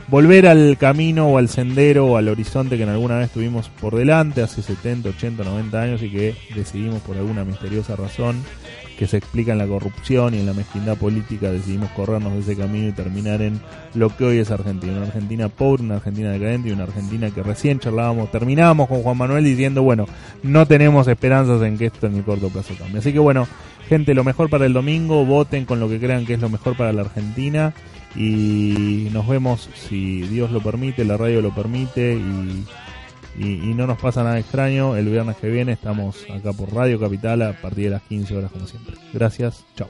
volver 0.07 0.47
al 0.47 0.77
camino 0.77 1.27
o 1.27 1.37
al 1.37 1.49
sendero 1.49 2.07
o 2.07 2.17
al 2.17 2.27
horizonte 2.27 2.77
que 2.77 2.83
en 2.83 2.89
alguna 2.89 3.17
vez 3.17 3.31
tuvimos 3.31 3.69
por 3.69 3.95
delante 3.95 4.41
hace 4.41 4.61
70, 4.61 5.09
80, 5.09 5.43
90 5.43 5.81
años 5.81 6.03
y 6.03 6.09
que 6.09 6.35
decidimos 6.55 7.01
por 7.01 7.17
alguna 7.17 7.43
misteriosa 7.43 7.95
razón 7.95 8.43
que 8.97 9.07
se 9.07 9.17
explica 9.17 9.53
en 9.53 9.57
la 9.57 9.67
corrupción 9.67 10.33
y 10.33 10.39
en 10.39 10.45
la 10.45 10.53
mezquindad 10.53 10.97
política 10.97 11.51
decidimos 11.51 11.89
corrernos 11.91 12.33
de 12.33 12.39
ese 12.39 12.55
camino 12.55 12.87
y 12.87 12.91
terminar 12.91 13.41
en 13.41 13.59
lo 13.95 14.15
que 14.15 14.23
hoy 14.23 14.37
es 14.37 14.51
Argentina, 14.51 14.93
una 14.93 15.07
Argentina 15.07 15.49
pobre, 15.49 15.83
una 15.83 15.95
Argentina 15.95 16.31
decadente 16.31 16.69
y 16.69 16.71
una 16.73 16.83
Argentina 16.83 17.31
que 17.31 17.41
recién 17.41 17.79
charlábamos, 17.79 18.31
terminábamos 18.31 18.87
con 18.87 19.01
Juan 19.01 19.17
Manuel 19.17 19.43
diciendo, 19.43 19.81
bueno, 19.83 20.05
no 20.43 20.67
tenemos 20.67 21.07
esperanzas 21.07 21.61
en 21.63 21.77
que 21.77 21.87
esto 21.87 22.07
en 22.07 22.15
el 22.15 22.23
corto 22.23 22.49
plazo 22.49 22.75
cambie. 22.77 22.99
Así 22.99 23.11
que 23.11 23.19
bueno, 23.19 23.47
gente, 23.89 24.13
lo 24.13 24.23
mejor 24.23 24.49
para 24.49 24.65
el 24.65 24.73
domingo, 24.73 25.25
voten 25.25 25.65
con 25.65 25.79
lo 25.79 25.89
que 25.89 25.99
crean 25.99 26.25
que 26.25 26.35
es 26.35 26.39
lo 26.39 26.49
mejor 26.49 26.77
para 26.77 26.93
la 26.93 27.01
Argentina 27.01 27.73
y 28.15 29.09
nos 29.11 29.27
vemos 29.27 29.69
si 29.73 30.21
Dios 30.21 30.51
lo 30.51 30.61
permite, 30.61 31.05
la 31.05 31.17
radio 31.17 31.41
lo 31.41 31.53
permite 31.53 32.15
y 32.15 32.65
y, 33.37 33.73
no 33.73 33.87
nos 33.87 33.99
pasa 33.99 34.23
nada 34.23 34.39
extraño. 34.39 34.95
El 34.95 35.09
viernes 35.09 35.37
que 35.37 35.49
viene 35.49 35.73
estamos 35.73 36.23
acá 36.29 36.53
por 36.53 36.73
Radio 36.73 36.99
Capital 36.99 37.41
a 37.41 37.53
partir 37.53 37.85
de 37.85 37.89
las 37.91 38.03
15 38.03 38.37
horas 38.37 38.51
como 38.51 38.67
siempre. 38.67 38.95
Gracias, 39.13 39.65
chao. 39.75 39.89